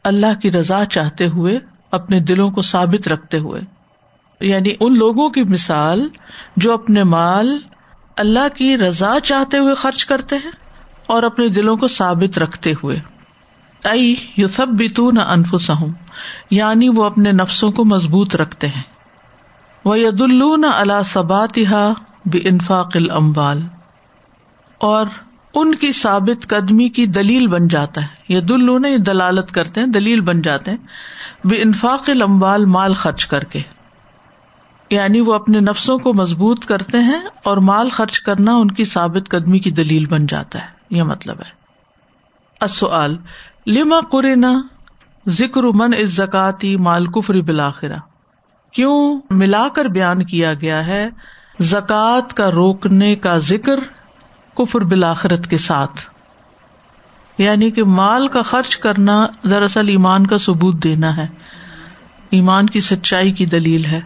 اللہ 0.04 0.40
کی 0.42 0.52
رضا 0.52 0.86
چاہتے 0.86 1.28
ہوئے 1.28 1.60
اپنے 1.94 2.20
دلوں 2.20 2.52
کو 2.52 2.62
ثابت 2.62 3.08
رکھتے 3.08 3.40
ہوئے۔ 3.40 3.62
یعنی 4.42 4.70
ان 4.80 4.98
لوگوں 4.98 5.30
کی 5.30 5.44
مثال 5.44 6.10
جو 6.58 6.74
اپنے 6.74 7.04
مال 7.04 7.58
اللہ 8.18 8.56
کی 8.56 8.78
رضا 8.78 9.20
چاہتے 9.24 9.58
ہوئے 9.58 9.76
خرچ 9.76 10.06
کرتے 10.06 10.36
ہیں 10.36 10.52
اور 11.08 11.24
اپنے 11.24 11.48
دلوں 11.48 11.76
کو 11.76 11.88
ثابت 11.88 12.38
رکھتے 12.38 12.74
ہوئے۔ 12.84 13.00
ائی 13.84 14.16
یو 14.38 14.48
سب 14.48 14.68
بیتو 14.68 15.12
نہ 15.12 15.20
انفس 15.20 15.72
یعنی 16.52 16.90
وہ 16.90 17.04
اپنے 17.04 17.32
نفسوں 17.32 17.72
کو 17.72 17.86
مضبوط 17.86 18.36
رکھتے 18.36 18.68
ہیں۔ 18.68 18.82
وہ 19.86 20.00
ید 20.00 20.22
اللہ 20.22 20.68
اللہ 20.76 21.04
سبات 21.06 21.60
بے 22.26 22.40
انفاق 22.44 22.92
الاموال 22.96 23.62
اور 24.78 25.06
ان 25.54 25.76
کی 25.76 25.92
ثابت 25.92 26.48
قدمی 26.48 26.90
کی 26.90 27.06
دلیل 27.06 27.48
بن 27.48 27.68
جاتا 27.68 28.02
ہے۔ 28.02 28.08
ید 28.30 28.52
اللہ 28.52 28.88
یہ 28.88 28.98
دلالت 28.98 29.52
کرتے 29.52 29.80
ہیں، 29.80 29.88
دلیل 29.88 30.22
بن 30.22 30.42
جاتے 30.42 30.72
ہیں۔ 30.72 30.78
بے 31.44 31.62
انفاق 31.62 32.10
الاموال 32.10 32.66
مال 32.66 32.94
خرچ 32.94 33.26
کر 33.26 33.44
کے۔ 33.44 33.60
یعنی 34.90 35.22
وہ 35.22 35.34
اپنے 35.34 35.60
نفسوں 35.60 35.98
کو 35.98 36.14
مضبوط 36.14 36.66
کرتے 36.66 36.98
ہیں 36.98 37.22
اور 37.44 37.58
مال 37.58 37.90
خرچ 37.90 38.20
کرنا 38.20 38.56
ان 38.56 38.72
کی 38.72 38.84
ثابت 38.84 39.30
قدمی 39.30 39.60
کی 39.60 39.72
دلیل 39.72 40.06
بن 40.06 40.26
جاتا 40.26 40.60
ہے۔ 40.60 40.68
یہ 40.90 41.04
مطلب 41.04 41.38
ہے۔ 41.40 41.64
لما 43.68 44.00
قرینا 44.12 44.62
ذکر 45.30 45.64
من 45.64 45.94
از 45.94 46.10
زکاتی 46.10 46.78
مال 46.78 47.06
کفری 47.06 47.42
بلاخرا 47.42 47.98
کیوں 48.72 49.22
ملا 49.30 49.68
کر 49.68 49.86
بیان 49.86 50.26
کیا 50.26 50.54
گیا 50.54 50.86
ہے؟ 50.86 51.10
زکوٰۃ 51.60 52.28
کا 52.36 52.52
روکنے 52.52 53.16
کا 53.16 53.38
ذکر 53.38 53.80
کفر 54.56 54.82
بلاخرت 54.82 55.48
کے 55.48 55.58
ساتھ۔ 55.58 56.06
یعنی 57.38 57.72
کہ 57.72 57.84
مال 57.84 58.28
کا 58.28 58.42
خرچ 58.42 58.78
کرنا 58.78 59.28
دراصل 59.50 59.88
ایمان 59.88 60.28
کا 60.28 60.38
ثبوت 60.38 60.84
دینا 60.84 61.18
ہے۔ 61.18 61.28
ایمان 62.30 62.66
کی 62.66 62.80
سچائی 62.80 63.32
کی 63.32 63.46
دلیل 63.46 63.86
ہے۔ 63.86 64.02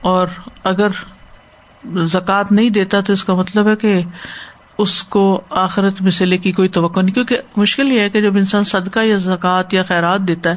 اور 0.00 0.26
اگر 0.64 0.88
زکوٰۃ 2.06 2.44
نہیں 2.50 2.70
دیتا 2.70 3.00
تو 3.00 3.12
اس 3.12 3.24
کا 3.24 3.34
مطلب 3.34 3.68
ہے 3.68 3.76
کہ 3.76 4.02
اس 4.78 5.02
کو 5.02 5.40
آخرت 5.50 6.02
میں 6.02 6.10
سے 6.10 6.38
کی 6.38 6.52
کوئی 6.52 6.68
توقع 6.68 7.00
نہیں۔ 7.00 7.14
کیونکہ 7.14 7.38
مشکل 7.56 7.92
یہ 7.92 8.00
ہے 8.00 8.10
کہ 8.10 8.20
جب 8.20 8.36
انسان 8.36 8.64
صدقہ 8.64 8.98
یا 8.98 9.16
زکوٰۃ 9.16 9.62
یا 9.72 9.82
خیرات 9.82 10.20
دیتا 10.20 10.50
ہے 10.50 10.56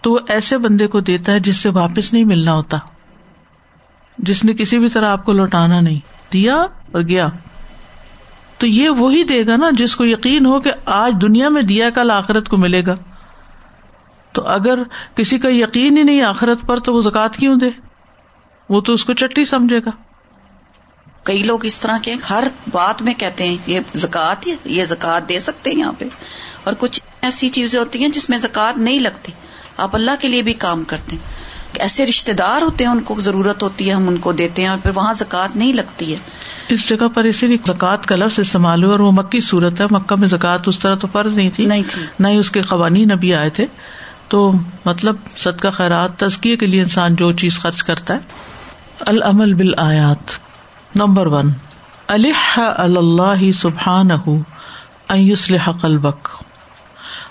تو 0.00 0.12
وہ 0.12 0.18
ایسے 0.28 0.58
بندے 0.58 0.86
کو 0.86 1.00
دیتا 1.00 1.32
ہے 1.32 1.40
جس 1.40 1.56
سے 1.56 1.68
واپس 1.68 2.12
نہیں 2.12 2.24
ملنا 2.24 2.52
ہوتا۔ 2.52 2.78
جس 4.18 4.44
نے 4.44 4.52
کسی 4.54 4.78
بھی 4.78 4.88
طرح 4.88 5.10
آپ 5.10 5.24
کو 5.24 5.32
لوٹانا 5.32 5.80
نہیں۔ 5.80 6.00
دیا 6.32 6.56
اور 6.60 7.02
گیا۔ 7.02 7.28
تو 8.58 8.66
یہ 8.66 8.90
وہی 8.90 9.24
دے 9.24 9.46
گا 9.46 9.56
نا 9.56 9.70
جس 9.72 9.96
کو 9.96 10.04
یقین 10.04 10.46
ہو 10.46 10.60
کہ 10.60 10.70
آج 10.84 11.12
دنیا 11.22 11.48
میں 11.48 11.62
دیا 11.62 11.90
کل 11.90 12.10
آخرت 12.10 12.48
کو 12.48 12.56
ملے 12.56 12.86
گا۔ 12.86 12.94
تو 14.32 14.46
اگر 14.46 14.78
کسی 15.14 15.38
کا 15.38 15.48
یقین 15.50 15.96
ہی 15.96 16.02
نہیں 16.02 16.22
آخرت 16.22 16.58
پر 16.66 16.78
تو 16.80 16.94
وہ 16.94 17.02
زکات 17.02 17.36
کیوں 17.36 17.56
دے؟ 17.56 17.70
وہ 18.68 18.80
تو 18.80 18.92
اس 18.92 19.04
کو 19.04 19.12
چٹی 19.12 19.44
سمجھے 19.44 19.78
گا۔ 19.78 19.90
کئی 21.22 21.42
لوگ 21.42 21.64
اس 21.64 21.80
طرح 21.80 21.98
کے 22.02 22.14
ہر 22.30 22.44
بات 22.70 23.02
میں 23.02 23.14
کہتے 23.14 23.48
ہیں، 23.48 23.56
یہ 23.66 23.80
زکات 23.94 24.48
یہ 24.64 24.84
زکات 24.84 25.28
دے 25.28 25.38
سکتے 25.38 25.70
ہیں 25.70 25.78
یہاں 25.78 25.92
پہ۔ 25.98 26.04
اور 26.64 26.74
کچھ 26.78 27.02
ایسی 27.22 27.48
چیزیں 27.48 27.80
ہوتی 27.80 27.98
ہیں 27.98 28.08
جس 28.08 28.30
میں 28.30 28.38
زکات 28.38 28.78
نہیں 28.78 28.98
لگتی۔ 28.98 29.32
آپ 29.76 29.94
اللہ 29.94 30.10
کے 30.20 30.28
لیے 30.28 30.42
بھی 30.42 30.52
کام 30.52 30.84
کرتے 30.84 31.16
ہیں۔ 31.16 31.47
ایسے 31.74 32.06
رشتے 32.06 32.32
دار 32.32 32.62
ہوتے 32.62 32.84
ہیں 32.84 32.90
ان 32.90 33.00
کو 33.00 33.14
ضرورت 33.18 33.62
ہوتی 33.62 33.88
ہے 33.88 33.94
ہم 33.94 34.08
ان 34.08 34.16
کو 34.16 34.32
دیتے 34.32 34.62
ہیں 34.62 34.68
اور 34.68 34.78
پھر 34.82 34.90
وہاں 34.94 35.14
زکات 35.14 35.56
نہیں 35.56 35.72
لگتی 35.72 36.12
ہے۔ 36.12 36.18
اس 36.68 36.88
جگہ 36.88 37.08
پر 37.14 37.24
اسی 37.24 37.46
لیے 37.46 37.56
زکوٰۃ 37.66 38.02
کا 38.06 38.16
لفظ 38.16 38.38
استعمال 38.38 38.84
ہوا 38.84 38.92
اور 38.92 39.00
وہ 39.00 39.12
مکی 39.12 39.40
صورت 39.40 39.80
ہے۔ 39.80 39.86
مکہ 39.90 40.16
میں 40.16 40.28
زکوٰۃ 40.28 40.58
اس 40.66 40.78
طرح 40.78 40.94
تو 40.94 41.08
فرض 41.12 41.34
نہیں 41.34 41.50
تھی 41.54 41.66
نہیں 41.66 41.82
تھی۔ 41.88 42.02
نہ 42.20 42.28
ہی 42.28 42.36
اس 42.36 42.50
کے 42.50 42.62
قوانین 42.62 43.12
ابھی 43.12 43.34
آئے 43.34 43.50
تھے۔ 43.50 43.66
تو 44.28 44.52
مطلب 44.84 45.16
صدقہ 45.36 45.68
خیرات 45.68 46.16
تزکیے 46.16 46.56
کے 46.56 46.66
لیے 46.66 46.82
انسان 46.82 47.16
جو 47.16 47.32
چیز 47.32 47.60
خرچ 47.60 47.82
کرتا 47.82 48.14
ہے۔ 48.14 48.18
العمل 49.00 49.54
بال 49.54 49.74
آیات 49.76 50.30
نمبر 50.94 51.26
ون۔ 51.26 51.50
اللہ 52.08 53.50
سبحان 53.54 54.08
قلبک۔ 55.80 56.28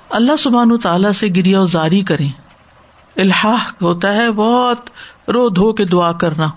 اللہ 0.10 0.32
سبحان 0.40 0.80
تعالی 0.80 1.14
سے 1.14 1.28
گریا 1.28 1.64
زاری 1.64 2.02
کریں۔ 2.02 2.30
الحاح 3.18 3.72
ہوتا 3.82 4.14
ہے 4.14 4.32
بہت 4.32 4.90
رو 5.28 5.50
دھو 5.50 5.74
کے 5.74 5.86
دعا 5.86 6.12
کرنا۔ 6.12 6.48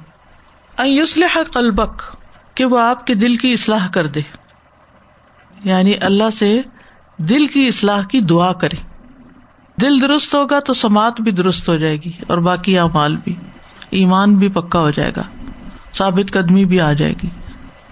ایسلح 0.78 1.38
قلبک، 1.52 2.02
کہ 2.54 2.64
وہ 2.64 2.78
آپ 2.78 3.06
کے 3.06 3.14
دل 3.14 3.36
کی 3.36 3.52
اصلاح 3.52 3.88
کر 3.88 4.06
دے۔ 4.06 4.20
یعنی 5.64 5.94
اللہ 6.00 6.30
سے 6.38 6.62
دل 7.18 7.46
کی 7.46 7.68
اصلاح 7.68 8.02
کی 8.02 8.20
دعا 8.20 8.52
کرے۔ 8.52 8.76
دل 9.80 10.00
درست 10.00 10.34
ہوگا 10.34 10.60
تو 10.60 10.72
سماعت 10.72 11.20
بھی 11.20 11.32
درست 11.32 11.68
ہو 11.68 11.76
جائے 11.76 11.96
گی 11.96 12.12
اور 12.26 12.38
باقی 12.38 12.78
اعمال 12.78 13.16
بھی۔ 13.16 13.34
ایمان 13.90 14.36
بھی 14.36 14.48
پکا 14.48 14.80
ہو 14.80 14.90
جائے 14.90 15.12
گا، 15.16 15.22
ثابت 15.94 16.32
قدمی 16.32 16.64
بھی 16.64 16.80
آ 16.80 16.92
جائے 16.92 17.14
گی۔ 17.22 17.28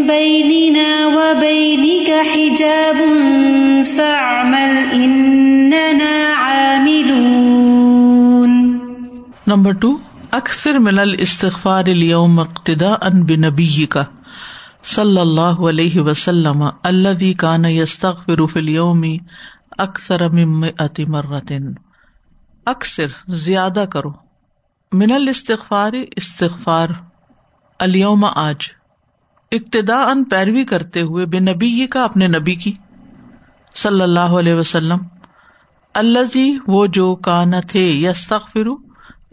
بيننا 0.06 1.06
وبينك 1.06 2.10
حجاب 2.32 2.96
فاعمل 3.96 4.92
إننا 4.92 5.33
نمبر 9.46 9.70
ٹو 9.70 9.96
اکثر 10.30 10.78
من 10.78 10.98
الاستغفار 10.98 11.84
اليوم 11.86 12.38
اقتداء 12.38 13.08
بنبی 13.28 13.86
کا 13.86 14.04
صلی 14.84 15.20
اللہ 15.20 15.60
علیہ 15.68 16.00
وسلم 16.00 16.68
الذي 16.82 17.34
كان 17.34 17.64
يستغفر 17.64 18.46
في 18.46 18.58
اليوم 18.60 19.04
اکثر 19.78 20.28
من 20.28 20.60
مئة 20.60 21.04
اکثر، 22.66 23.06
زیادہ 23.28 23.84
کرو. 23.92 24.12
من 24.92 25.12
الاستغفار، 25.12 25.92
استغفار، 26.16 26.88
اليوم 27.78 28.24
آج. 28.24 28.56
ابتدا 29.52 30.02
ان 30.02 30.24
پیروی 30.24 30.64
کرتے 30.64 31.02
ہوئے 31.02 31.26
بے 31.26 31.40
نبی 31.40 31.86
کا 31.86 32.04
اپنے 32.04 32.26
نبی 32.28 32.54
کی 32.54 32.72
صلی 33.74 34.02
اللہ 34.02 34.38
علیہ 34.38 34.54
وسلم 34.54 34.98
اللہ 35.94 36.36
وہ 36.66 36.86
جو 36.86 37.14
کانا 37.14 37.60
تھے 37.60 37.80
یس 37.80 38.32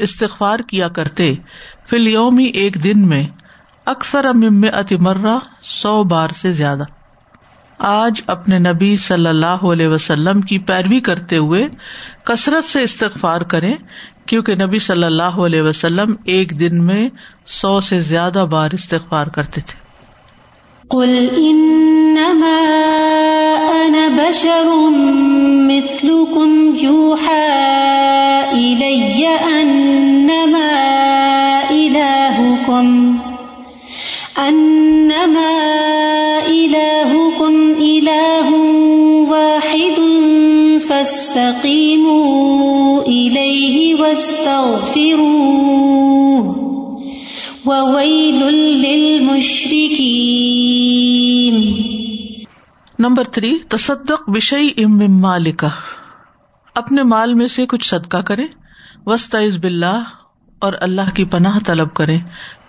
استغفار 0.01 0.59
کیا 0.59 0.87
کرتے۔ 0.87 1.33
فل 1.89 2.07
یومی 2.07 2.45
ایک 2.45 2.83
دن 2.83 3.07
میں 3.07 3.23
اکثر 3.85 4.25
امم 4.25 4.65
اتمرہ 4.73 5.37
سو 5.63 6.03
بار 6.03 6.27
سے 6.29 6.53
زیادہ۔ 6.53 6.83
آج 7.77 8.21
اپنے 8.27 8.59
نبی 8.59 8.97
صلی 8.97 9.27
اللہ 9.27 9.45
علیہ 9.45 9.87
وسلم 9.87 10.41
کی 10.41 10.57
پیروی 10.57 10.99
کرتے 10.99 11.37
ہوئے 11.37 11.67
کثرت 12.23 12.65
سے 12.65 12.81
استغفار 12.81 13.41
کریں، 13.41 13.73
کیونکہ 14.25 14.55
نبی 14.55 14.79
صلی 14.79 15.03
اللہ 15.03 15.23
علیہ 15.23 15.61
وسلم 15.61 16.15
ایک 16.25 16.59
دن 16.59 16.85
میں 16.85 17.09
سو 17.45 17.79
سے 17.79 18.01
زیادہ 18.01 18.45
بار 18.49 18.69
استغفار 18.71 19.27
کرتے 19.27 19.61
تھے۔ 19.61 19.81
قل 20.87 21.27
انما 21.37 22.81
انا 23.87 24.29
بشر 24.29 24.89
مثلكم 25.69 26.75
يوحى 26.75 27.47
الي 28.53 29.27
انما 29.61 30.71
الهكم 31.71 33.17
انما 34.37 35.51
الهكم 36.47 37.73
اله 37.73 38.49
واحد 39.29 39.97
فاستقيموا 40.89 42.21
اليه 43.01 43.95
واستغفروه، 44.01 45.31
وويل 47.65 48.39
للمشركين. 48.83 49.81
نمبر 53.01 53.23
تھری 53.23 53.57
تصدق 53.69 54.29
بشئی 54.29 54.73
ام 54.77 55.21
مالکا 55.21 55.67
اپنے 56.75 57.03
مال 57.03 57.33
میں 57.33 57.47
سے 57.47 57.65
کچھ 57.65 57.89
صدقہ 57.89 58.17
کرے 58.17 58.45
وسط 59.05 59.35
بلّہ 59.61 60.03
اور 60.59 60.73
اللہ 60.81 61.15
کی 61.15 61.25
پناہ 61.25 61.57
طلب 61.65 61.93
کرے 61.93 62.17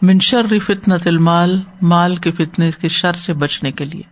منشر 0.03 0.59
فتنت 0.59 1.07
المال 1.07 1.61
مال 1.83 2.17
کے 2.17 2.31
فتنے 2.31 2.71
کے 2.81 2.89
شر 2.89 3.13
سے 3.13 3.33
بچنے 3.33 3.73
کے 3.73 3.85
لیے۔ 3.85 4.03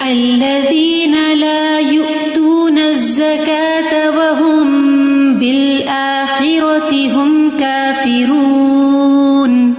الذين 0.00 1.38
لا 1.38 1.92
يؤتون 1.92 2.78
الزكاة 2.78 4.14
وهم 4.14 5.38
بالآخرة 5.38 7.16
هم 7.16 7.48
كافرون۔ 7.58 9.72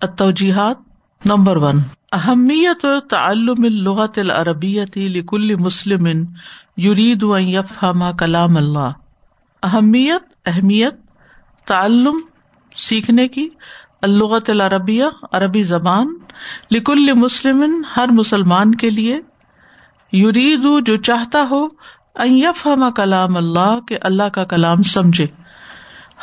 التوجیحات 0.00 0.76
نمبر 1.24 1.56
ون۔ 1.56 1.78
اہمیت 2.12 2.86
تعلم 3.10 3.64
اللغت 3.64 4.18
العربیت 4.18 4.96
لکل 4.96 5.54
مسلم 5.54 6.06
یرید 6.80 7.22
ان 7.22 7.48
یفہم 7.48 8.16
کلام 8.16 8.56
اللہ۔ 8.56 8.92
اہمیت 9.62 10.22
اہمیت، 10.46 10.94
تعلم 11.66 12.16
سیکھنے 12.76 13.28
کی، 13.28 13.48
اللغت 14.02 14.50
العربیہ، 14.50 15.04
عربی 15.32 15.62
زبان 15.62 16.14
لکل 16.70 17.12
مسلم 17.12 17.82
ہر 17.96 18.08
مسلمان 18.08 18.74
کے 18.74 18.90
لیے۔ 18.90 19.20
یرید 20.12 20.86
جو 20.86 20.96
چاہتا 20.96 21.46
ہو 21.50 21.64
ان 22.14 22.40
کلام 22.96 23.36
اللہ 23.36 23.80
کہ 23.88 23.98
اللہ 24.00 24.28
کا 24.28 24.44
کلام 24.44 24.82
سمجھے۔ 24.82 25.26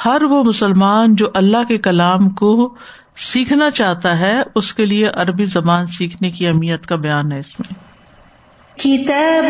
ہر 0.06 0.24
وہ 0.24 0.44
مسلمان 0.44 1.16
جو 1.16 1.28
اللہ 1.34 1.64
کے 1.68 1.78
کلام 1.78 2.30
کو 2.30 2.76
سیکھنا 3.18 3.72
چاہتا 3.72 4.20
ہے 4.20 4.42
اس 4.56 4.74
کے 4.74 4.86
لیے 4.86 5.08
عربی 5.08 5.46
زبان 5.46 5.86
سیکھنے 5.86 6.32
کی 6.32 6.48
اہمیت 6.48 6.88
کا 6.88 6.96
بیان 6.96 7.32
ہے 7.32 7.40
اس 7.40 7.60
میں۔ 7.60 7.74
كتاب 8.78 9.46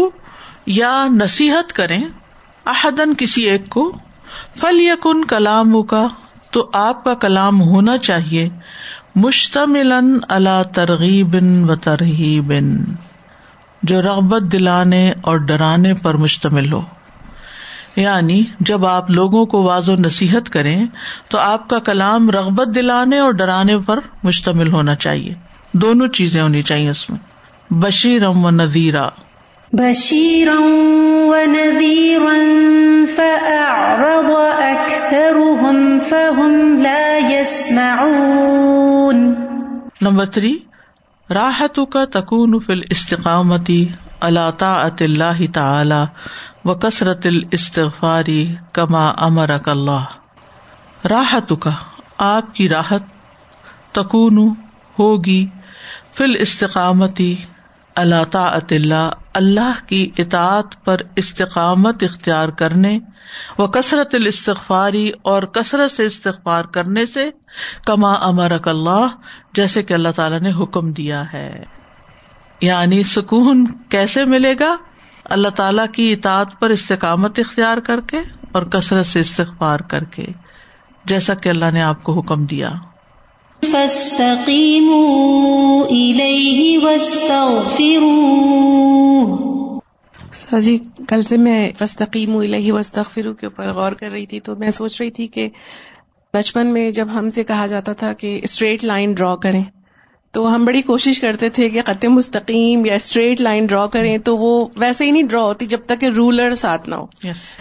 یا 0.67 1.07
نصیحت 1.11 1.73
کریں 1.73 2.05
احدن 2.67 3.15
کسی 3.15 3.43
ایک 3.43 3.69
کو 3.69 3.93
فل 4.61 4.81
یقن 4.81 5.25
کلام 5.25 5.83
کا 5.83 6.07
تو 6.51 6.71
آپ 6.73 7.05
کا 7.05 7.15
کلام 7.15 7.63
ہونا 7.63 7.99
چاہیے 7.99 8.49
مشتمل 9.15 9.93
اللہ 10.29 10.63
ترغیب 10.75 11.37
و 11.69 11.77
ترغیب 11.77 12.53
جو 13.83 14.03
رغبت 14.03 14.43
دلانے 14.53 15.13
اور 15.23 15.37
ڈرانے 15.37 15.95
پر 15.95 16.15
مشتمل 16.15 16.73
ہو۔ 16.73 16.83
یعنی 17.97 18.45
جب 18.61 18.87
آپ 18.87 19.11
لوگوں 19.11 19.47
کو 19.47 19.63
واض 19.63 19.89
و 19.89 19.95
نصیحت 19.95 20.51
کریں، 20.51 20.87
تو 21.31 21.39
آپ 21.39 21.69
کا 21.69 21.79
کلام 21.79 22.31
رغبت 22.31 22.75
دلانے 22.75 23.19
اور 23.19 23.31
ڈرانے 23.31 23.79
پر 23.79 23.99
مشتمل 24.23 24.73
ہونا 24.73 24.95
چاہیے۔ 24.95 25.35
دونوں 25.73 26.09
چیزیں 26.09 26.43
ہونی 26.43 26.63
چاہیے 26.63 26.91
اس 26.91 27.11
میں۔ 27.11 27.19
بشیرم 27.71 28.45
و 28.45 28.51
نذیرہ 28.51 29.09
بشيرا 29.73 30.59
ونذيرا 31.27 32.29
فأعرض 32.29 32.84
يسمعون. 37.65 39.35
نمبر 40.01 40.27
تھری 40.27 40.59
راحت 41.31 41.79
کا 41.93 42.05
تکون 42.05 42.61
فل 42.67 42.81
استقامتی 42.91 43.89
اللہ 44.21 44.51
طاعت 44.59 45.03
اللہ 45.03 45.53
تعالی 45.55 46.05
و 46.65 46.75
کثرت 46.75 47.27
الاستغفاری 47.27 48.55
کما 48.73 49.09
امرک 49.09 49.69
اللہ. 49.69 50.05
راحت 51.11 51.53
کا 51.61 51.71
آپ 52.19 52.55
کی 52.55 52.69
راحت 52.69 53.03
تکون 53.93 54.55
ہوگی 54.99 55.47
فل 56.15 56.37
استقامتی 56.39 57.35
اللہ 57.95 58.25
طاعت 58.31 58.73
اللہ 58.73 59.11
اللہ 59.35 59.87
کی 59.87 60.11
اطاعت 60.19 60.85
پر 60.85 60.97
استقامت 61.17 62.03
اختیار 62.03 62.49
کرنے 62.49 62.99
و 63.59 63.67
کثرت 63.67 64.15
الاستغفاری 64.15 65.11
اور 65.23 65.43
کثرت 65.43 65.91
سے 65.91 66.07
استغفار 66.07 66.65
کرنے 66.65 67.07
سے 67.07 67.31
کما 67.87 68.13
امرک 68.13 68.69
اللہ، 68.69 69.07
جیسے 69.55 69.83
کہ 69.83 69.95
اللہ 69.95 70.09
تعالیٰ 70.17 70.41
نے 70.41 70.51
حکم 70.51 70.93
دیا 70.93 71.33
ہے۔ 71.33 71.65
یعنی 72.61 73.03
سکون 73.03 73.67
کیسے 73.89 74.25
ملے 74.25 74.55
گا؟ 74.61 74.77
اللہ 75.25 75.49
تعالی 75.49 75.83
کی 75.95 76.13
اطاعت 76.13 76.61
پر 76.61 76.71
استقامت 76.71 77.39
اختیار 77.39 77.79
کر 77.79 78.01
کے 78.01 78.19
اور 78.53 78.63
کثرت 78.63 79.07
سے 79.07 79.21
استغفار 79.21 79.81
کر 79.81 80.05
کے، 80.05 80.27
جیسا 81.05 81.35
کہ 81.35 81.49
اللہ 81.49 81.71
نے 81.73 81.83
آپ 81.83 82.03
کو 82.03 82.21
حکم 82.21 82.47
دیا۔ 82.47 82.71
فاستقيموا 83.73 85.05
إليه 85.87 86.85
واستغفروه 86.85 88.35
سر 90.35 90.61
جی 90.61 90.79
کل 91.09 91.23
سے 91.23 91.37
میں 91.37 91.73
فستقیم 91.79 92.37
الہی 92.37 92.71
وستغفرو 92.71 93.35
کے 93.35 93.47
اوپر 93.47 93.73
غور 93.73 93.93
کر 93.93 94.11
رہی 94.11 94.27
تھی، 94.27 94.41
تو 94.41 94.57
میں 94.57 94.71
سوچ 94.71 95.01
رہی 95.01 95.11
تھی 95.11 95.27
کہ 95.27 95.49
بچپن 96.35 96.73
میں 96.73 96.91
جب 96.91 97.09
ہم 97.15 97.31
سے 97.31 97.45
کہا 97.45 97.67
جاتا 97.67 97.93
تھا 97.93 98.13
کہ 98.13 98.41
اسٹریٹ 98.43 98.85
لائن 98.85 99.13
ڈرا 99.13 99.37
کریں۔ 99.37 99.65
تو 100.35 100.55
ہم 100.55 100.65
بڑی 100.65 100.83
کوشش 100.83 101.21
کرتے 101.21 101.49
تھے 101.49 101.69
کہ 101.71 101.83
قطع 101.83 102.09
مستقیم 102.09 102.87
یا 102.87 102.95
اسٹریٹ 102.95 103.41
لائن 103.41 103.67
ڈرا 103.67 103.87
کریں 103.87 104.19
تو 104.19 104.37
وہ 104.37 104.67
ویسے 104.77 105.05
ہی 105.07 105.11
نہیں 105.11 105.23
ڈرا 105.23 105.43
ہوتی 105.43 105.67
جب 105.67 105.79
تک 105.87 106.01
کہ 106.01 106.07
رولر 106.07 106.55
ساتھ 106.55 106.89
نہ 106.89 106.95
ہو۔ 106.95 107.07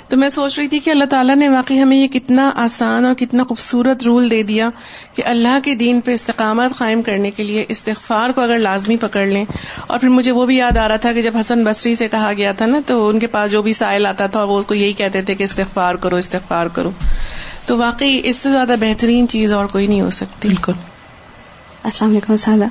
تو 0.07 0.17
میں 0.17 0.29
سوچ 0.29 0.59
رہی 0.59 0.67
تھی 0.67 0.79
کہ 0.79 0.89
اللہ 0.89 1.03
تعالیٰ 1.03 1.35
نے 1.35 1.49
واقعی 1.49 1.81
ہمیں 1.81 1.97
یہ 1.97 2.07
کتنا 2.07 2.51
آسان 2.55 3.05
اور 3.05 3.13
کتنا 3.13 3.43
خوبصورت 3.43 4.03
رول 4.03 4.31
دے 4.31 4.43
دیا 4.43 4.69
کہ 5.15 5.23
اللہ 5.25 5.59
کے 5.63 5.75
دین 5.75 6.01
پہ 6.01 6.13
استقامت 6.13 6.77
قائم 6.77 7.01
کرنے 7.01 7.31
کے 7.31 7.43
لیے 7.43 7.65
استغفار 7.69 8.29
کو 8.29 8.41
اگر 8.41 8.59
لازمی 8.59 8.97
پکڑ 8.97 9.25
لیں۔ 9.25 9.45
اور 9.87 9.99
پھر 9.99 10.09
مجھے 10.09 10.31
وہ 10.31 10.45
بھی 10.45 10.55
یاد 10.55 10.77
آ 10.77 10.87
رہا 10.87 10.95
تھا 10.95 11.13
کہ 11.13 11.21
جب 11.21 11.37
حسن 11.39 11.63
بصری 11.63 11.95
سے 11.95 12.07
کہا 12.07 12.31
گیا 12.37 12.51
تھا 12.51 12.65
نا 12.65 12.79
تو 12.85 13.09
ان 13.09 13.19
کے 13.19 13.27
پاس 13.27 13.51
جو 13.51 13.61
بھی 13.61 13.73
سائل 13.73 14.05
آتا 14.05 14.27
تھا 14.27 14.43
وہ 14.43 14.59
اس 14.59 14.65
کو 14.65 14.73
یہی 14.73 14.93
کہتے 14.93 15.21
تھے 15.21 15.35
کہ 15.35 15.43
استغفار 15.43 15.95
کرو 15.95 16.15
استغفار 16.15 16.65
کرو۔ 16.65 16.91
تو 17.65 17.77
واقعی 17.77 18.21
اس 18.23 18.35
سے 18.35 18.49
زیادہ 18.49 18.75
بہترین 18.79 19.27
چیز 19.27 19.53
اور 19.53 19.65
کوئی 19.65 19.87
نہیں 19.87 20.01
ہو 20.01 20.09
سکتی۔ 20.09 20.47
بالکل۔ 20.47 20.73
السلام 21.83 22.11
علیکم 22.11 22.35
سادہ 22.35 22.65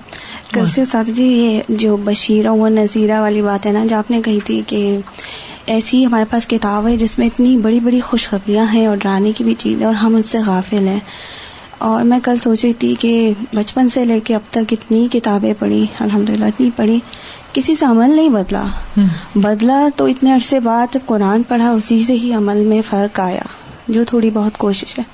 کل 0.53 0.67
سے 0.67 0.83
استاد 0.83 1.05
جی 1.05 1.25
یہ 1.25 1.61
جو 1.69 1.97
بشیرہ 1.97 2.49
و 2.49 2.69
نذیرہ 2.69 3.21
والی 3.21 3.43
بات 3.43 3.67
ہے 3.67 3.73
نا 3.73 3.85
جو 3.87 3.97
آپ 3.97 4.11
نے 4.11 4.21
کہی 4.25 4.41
تھی 4.45 4.63
کہ 4.67 4.99
ایسی 5.67 6.07
ہمارے 6.07 6.25
پاس 6.31 6.47
کتاب 6.47 6.89
ہے 6.89 6.97
جس 6.97 7.19
میں 7.19 7.27
اتنی 7.27 7.57
بڑی 7.59 7.81
بڑی 7.81 8.01
خوشخبریاں 8.01 8.65
ہیں 8.75 8.87
اور 8.87 8.97
ڈرانے 8.97 9.33
کی 9.33 9.45
بھی 9.45 9.55
چیزیں 9.59 9.87
اور 9.87 9.95
ہم 9.95 10.15
اس 10.15 10.27
سے 10.27 10.39
غافل 10.47 10.89
ہیں۔ 10.89 11.01
اور 11.79 12.03
میں 12.05 12.19
کل 12.25 12.39
سوچ 12.39 12.65
رہی 12.65 12.73
تھی 12.73 12.95
کہ 13.01 13.33
بچپن 13.55 13.89
سے 13.89 14.05
لے 14.05 14.21
کے 14.21 14.35
اب 14.35 14.41
تک 14.51 14.73
اتنی 14.73 15.09
کتابیں 15.13 15.55
پڑھی 15.59 15.87
الحمد 16.01 16.31
للہ 16.31 16.45
اتنی 16.45 16.71
پڑھی 16.77 17.01
کسی 17.53 17.77
سے 17.77 17.85
عمل 17.85 18.11
نہیں 18.17 18.29
بدلا۔ 18.29 18.65
بدلا 19.35 19.89
تو 19.97 20.07
اتنے 20.07 20.35
عرصے 20.35 20.61
بعد 20.61 20.95
جب 20.95 21.01
قرآن 21.07 21.43
پڑھا 21.43 21.71
اسی 21.71 22.03
سے 22.07 22.13
ہی 22.13 22.33
عمل 22.35 22.57
میں 22.57 22.83
فرق 22.87 23.21
آیا 23.21 23.43
جو 23.89 24.05
تھوڑی 24.05 24.31
بہت 24.35 24.59
کوشش 24.59 24.99
ہے۔ 24.99 25.05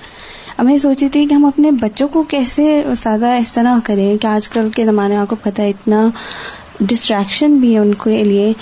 اب 0.58 0.66
میں 0.66 0.78
سوچی 0.78 1.08
تھی 1.08 1.26
کہ 1.26 1.34
ہم 1.34 1.44
اپنے 1.44 1.70
بچوں 1.70 2.08
کو 2.08 2.22
کیسے 2.22 2.84
سادہ 2.96 3.26
اس 3.26 3.52
طرح 3.52 3.78
کریں 3.84 4.18
کہ 4.18 4.26
آج 4.26 4.48
کل 4.48 4.68
کے 4.76 4.84
زمانے 4.84 5.16
آپ 5.16 5.28
کو 5.28 5.36
پتہ 5.36 5.62
ہے 5.62 5.70
اتنا 5.70 6.08
ڈسٹریکشن 6.80 7.56
بھی 7.58 7.74
ہے 7.74 7.78
ان 7.78 7.94
کے 7.94 8.24
لیے 8.24 8.52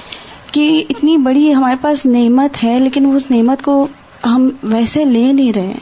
کہ 0.52 0.85
اتنی 0.90 1.16
بڑی 1.16 1.54
ہمارے 1.54 1.76
پاس 1.80 2.06
نعمت 2.06 2.64
ہے 2.64 2.78
لیکن 2.78 3.12
اس 3.16 3.30
نعمت 3.30 3.62
کو 3.62 3.88
ہم 4.26 4.48
ویسے 4.62 5.04
لے 5.04 5.32
نہیں 5.32 5.52
رہے 5.52 5.72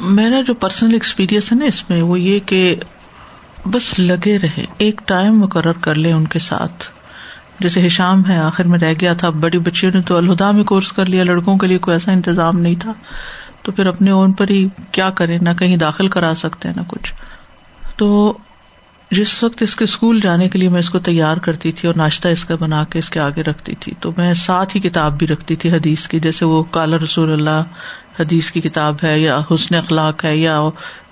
میرا 0.00 0.40
جو 0.40 0.54
پرسنل 0.54 0.92
ایکسپیرئنس 0.92 1.52
ہے 1.52 1.56
نا 1.56 1.64
اس 1.64 1.90
میں 1.90 2.02
وہ 2.02 2.20
یہ 2.20 2.40
کہ 2.46 2.76
بس 3.70 3.98
لگے 3.98 4.38
رہے، 4.38 4.64
ایک 4.78 5.00
ٹائم 5.04 5.38
مقرر 5.38 5.72
کر 5.72 5.94
لے 5.94 6.12
ان 6.12 6.26
کے 6.26 6.38
ساتھ۔ 6.38 6.84
جیسے 7.60 7.86
ہشام 7.86 8.22
ہے، 8.28 8.38
آخر 8.38 8.64
میں 8.64 8.78
رہ 8.78 8.94
گیا 9.00 9.12
تھا، 9.12 9.30
بڑی 9.30 9.58
بچیوں 9.58 9.92
نے 9.94 10.00
تو 10.00 10.16
الہدا 10.16 10.50
میں 10.50 10.64
کورس 10.64 10.92
کر 10.92 11.06
لیا، 11.06 11.24
لڑکوں 11.24 11.56
کے 11.56 11.66
لیے 11.66 11.78
کوئی 11.78 11.94
ایسا 11.94 12.12
انتظام 12.12 12.60
نہیں 12.60 12.74
تھا۔ 12.80 12.92
تو 13.64 13.72
پھر 13.72 13.86
اپنے 13.86 14.10
اون 14.10 14.32
پر 14.32 14.48
ہی 14.48 14.68
کیا 14.92 15.10
کرے 15.10 15.38
نہ 15.38 15.50
کہیں 15.58 15.76
داخل 15.76 16.08
کرا 16.08 16.32
سکتے 16.36 16.68
ہیں، 16.68 16.74
نہ 16.76 16.82
کچھ۔ 16.86 17.14
تو 17.96 18.38
جس 19.10 19.42
وقت 19.42 19.62
اس 19.62 19.76
کے 19.76 19.84
اسکول 19.84 20.20
جانے 20.20 20.48
کے 20.48 20.58
لیے 20.58 20.68
میں 20.68 20.78
اس 20.78 20.90
کو 20.90 20.98
تیار 20.98 21.36
کرتی 21.36 21.72
تھی 21.72 21.86
اور 21.86 21.94
ناشتہ 21.94 22.28
اس 22.28 22.44
کا 22.44 22.54
بنا 22.60 22.84
کے 22.84 22.98
اس 22.98 23.10
کے 23.10 23.20
آگے 23.20 23.42
رکھتی 23.42 23.74
تھی، 23.74 23.92
تو 24.00 24.10
میں 24.16 24.34
ساتھ 24.34 24.76
ہی 24.76 24.80
کتاب 24.80 25.18
بھی 25.18 25.26
رکھتی 25.26 25.56
تھی 25.56 25.70
حدیث 25.70 26.08
کی، 26.08 26.20
جیسے 26.20 26.44
وہ 26.44 26.62
کالا 26.62 26.96
رسول 26.96 27.32
اللہ 27.32 27.62
حدیث 28.20 28.50
کی 28.50 28.60
کتاب 28.60 28.94
ہے 29.02 29.18
یا 29.18 29.40
حسن 29.50 29.74
اخلاق 29.74 30.24
ہے 30.24 30.36
یا 30.36 30.62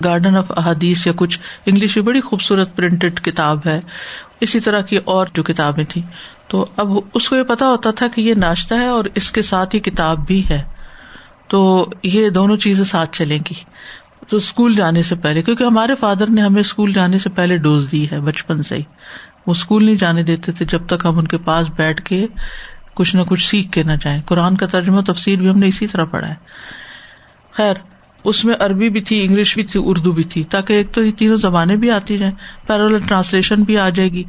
گارڈن 0.04 0.36
آف 0.36 0.52
حدیث 0.64 1.06
یا 1.06 1.12
کچھ 1.16 1.38
انگلش 1.66 1.96
میں 1.96 2.04
بڑی 2.04 2.20
خوبصورت 2.20 2.76
پرنٹڈ 2.76 3.20
کتاب 3.20 3.58
ہے۔ 3.66 3.80
اسی 4.40 4.60
طرح 4.60 4.80
کی 4.80 4.96
اور 4.96 5.26
جو 5.34 5.42
کتابیں 5.42 5.84
تھیں۔ 5.88 6.02
تو 6.48 6.66
اب 6.76 6.88
اس 7.14 7.28
کو 7.28 7.36
یہ 7.36 7.42
پتا 7.42 7.68
ہوتا 7.68 7.90
تھا 7.90 8.08
کہ 8.08 8.20
یہ 8.20 8.34
ناشتہ 8.34 8.74
ہے 8.74 8.86
اور 8.86 9.04
اس 9.14 9.30
کے 9.32 9.42
ساتھ 9.42 9.74
ہی 9.74 9.80
کتاب 9.80 10.26
بھی 10.26 10.48
ہے۔ 10.50 10.62
تو 11.48 11.86
یہ 12.02 12.30
دونوں 12.30 12.56
چیزیں 12.56 12.84
ساتھ 12.84 13.16
چلیں 13.16 13.38
گی۔ 13.38 13.54
تو 14.28 14.36
اسکول 14.36 14.74
جانے 14.74 15.02
سے 15.02 15.14
پہلے، 15.14 15.42
کیونکہ 15.42 15.64
ہمارے 15.64 15.94
فادر 15.94 16.30
نے 16.30 16.42
ہمیں 16.42 16.60
اسکول 16.60 16.92
جانے 16.92 17.18
سے 17.18 17.28
پہلے 17.28 17.56
ڈوز 17.56 17.88
دی 17.92 18.10
ہے 18.10 18.20
بچپن 18.20 18.62
سے 18.62 18.76
ہی۔ 18.76 18.82
وہ 19.46 19.50
اسکول 19.50 19.84
نہیں 19.84 19.96
جانے 19.96 20.22
دیتے 20.22 20.52
تھے 20.52 20.64
جب 20.64 20.86
تک 20.86 21.06
ہم 21.06 21.18
ان 21.18 21.26
کے 21.26 21.38
پاس 21.38 21.66
بیٹھ 21.76 22.02
کے 22.02 22.26
کچھ 22.94 23.16
نہ 23.16 23.22
کچھ 23.22 23.50
سیکھ 23.50 23.72
کے 23.72 23.82
نہ 23.82 23.92
جائیں۔ 24.00 24.22
قرآن 24.22 24.56
کا 24.56 24.66
ترجمہ 24.66 25.00
تفصیل 25.00 25.38
بھی 25.38 25.48
ہم 25.48 25.58
نے 25.58 25.66
اسی 25.66 25.86
طرح 25.86 26.04
پڑھا 26.04 26.28
ہے۔ 26.28 26.34
خیر، 27.52 27.74
اس 28.24 28.44
میں 28.44 28.54
عربی 28.58 28.88
بھی 28.88 29.00
تھی، 29.00 29.24
انگلش 29.24 29.54
بھی 29.54 29.62
تھی، 29.62 29.80
اردو 29.84 30.12
بھی 30.12 30.24
تھی، 30.24 30.44
تاکہ 30.44 30.72
ایک 30.72 30.92
تو 30.92 31.04
یہ 31.04 31.12
تینوں 31.12 31.36
زبانیں 31.36 31.76
بھی 31.76 31.90
آتی 31.90 32.18
جائیں 32.18 32.34
پیرل 32.66 32.98
ٹرانسلیشن 32.98 33.62
بھی 33.62 33.78
آ 33.78 33.88
جائے 33.88 34.08
گی۔ 34.08 34.24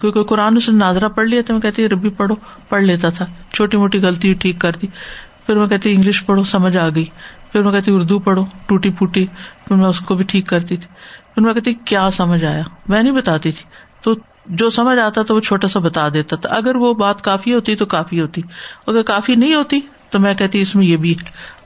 کیونکہ 0.00 0.22
قرآن 0.22 0.56
اس 0.56 0.68
نے 0.68 0.78
ناظرہ 0.78 1.08
پڑھ 1.08 1.28
لیا 1.28 1.42
تو 1.46 1.52
میں 1.52 1.60
کہتی 1.60 1.88
ربی 1.88 2.10
پڑھو، 2.10 2.34
پڑھ 2.68 2.82
لیتا 2.82 3.08
تھا۔ 3.08 3.26
چھوٹی 3.52 3.76
موٹی 3.76 3.98
غلطی 3.98 4.34
ٹھیک 4.34 4.58
کر 4.58 4.72
دی۔ 4.82 4.86
پھر 5.46 5.56
میں 5.56 5.66
کہتی 5.66 5.94
انگلش 5.94 6.26
پڑھو، 6.26 6.44
سمجھ 6.44 6.76
آ 6.76 6.88
گئی. 6.94 7.04
پھر 7.52 7.62
میں 7.62 7.72
کہتی، 7.72 7.90
اردو 7.90 8.18
پڑھو 8.18 8.44
ٹوٹی 8.66 8.90
پھوٹی 8.90 9.26
پھر 9.68 9.76
میں 9.76 9.86
اس 9.86 10.00
کو 10.00 10.14
بھی 10.14 10.24
ٹھیک 10.24 10.46
کرتی 10.46 10.76
تھی۔ 10.76 10.88
پھر 11.34 11.42
میں 11.42 11.54
کہتی، 11.54 11.74
کیا 11.74 12.10
سمجھ 12.10 12.44
آیا؟ 12.44 12.62
میں 12.88 13.02
نہیں 13.02 13.12
بتاتی 13.12 13.52
تھی۔ 13.52 13.64
تو 14.02 14.14
جو 14.46 14.70
سمجھ 14.70 14.98
آتا 14.98 15.22
تو 15.22 15.34
وہ 15.34 15.40
چھوٹا 15.40 15.68
سا 15.68 15.80
بتا 15.80 16.08
دیتا 16.08 16.36
تھا۔ 16.36 16.54
اگر 16.54 16.76
وہ 16.76 16.94
بات 16.94 17.22
کافی 17.22 17.54
ہوتی 17.54 17.76
تو 17.76 17.86
کافی 17.86 18.20
ہوتی۔ 18.20 18.42
اگر 18.86 19.02
کافی 19.02 19.34
نہیں 19.34 19.54
ہوتی 19.54 19.80
تو 20.10 20.20
میں 20.20 20.34
کہتی، 20.34 20.60
اس 20.60 20.74
میں 20.74 20.86
یہ 20.86 20.96
بھی 20.96 21.14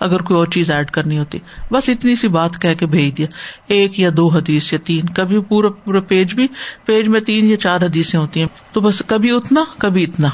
اگر 0.00 0.22
کوئی 0.22 0.38
اور 0.38 0.46
چیز 0.46 0.70
ایڈ 0.70 0.90
کرنی 0.90 1.18
ہوتی۔ 1.18 1.38
بس 1.72 1.88
اتنی 1.88 2.14
سی 2.14 2.28
بات 2.28 2.62
کہہ 2.62 2.74
کے 2.74 2.86
بھیج 2.86 3.18
دیا۔ 3.18 3.26
ایک 3.66 4.00
یا 4.00 4.10
دو 4.16 4.28
حدیث 4.28 4.72
یا 4.72 4.78
تین، 4.84 5.08
کبھی 5.08 5.40
پورا 5.40 5.68
پورا 5.68 6.00
پیج 6.00 6.34
بھی، 6.34 6.48
پیج 6.84 7.08
میں 7.08 7.20
تین 7.20 7.46
یا 7.46 7.56
چار 7.56 7.82
حدیثیں 7.82 8.20
ہوتی 8.20 8.40
ہیں۔ 8.40 8.48
تو 8.72 8.80
بس 8.80 9.02
کبھی 9.06 9.30
اتنا 9.30 9.64
کبھی 9.78 10.04
اتنا۔ 10.04 10.28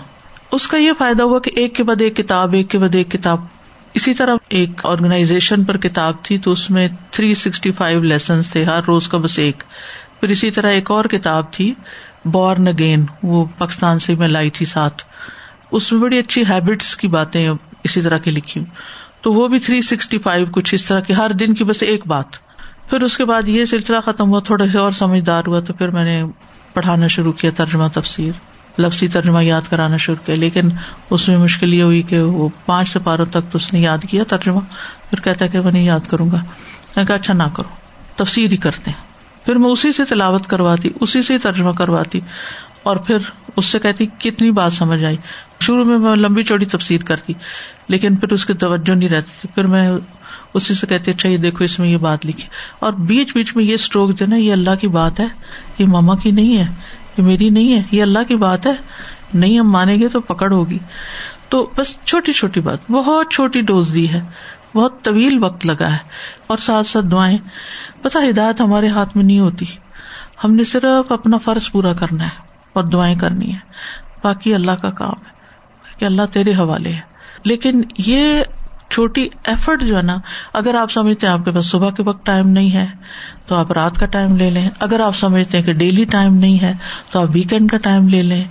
اس 0.53 0.67
کا 0.67 0.77
یہ 0.77 0.93
فائدہ 0.99 1.23
ہوا 1.23 1.39
کہ 1.39 1.51
ایک 1.57 1.75
کے 1.75 1.85
بعد 1.85 2.03
ایک 2.03 2.17
کتاب، 2.17 2.55
ایک 2.55 2.71
کے 2.71 2.79
بعد 2.79 2.95
ایک 2.95 3.11
کتاب۔ 3.11 3.41
اسی 3.95 4.15
طرح 4.15 4.35
ایک 4.49 4.87
آرگنائزیشن 4.87 5.65
پر 5.65 5.77
کتاب 5.77 6.15
تھی 6.23 6.39
تو 6.39 6.53
اس 6.53 6.71
میں 6.71 6.89
تھری 7.11 7.35
سکسٹی 7.35 7.73
فائیو 7.73 8.03
لیسنس 8.03 8.51
تھے، 8.51 8.65
ہر 8.65 8.81
روز 8.89 9.09
کا 9.09 9.19
بس 9.19 9.39
ایک۔ 9.39 9.63
پھر 10.21 10.29
اسی 10.29 10.51
طرح 10.51 10.71
ایک 10.71 10.91
اور 10.91 11.05
کتاب 11.05 11.53
تھی 11.53 11.75
بورن 12.25 12.69
اگین 12.69 13.05
وہ 13.23 13.45
پاکستان 13.59 13.99
سے 13.99 14.15
میں 14.15 14.29
لائی 14.29 14.51
تھی 14.51 14.67
ساتھ۔ 14.67 15.03
اس 15.71 15.93
میں 15.93 16.01
بڑی 16.01 16.19
اچھی 16.19 16.43
ہیبٹس 16.49 16.97
کی 16.97 17.09
باتیں 17.09 17.49
اسی 17.85 18.03
طرح 18.03 18.19
کی 18.19 18.31
لکھی۔ 18.31 18.61
ہوں 18.61 18.67
تو 19.21 19.33
وہ 19.33 19.49
بھی 19.49 19.59
تھری 19.59 19.83
سکسٹی 19.83 20.19
فائیو 20.19 20.47
کچھ 20.51 20.75
اس 20.75 20.85
طرح 20.85 21.01
کی، 21.01 21.15
ہر 21.15 21.31
دن 21.31 21.55
کی 21.55 21.65
بس 21.65 21.83
ایک 21.83 22.07
بات۔ 22.07 22.27
پھر 22.91 23.01
اس 23.01 23.17
کے 23.17 23.25
بعد 23.25 23.49
یہ 23.49 23.65
سلسلہ 23.65 23.97
ختم 24.05 24.29
ہوا، 24.29 24.41
تھوڑا 24.41 24.69
سا 24.69 24.81
اور 24.81 24.91
سمجھدار 24.91 25.43
ہوا 25.47 25.61
تو 25.61 25.73
پھر 25.73 25.89
میں 25.89 26.05
نے 26.05 26.25
پڑھانا 26.75 27.07
شروع 27.07 27.33
کیا 27.33 27.51
ترجمہ 27.57 27.89
تفسیر۔ 27.95 28.52
لفظی 28.79 29.09
ترجمہ 29.09 29.45
یاد 29.45 29.61
کرانا 29.71 29.97
شروع 29.97 30.27
کیا، 30.27 30.35
لیکن 30.35 30.61
اس 31.11 31.29
میں 31.29 31.39
مشکل 31.39 31.75
یہ 31.75 31.83
ہوئی 31.83 32.03
کہ 32.03 32.21
وہ 32.21 32.49
پانچ 32.67 32.89
سے 32.89 32.99
پاروں 32.99 33.25
تک 33.25 33.53
تو 33.53 33.59
اس 33.59 33.73
نے 33.73 33.81
یاد 33.81 33.99
کیا 34.11 34.25
ترجمہ، 34.29 34.61
پھر 35.11 35.21
کہتا 35.21 35.47
کہ 35.47 35.61
میں 35.61 35.73
نہیں 35.73 35.85
یاد 35.85 36.01
کروں 36.09 36.31
گا۔ 36.31 36.45
میں 36.97 37.05
کہا 37.05 37.15
اچھا 37.15 37.35
نہ 37.35 37.43
کرو، 37.55 37.69
تفسیر 38.25 38.51
ہی 38.51 38.57
کرتے 38.57 38.91
ہیں۔ 38.91 39.13
پھر 39.45 39.55
میں 39.55 39.71
اسی 39.71 39.93
سے 39.93 40.05
تلاوت 40.05 40.47
کرواتی، 40.47 40.91
اسی 41.01 41.23
سے 41.23 41.39
ترجمہ 41.39 41.71
کرواتی، 41.71 42.21
اور 42.83 42.97
پھر 42.97 43.17
اس 43.57 43.67
سے 43.67 43.79
کہتی 43.79 44.07
کتنی 44.19 44.51
بات 44.51 44.73
سمجھ 44.73 45.05
آئی۔ 45.05 45.17
شروع 45.61 45.85
میں 45.85 45.99
میں 45.99 46.17
لمبی 46.17 46.43
چوڑی 46.43 46.65
تفسیر 46.65 47.01
کرتی، 47.03 47.33
لیکن 47.89 48.17
پھر 48.17 48.33
اس 48.33 48.47
کی 48.47 48.55
توجہ 48.55 48.95
نہیں 48.95 49.09
رہتی 49.09 49.31
تھی۔ 49.41 49.49
پھر 49.55 49.67
میں 49.67 49.91
اسی 50.55 50.75
سے 50.75 50.87
کہتی 50.87 51.11
اچھا 51.11 51.29
یہ 51.29 51.37
دیکھو، 51.37 51.65
اس 51.65 51.79
میں 51.79 51.89
یہ 51.89 51.97
بات 51.97 52.27
لکھی۔ 52.27 52.45
اور 52.79 52.93
بیچ 52.93 53.35
بیچ 53.35 53.57
میں 53.57 53.65
یہ 53.65 53.75
اسٹروک 53.75 54.19
دینا 54.19 54.37
یہ 54.37 54.53
اللہ 54.53 54.75
کی 54.81 54.89
بات 54.89 55.21
ہے، 55.21 55.27
یہ 55.79 55.87
ماما 55.87 56.17
کی 56.17 56.31
نہیں 56.31 56.59
ہے۔ 56.59 56.65
یہ 57.19 57.23
میری 57.25 57.51
نہیں 57.51 57.75
ہے، 57.75 57.83
یہ 57.93 58.03
اللہ 58.03 58.19
کی 58.29 58.37
bات 58.37 58.67
ہے، 58.67 58.73
نہیں 59.35 59.59
ہم 59.59 59.71
مانیں 59.71 60.01
گے 60.01 60.09
تو 60.09 60.21
پکڑ 60.21 60.53
ہوگی۔ 60.53 60.79
تو 61.49 61.71
بس 61.77 61.99
چھوٹی 62.05 62.33
چھوٹی 62.33 62.61
بات، 62.61 62.91
بہت 62.91 63.31
چھوٹی 63.31 63.61
ڈوز 63.61 63.95
دی 63.95 64.13
ہے، 64.13 64.21
بہت 64.75 65.03
طویل 65.03 65.45
وقت 65.45 65.67
لگا 65.67 65.93
ہے۔ 65.93 65.99
اور 66.47 66.59
ساتھ 66.59 66.87
ساتھ 66.87 67.07
دعائیں 67.07 67.39
پتا 68.03 68.21
ہدایت 68.31 68.61
ہمارے 68.61 68.89
ہاتھ 68.89 69.17
میں 69.17 69.25
نہیں 69.25 69.41
ہوتی۔ 69.41 69.65
ہم 70.45 70.55
نے 70.55 70.65
صرف 70.65 71.13
اپنا 71.13 71.39
فرض 71.39 71.71
پورا 71.73 71.93
کرنا 71.93 72.25
ہے 72.25 72.47
اور 72.73 72.85
دعائیں 72.85 73.19
کرنی 73.19 73.53
ہے 73.55 73.59
باقی 74.23 74.55
اللہ 74.55 74.71
کا 74.71 74.91
کام 74.91 75.25
ہے، 75.27 75.31
کہ 75.99 76.05
اللہ 76.05 76.23
تیرے 76.33 76.53
حوالے 76.53 76.93
ہے۔ 76.93 77.01
لیکن 77.45 77.83
یہ 77.99 78.43
چھوٹی 78.93 79.29
ایفرٹ 79.45 79.83
جو 79.83 79.97
ہے 79.97 80.03
نا، 80.03 80.17
اگر 80.53 80.75
آپ 80.75 80.93
سمجھتے 80.93 81.27
ہیں 81.27 81.35
آپ 81.35 81.45
کے 81.45 81.51
پاس 81.51 81.67
صبح 81.67 81.91
کے 81.91 82.03
وقت 82.03 82.27
ٹائم 82.27 82.49
نہیں 82.49 82.75
ہے، 82.75 82.87
تو 83.47 83.55
آپ 83.55 83.73
رات 83.73 83.99
کا 83.99 84.07
ٹائم 84.07 84.37
لے 84.37 84.51
لیں۔ 84.51 84.71
اگر 84.81 85.01
آپ 85.01 85.17
سمجھتے 85.17 85.59
ہیں 85.59 85.65
کہ 85.65 85.73
ڈیلی 85.73 86.05
ٹائم 86.05 86.35
نہیں 86.35 86.63
ہے، 86.63 86.73
تو 87.11 87.21
آپ 87.21 87.29
ویکینڈ 87.35 87.71
کا 87.71 87.77
ٹائم 87.77 88.09
لے 88.09 88.23
لیں۔ 88.23 88.45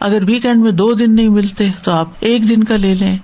اگر 0.00 0.18
ویکینڈ 0.26 0.62
میں 0.62 0.72
دو 0.72 0.92
دن 0.92 1.14
نہیں 1.14 1.28
ملتے، 1.28 1.70
تو 1.84 1.92
آپ 1.92 2.08
ایک 2.20 2.48
دن 2.48 2.64
کا 2.64 2.76
لے 2.76 2.94
لیں۔ 2.94 3.18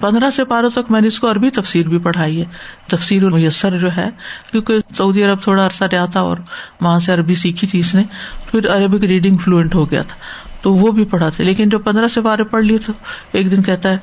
پندرہ 0.00 0.30
سے 0.30 0.44
پاروں 0.44 0.70
تک 0.70 0.90
میں 0.90 1.00
نے 1.00 1.08
اس 1.08 1.18
کو 1.18 1.30
عربی 1.30 1.50
تفسیر 1.50 1.88
بھی 1.88 1.98
پڑھائی 1.98 2.40
ہے۔ 2.40 2.46
تفسیر 2.86 3.28
میسر 3.28 3.78
جو 3.78 3.88
ہے، 3.96 4.10
کیونکہ 4.50 4.78
سعودی 4.96 5.24
عرب 5.24 5.42
تھوڑا 5.42 5.66
عرصہ 5.66 5.84
رہا 5.92 6.06
تھا 6.06 6.20
اور 6.20 6.36
وہاں 6.80 7.00
سے 7.00 7.12
عربی 7.12 7.34
سیکھی 7.34 7.68
تھی 7.68 7.78
اس 7.78 7.94
نے، 7.94 8.02
پھر 8.50 8.68
عربک 8.68 9.04
ریڈنگ 9.04 9.36
فلوئنٹ 9.36 9.74
ہو 9.74 9.90
گیا 9.90 10.02
تھا۔ 10.02 10.14
تو 10.62 10.74
وہ 10.74 10.92
بھی 10.92 11.04
پڑھاتے، 11.04 11.42
لیکن 11.42 11.68
جو 11.68 11.78
پندرہ 11.78 12.08
سے 12.08 12.20
پارے 12.20 12.44
پڑھ 12.44 12.64
لیے 12.64 12.78
تو 12.78 12.92
ایک 13.32 13.50
دن 13.50 13.62
کہتا 13.62 13.90
ہے 13.90 13.96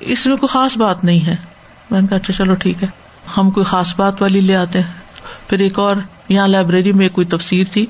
اس 0.00 0.26
میں 0.26 0.36
کوئی 0.36 0.48
خاص 0.48 0.76
بات 0.76 1.04
نہیں 1.04 1.26
ہے۔ 1.26 1.36
میں 1.90 2.00
نے 2.00 2.06
کہا 2.06 2.16
اچھا 2.16 2.32
چلو 2.32 2.54
ٹھیک 2.54 2.82
ہے۔ 2.82 2.88
ہم 3.36 3.50
کوئی 3.50 3.64
خاص 3.64 3.96
بات 3.96 4.22
والی 4.22 4.40
لے 4.40 4.56
آتے 4.56 4.80
ہیں۔ 4.80 4.94
پھر 5.48 5.58
ایک 5.58 5.78
اور، 5.78 5.96
یہاں 6.28 6.48
لائبریری 6.48 6.92
میں 6.92 7.08
کوئی 7.08 7.26
تفسیر 7.26 7.64
تھی۔ 7.70 7.86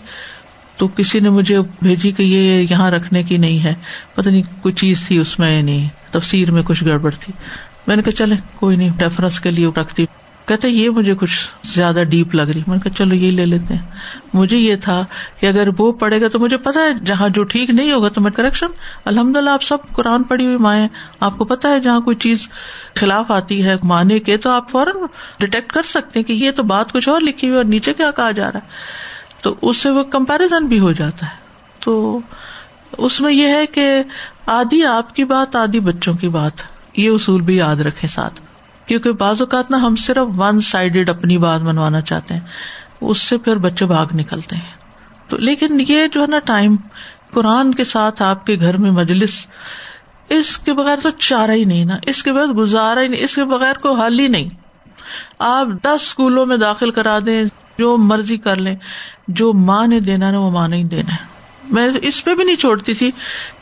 تو 0.76 0.88
کسی 0.88 1.20
نے 1.20 1.30
مجھے 1.30 1.60
بھیجی 1.60 2.12
کہ 2.12 2.22
یہ 2.22 2.66
یہاں 2.70 2.90
رکھنے 2.90 3.22
کی 3.22 3.36
نہیں 3.36 3.64
ہے۔ 3.64 3.74
پتہ 4.14 4.28
نہیں 4.28 4.42
کوئی 4.62 4.74
چیز 4.74 5.06
تھی 5.06 5.18
اس 5.18 5.38
میں 5.38 5.62
نہیں 5.62 5.88
تفسیر 6.12 6.50
میں 6.50 6.62
کچھ 6.64 6.84
گڑبڑ 6.84 7.10
تھی۔ 7.20 7.32
میں 7.86 7.96
نے 7.96 8.02
کہا 8.02 8.12
چلے 8.12 8.34
کوئی 8.54 8.76
نہیں، 8.76 8.90
ریفرنس 9.02 9.40
کے 9.40 9.50
لیے 9.50 9.68
رکھتی 9.76 10.06
کہتے 10.46 10.68
یہ 10.68 10.90
مجھے 10.90 11.14
کچھ 11.14 11.48
زیادہ 11.64 12.00
ڈیپ 12.08 12.34
لگ 12.34 12.42
رہی۔ 12.42 12.62
میں 12.66 12.76
نے 12.76 12.80
کہا، 12.80 12.98
چلو 12.98 13.14
یہ 13.14 13.30
لے 13.30 13.46
لیتے 13.46 13.74
ہیں۔ 13.74 13.82
مجھے 14.34 14.56
یہ 14.56 14.76
تھا 14.76 15.04
کہ 15.40 15.46
اگر 15.46 15.68
وہ 15.78 15.92
پڑھے 15.92 16.20
گا 16.20 16.28
تو 16.28 16.38
مجھے 16.38 16.56
پتا 16.56 16.80
ہے، 16.80 16.94
جہاں 17.04 17.28
جو 17.28 17.44
ٹھیک 17.44 17.70
نہیں 17.70 17.92
ہوگا 17.92 18.08
تو 18.08 18.20
میں 18.20 18.30
کریکشن 18.30 18.66
الحمد 19.04 19.36
للہ 19.36 19.50
آپ 19.50 19.62
سب 19.62 19.76
قرآن 19.92 20.22
پڑھی 20.22 20.44
ہوئی 20.46 20.56
مائیں 20.56 20.88
آپ 21.20 21.38
کو 21.38 21.44
پتا 21.44 21.68
ہے، 21.68 21.80
جہاں 21.80 22.00
کوئی 22.00 22.16
چیز 22.16 22.48
خلاف 22.94 23.30
آتی 23.30 23.64
ہے 23.64 23.76
مانے 23.84 24.18
کے، 24.18 24.36
تو 24.36 24.50
آپ 24.50 24.70
فوراً 24.70 24.94
ڈیٹیکٹ 25.38 25.72
کر 25.72 25.82
سکتے 25.82 26.18
ہیں 26.18 26.26
کہ 26.26 26.32
یہ 26.32 26.50
تو 26.50 26.62
بات 26.62 26.92
کچھ 26.92 27.08
اور 27.08 27.20
لکھی 27.20 27.48
ہوئی 27.48 27.56
اور 27.56 27.64
نیچے 27.64 27.94
کیا 27.94 28.10
کہا 28.10 28.30
جا 28.30 28.52
رہا 28.52 28.58
ہے۔ 28.62 28.68
تو 29.42 29.54
اس 29.62 29.76
سے 29.76 29.90
وہ 29.90 30.02
کمپیرزن 30.02 30.66
بھی 30.66 30.78
ہو 30.78 30.92
جاتا 30.92 31.26
ہے۔ 31.26 31.36
تو 31.80 32.18
اس 32.98 33.20
میں 33.20 33.32
یہ 33.32 33.46
ہے 33.46 33.66
کہ 33.66 34.02
آدھی 34.46 34.84
آپ 34.84 35.16
کی 35.16 35.24
بات، 35.24 35.56
آدھی 35.56 35.80
بچوں 35.80 36.14
کی 36.14 36.28
بات، 36.28 36.52
یہ 36.96 37.10
اصول 37.10 37.40
بھی 37.40 37.56
یاد 37.56 37.76
رکھے 37.76 38.08
ساتھ۔ 38.08 38.40
کیونکہ 38.86 39.12
بعض 39.12 39.40
اوقات 39.40 39.70
نا 39.70 39.76
ہم 39.76 39.96
صرف 39.96 40.26
ون 40.36 40.60
سائڈیڈ 40.60 41.10
اپنی 41.10 41.38
بات 41.38 41.60
منوانا 41.60 42.00
چاہتے 42.00 42.34
ہیں، 42.34 42.40
اس 43.00 43.20
سے 43.20 43.38
پھر 43.38 43.56
بچے 43.56 43.86
بھاگ 43.86 44.06
نکلتے 44.14 44.56
ہیں۔ 44.56 44.72
تو 45.28 45.36
لیکن 45.36 45.84
یہ 45.88 46.06
جو 46.06 46.20
ہے 46.20 46.26
نا 46.26 46.38
ٹائم 46.38 46.76
قرآن 47.32 47.74
کے 47.74 47.84
ساتھ 47.84 48.22
آپ 48.22 48.46
کے 48.46 48.56
گھر 48.60 48.76
میں 48.76 48.90
مجلس، 48.90 49.46
اس 50.28 50.58
کے 50.58 50.74
بغیر 50.74 50.98
تو 51.02 51.10
چارہ 51.10 51.50
ہی 51.50 51.64
نہیں 51.64 51.84
نا، 51.84 51.94
اس 52.06 52.22
کے 52.22 52.32
بعد 52.32 52.56
گزارا 52.56 53.02
ہی 53.02 53.08
نہیں، 53.08 53.24
اس 53.24 53.34
کے 53.34 53.44
بغیر 53.44 53.74
کوئی 53.74 54.02
حل 54.02 54.18
ہی 54.18 54.28
نہیں۔ 54.28 54.48
آپ 55.38 55.66
دس 55.82 56.02
اسکولوں 56.02 56.46
میں 56.46 56.56
داخل 56.56 56.90
کرا 56.90 57.18
دیں، 57.26 57.44
جو 57.78 57.96
مرضی 57.96 58.36
کر 58.36 58.56
لیں، 58.56 58.76
جو 59.28 59.52
ماں 59.52 59.86
نے 59.86 60.00
دینا 60.00 60.30
نا، 60.30 60.38
وہ 60.38 60.50
ماں 60.50 60.68
نہیں 60.68 60.84
دینا 60.84 61.14
ہے۔ 61.14 61.35
میں 61.70 61.88
اس 62.02 62.24
پہ 62.24 62.34
بھی 62.34 62.44
نہیں 62.44 62.56
چھوڑتی 62.56 62.94
تھی 62.94 63.10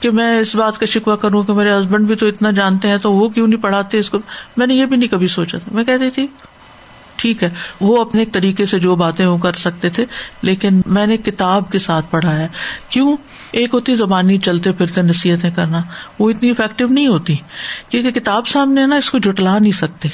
کہ 0.01 0.11
میں 0.11 0.40
اس 0.40 0.55
بات 0.55 0.79
کا 0.79 0.87
شکوا 0.87 1.17
کروں 1.17 1.43
کہ 1.43 1.53
میرے 1.53 1.73
ہسبینڈ 1.73 2.07
بھی 2.07 2.14
تو 2.14 2.27
اتنا 2.27 2.51
جانتے 2.51 2.88
ہیں 2.88 2.99
تو 2.99 3.12
وہ 3.12 3.29
کیوں 3.29 3.47
نہیں 3.47 3.62
پڑھاتے 3.62 3.99
اس 3.99 4.11
کو؟ 4.11 4.19
میں 4.57 4.67
نے 4.67 4.75
یہ 4.75 4.87
بھی 4.87 4.97
نہیں 4.97 5.09
کبھی 5.09 5.27
سوچا 5.27 5.59
تھا۔ 5.59 5.75
میں 5.75 5.85
کہتی 5.85 6.11
تھی، 6.11 6.27
ٹھیک 7.17 7.45
ہے، 7.45 7.51
وہ 7.81 8.01
اپنے 8.01 8.25
طریقے 8.25 8.64
سے 8.64 8.79
جو 8.79 8.97
باتیں 8.97 9.27
وہ 9.27 9.38
کر 9.38 9.53
سکتے 9.53 9.90
تھے، 9.90 10.05
لیکن 10.43 10.81
میں 10.87 11.07
نے 11.07 11.17
کتاب 11.17 11.73
کے 11.73 11.79
ساتھ 11.79 12.07
پڑھا 12.11 12.38
ہے۔ 12.38 12.49
کیوں؟ 12.88 13.17
ایک 13.53 13.71
ہوتی 13.75 13.95
زبانی 13.95 14.38
چلتے 14.38 14.73
پھرتے 14.73 15.03
نصیحتیں 15.03 15.51
کرنا۔ 15.51 15.83
وہ 16.19 16.31
اتنی 16.31 16.51
افیکٹو 16.51 16.87
نہیں 16.87 17.07
ہوتی۔ 17.07 17.37
کیونکہ 17.88 18.21
کتاب 18.21 18.47
سامنے 18.47 18.87
نا، 18.87 18.97
اس 18.97 19.11
کو 19.11 19.19
جٹلا 19.19 19.59
نہیں 19.59 19.73
سکتے۔ 19.73 20.09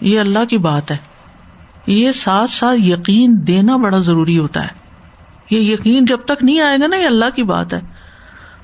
یہ 0.00 0.20
اللہ 0.20 0.44
کی 0.44 0.58
بات 0.58 0.90
ہے۔ 0.90 0.96
یہ 1.86 2.12
ساتھ 2.12 2.50
ساتھ 2.50 2.80
یقین 2.80 3.34
دینا 3.46 3.76
بڑا 3.76 3.98
ضروری 3.98 4.38
ہوتا 4.38 4.64
ہے۔ 4.64 4.77
یہ 5.50 5.58
یقین 5.58 6.04
جب 6.04 6.18
تک 6.24 6.44
نہیں 6.44 6.60
آئے 6.60 6.78
گا 6.80 6.86
نا، 6.86 6.96
یہ 6.96 7.06
اللہ 7.06 7.24
کی 7.34 7.42
بات 7.42 7.74
ہے۔ 7.74 7.80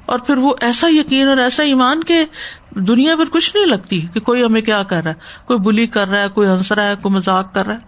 اور 0.06 0.18
پھر 0.18 0.36
وہ 0.36 0.54
ایسا 0.60 0.86
یقین 0.90 1.28
اور 1.28 1.36
ایسا 1.36 1.62
ایمان 1.62 2.04
کہ 2.04 2.24
دنیا 2.70 3.16
پھر 3.16 3.24
کچھ 3.30 3.56
نہیں 3.56 3.66
لگتی 3.66 4.00
کہ 4.00 4.20
کوئی 4.20 4.44
ہمیں 4.44 4.60
کیا 4.60 4.82
کر 4.82 5.02
رہا 5.02 5.10
ہے۔ 5.10 5.46
کوئی 5.46 5.58
بلی 5.58 5.86
کر 5.86 6.08
رہا 6.08 6.22
ہے، 6.22 6.28
کوئی 6.34 6.48
ہنس 6.48 6.72
رہا 6.72 6.88
ہے، 6.88 6.94
کوئی 7.02 7.14
مزاق 7.14 7.54
کر 7.54 7.66
رہا 7.66 7.74
ہے۔ 7.74 7.78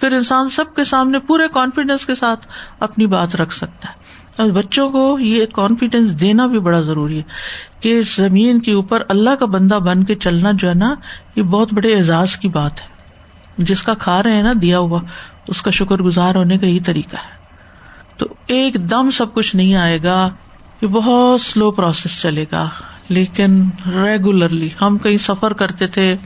پھر 0.00 0.12
انسان 0.12 0.48
سب 0.48 0.74
کے 0.76 0.84
سامنے 0.84 1.18
پورے 1.18 1.48
کانفیڈینس 1.48 2.06
کے 2.06 2.14
ساتھ 2.14 2.46
اپنی 2.80 3.06
بات 3.06 3.36
رکھ 3.36 3.54
سکتا 3.54 3.88
ہے۔ 3.88 3.94
اور 4.42 4.50
بچوں 4.50 4.88
کو 4.88 5.18
یہ 5.20 5.46
کانفیڈینس 5.46 6.20
دینا 6.20 6.46
بھی 6.46 6.60
بڑا 6.60 6.80
ضروری 6.80 7.16
ہے 7.16 7.22
کہ 7.80 8.02
زمین 8.16 8.60
کے 8.60 8.72
اوپر 8.72 9.02
اللہ 9.08 9.30
کا 9.30 9.46
بندہ 9.46 9.74
بن 9.74 10.04
کے 10.04 10.14
چلنا 10.14 10.50
جو 10.54 10.68
ہے 10.68 10.74
نا، 10.74 10.94
یہ 11.36 11.42
بہت 11.42 11.68
بڑے 11.72 11.94
اعزاز 11.94 12.36
کی 12.36 12.48
بات 12.48 12.80
ہے۔ 12.82 12.86
جس 13.58 13.82
کا 13.82 13.94
کھا 13.94 14.22
رہے 14.22 14.32
ہیں 14.32 14.42
نا، 14.42 14.52
دیا 14.62 14.78
ہوا، 14.78 15.00
اس 15.48 15.62
کا 15.62 15.70
شکر 15.70 15.96
گزار 15.96 16.34
ہونے 16.34 16.58
کا 16.58 16.66
یہی 16.66 16.80
طریقہ 16.80 17.16
ہے۔ 17.16 17.39
تو 18.20 18.26
ایک 18.46 18.74
دم 18.74 19.10
سب 19.10 19.34
کچھ 19.34 19.56
نہیں 19.56 19.74
آئے 19.74 19.98
گا، 20.02 20.30
یہ 20.80 20.86
بہت 20.86 21.40
سلو 21.40 21.70
پروسیس 21.70 22.22
چلے 22.22 22.44
گا۔ 22.52 22.68
لیکن 23.08 23.62
ریگولرلی 23.86 24.68
ہم 24.82 24.98
کہیں 24.98 25.16
سفر 25.16 25.52
کرتے 25.52 25.86
تھے، 25.86 26.16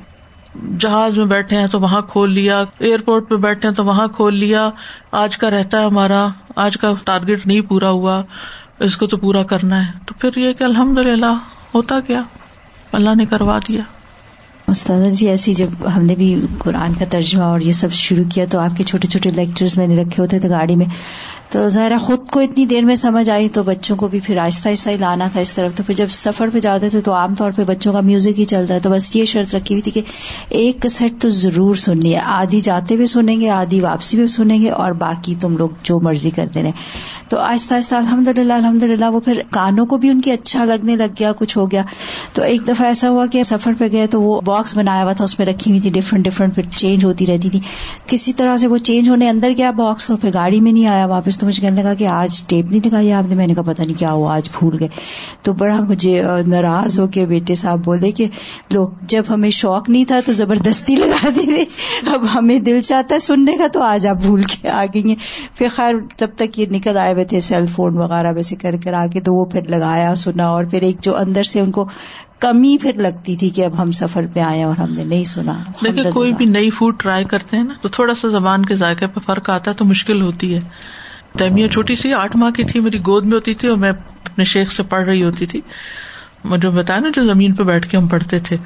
جہاز 0.81 1.19
میں 1.19 1.27
بیٹھے 1.27 1.59
ہیں 1.59 1.67
تو 1.67 1.81
وہاں 1.81 2.01
کھول 2.03 2.33
لیا 2.33 2.63
ایئرپورٹ 2.79 3.29
پہ 3.29 3.35
بیٹھے 3.35 3.69
ہیں 3.69 3.77
تو 3.77 3.85
وہاں 3.85 4.09
کھول 4.09 4.39
لیا۔ 4.39 4.71
آج 5.13 5.37
کا 5.37 5.51
رہتا 5.51 5.81
ہے 5.81 5.85
ہمارا، 5.85 6.27
آج 6.57 6.77
کا 6.77 6.93
ٹارگیٹ 7.05 7.47
نہیں 7.47 7.61
پورا 7.61 7.91
ہوا، 7.91 8.23
اس 8.79 8.97
کو 8.97 9.07
تو 9.07 9.17
پورا 9.17 9.43
کرنا 9.43 9.87
ہے۔ 9.87 9.93
تو 10.07 10.15
پھر 10.19 10.39
یہ 10.39 10.53
کہ 10.53 10.65
الحمد 10.65 10.99
للہ 10.99 11.39
ہوتا 11.75 12.01
کیا؟ 12.01 12.23
اللہ 12.93 13.15
نے 13.17 13.27
کروا 13.27 13.59
دیا۔ 13.69 13.81
استاد 14.69 15.11
جی 15.11 15.29
ایسی 15.29 15.55
جب 15.55 15.69
ہم 15.97 16.05
نے 16.05 16.15
بھی 16.15 16.41
قرآن 16.59 16.95
کا 16.95 17.05
ترجمہ 17.11 17.43
اور 17.43 17.61
یہ 17.61 17.73
سب 17.73 17.93
شروع 17.93 18.25
کیا 18.25 18.45
تو 18.51 18.61
آپ 18.61 18.77
کے 18.77 18.85
چھوٹے 18.85 19.09
چھوٹے 19.09 19.31
لیکچرز 19.31 19.79
میں 19.79 19.87
نے 19.87 19.97
رکھے 19.97 20.23
ہوتے 20.23 20.39
تھے 20.39 20.49
گاڑی 20.51 20.77
میں۔ 20.77 20.87
تو 21.55 21.69
ظاہر 21.69 21.99
خود 21.99 22.31
کو 22.31 22.41
اتنی 22.41 22.67
دیر 22.67 22.85
میں 22.85 22.97
سمجھ 22.97 23.31
آئی 23.31 23.49
تو 23.49 23.63
بچوں 23.63 23.97
کو 23.97 24.09
بھی 24.09 24.21
پھر 24.21 24.39
آہستہ 24.39 24.69
آہستہ 24.69 24.91
ہی 24.91 24.97
لانا 24.97 25.29
تھا 25.33 25.41
اس 25.41 25.55
طرف 25.55 25.75
تو 25.75 25.83
پھر 25.83 25.95
جب 25.95 26.07
سفر 26.11 26.49
پہ 26.53 26.61
جاتے 26.61 26.89
تھے 26.89 27.01
تو 27.01 27.13
عام 27.13 27.35
طور 27.35 27.53
پہ 27.57 27.65
بچوں 27.65 27.93
کا 27.93 28.01
میوزک 28.01 28.41
ہی 28.41 28.45
چلتا 28.45 28.75
ہے 28.75 28.81
تو 28.81 28.91
بس 28.91 29.17
یہ 29.17 29.25
شرط 29.25 29.55
رکھی 29.55 29.75
ہوئی 29.75 29.83
تھی 29.83 29.91
کہ 29.91 30.01
ایک 30.49 30.83
کسٹ 30.83 31.23
تو 31.23 31.29
ضرور 31.29 31.75
سننی 31.75 32.15
ہے۔ 32.15 32.21
آدھی 32.25 32.61
جاتے 32.61 32.95
ہوئے 32.95 33.07
سنیں 33.07 33.41
گے، 33.41 33.51
آدھی 33.51 33.81
واپسی 33.81 34.17
بھی 34.17 34.27
سنیں 34.27 34.63
گے 34.63 34.71
اور 34.71 34.93
باقی 34.93 35.35
تم 35.41 35.57
لوگ 35.57 35.69
جو 35.83 36.01
مرضی 36.01 36.31
کرتے 36.31 36.63
رہے 36.63 36.71
تو 37.29 37.39
آہستہ 37.39 37.75
آہستہ 37.75 37.95
الحمد 37.95 38.29
للہ 38.29 38.53
الحمد 38.53 38.83
للہ 38.83 39.05
وہ 39.05 39.21
پھر 39.21 39.43
کانوں 39.51 39.87
کو 39.87 39.97
بھی 39.97 40.11
ان 40.11 40.21
کی 40.21 40.31
اچھا 40.31 40.65
لگنے 40.65 40.97
لگ 40.97 41.15
گیا، 41.21 41.33
کچھ 41.33 41.59
ہو 41.59 41.71
گیا۔ 41.71 41.83
تو 42.33 42.43
ایک 42.43 42.69
دفعہ 42.69 42.87
ایسا 42.87 43.11
ہوا 43.11 43.27
کہ 43.27 43.43
سفر 43.43 43.73
پہ 43.79 43.89
گئے 43.93 44.07
تو 44.07 44.23
وہ 44.23 44.41
باکس 44.41 44.77
بنایا 44.77 45.05
ہوا 45.05 45.13
تھا، 45.13 45.25
اس 45.25 45.39
میں 45.39 45.47
رکھی 45.47 45.71
ہوئی 45.71 45.81
تھی 45.81 45.91
ڈفرنٹ 45.91 46.25
ڈفرنٹ 46.25 46.55
پھر 46.55 46.63
چینج 46.77 47.05
ہوتی 47.05 47.27
رہتی 47.27 47.51
تھی۔ 47.51 47.61
کسی 48.07 48.33
طرح 48.33 48.57
سے 48.57 48.67
وہ 48.67 48.79
چینج 48.79 49.09
ہونے 49.09 49.29
اندر 49.29 49.53
گیا 49.57 49.71
باکس 49.71 50.11
اور 50.11 50.19
پھر 50.19 50.31
گاڑی 50.35 50.61
میں 50.61 50.73
نہیں 50.73 50.87
آیا، 50.87 51.07
واپس 51.07 51.39
تو 51.45 51.49
مجھے 51.49 51.61
کہنے 51.61 51.83
لگا 51.83 51.95
کہ 51.95 52.07
آج 52.07 52.47
ٹیپ 52.47 52.71
نہیں 52.71 52.81
دکھائی 52.81 53.13
آپ 53.13 53.25
نے 53.29 53.35
میں 53.35 53.47
نے 53.47 53.55
کہا 53.55 53.63
پتا 53.63 53.85
نہیں 53.85 53.99
کیا 53.99 54.13
ہوا 54.13 54.35
آج 54.35 54.49
بھول 54.59 54.77
گئے۔ 54.81 54.89
تو 55.43 55.53
بڑا 55.53 55.81
مجھے 55.81 56.23
ناراض 56.47 56.99
ہو 56.99 57.07
کے 57.07 57.27
بیٹے 57.27 57.55
صاحب 57.55 57.85
بولے 57.85 58.11
کہ 58.11 58.27
لو 58.71 58.87
جب 59.03 59.23
ہمیں 59.31 59.51
شوق 59.51 59.91
نہیں 59.91 60.05
تھا 60.05 60.21
تو 60.27 60.33
زبردستی 60.33 60.97
لگا 60.97 61.29
دی 61.37 61.65
اب 62.07 62.25
ہمیں 62.35 62.59
دل 62.59 62.81
چاہتا 62.81 63.15
ہے 63.15 63.21
سننے 63.21 63.57
کا 63.57 63.67
تو 63.73 63.83
آج 63.83 64.07
آپ 64.07 64.17
بھول 64.17 64.43
کے 64.43 64.69
آ 64.69 64.85
گئی 64.85 65.03
ہیں۔ 65.09 65.17
پھر 65.55 65.67
خیر 65.75 65.95
جب 66.19 66.29
تک 66.37 66.59
یہ 66.59 66.67
نکل 66.71 66.97
آئے 66.97 67.13
ہوئے 67.13 67.25
تھے 67.25 67.41
سیل 67.41 67.67
فون 67.67 67.99
وغیرہ 67.99 68.33
ویسے 68.33 68.57
کر 68.57 68.77
کر 68.85 68.93
آ 68.93 69.07
کے 69.07 69.21
تو 69.21 69.35
وہ 69.35 69.45
پھر 69.45 69.63
لگایا 69.69 70.15
سنا۔ 70.15 70.47
اور 70.47 70.65
پھر 70.65 70.83
ایک 70.83 70.97
جو 71.01 71.17
اندر 71.17 71.43
سے 71.43 71.61
ان 71.61 71.71
کو 71.71 71.89
کمی 72.39 72.79
پھر 72.83 72.93
لگتی 72.95 73.37
تھی 73.37 73.49
کہ 73.49 73.65
اب 73.65 73.83
ہم 73.83 73.93
سفر 73.93 74.25
پہ 74.35 74.41
آئے 74.41 74.63
اور 74.63 74.77
ہم 74.77 74.93
نے 74.93 75.05
نہیں 75.05 75.25
سنا۔ 75.25 75.53
دیکھیے 75.85 76.11
کوئی 76.11 76.33
بھی 76.33 76.45
نئی 76.45 76.71
فوڈ 76.71 77.01
ٹرائی 77.01 77.25
کرتے 77.25 77.57
ہیں 77.57 77.65
نا 77.65 77.75
تو 77.81 77.89
تھوڑا 77.89 78.15
سا 78.15 78.29
زبان 78.29 78.65
کے 78.65 78.75
ذائقے 78.75 79.07
پہ 79.07 79.21
فرق 79.27 79.51
آتا 79.51 79.71
ہے 79.71 79.77
تو 79.77 79.85
مشکل 79.85 80.23
ہوتی 80.23 80.55
ہے۔ 80.55 80.61
تیمیہ 81.39 81.69
چھوٹی 81.69 81.95
سی 81.95 82.15
آٹھ 82.15 82.37
ماہ 82.37 82.51
کی 82.51 82.65
تھی، 82.65 82.81
میری 82.81 82.99
گود 82.99 83.25
میں 83.25 83.35
ہوتی 83.35 83.55
تھی 83.55 83.69
اور 83.69 83.77
میں 83.77 83.91
اپنے 83.91 84.45
شیخ 84.45 84.73
سے 84.73 84.83
پڑھ 84.83 85.05
رہی 85.05 85.23
ہوتی 85.23 85.47
تھی۔ 85.47 85.61
مجھے 86.45 86.69
بتایا 86.69 87.01
نا، 87.01 87.09
جو 87.15 87.25
زمین 87.25 87.55
پہ 87.55 87.63
بیٹھ 87.63 87.89
کے 87.89 87.97
ہم 87.97 88.09
پڑھتے 88.09 88.39
تھے۔ 88.39 88.57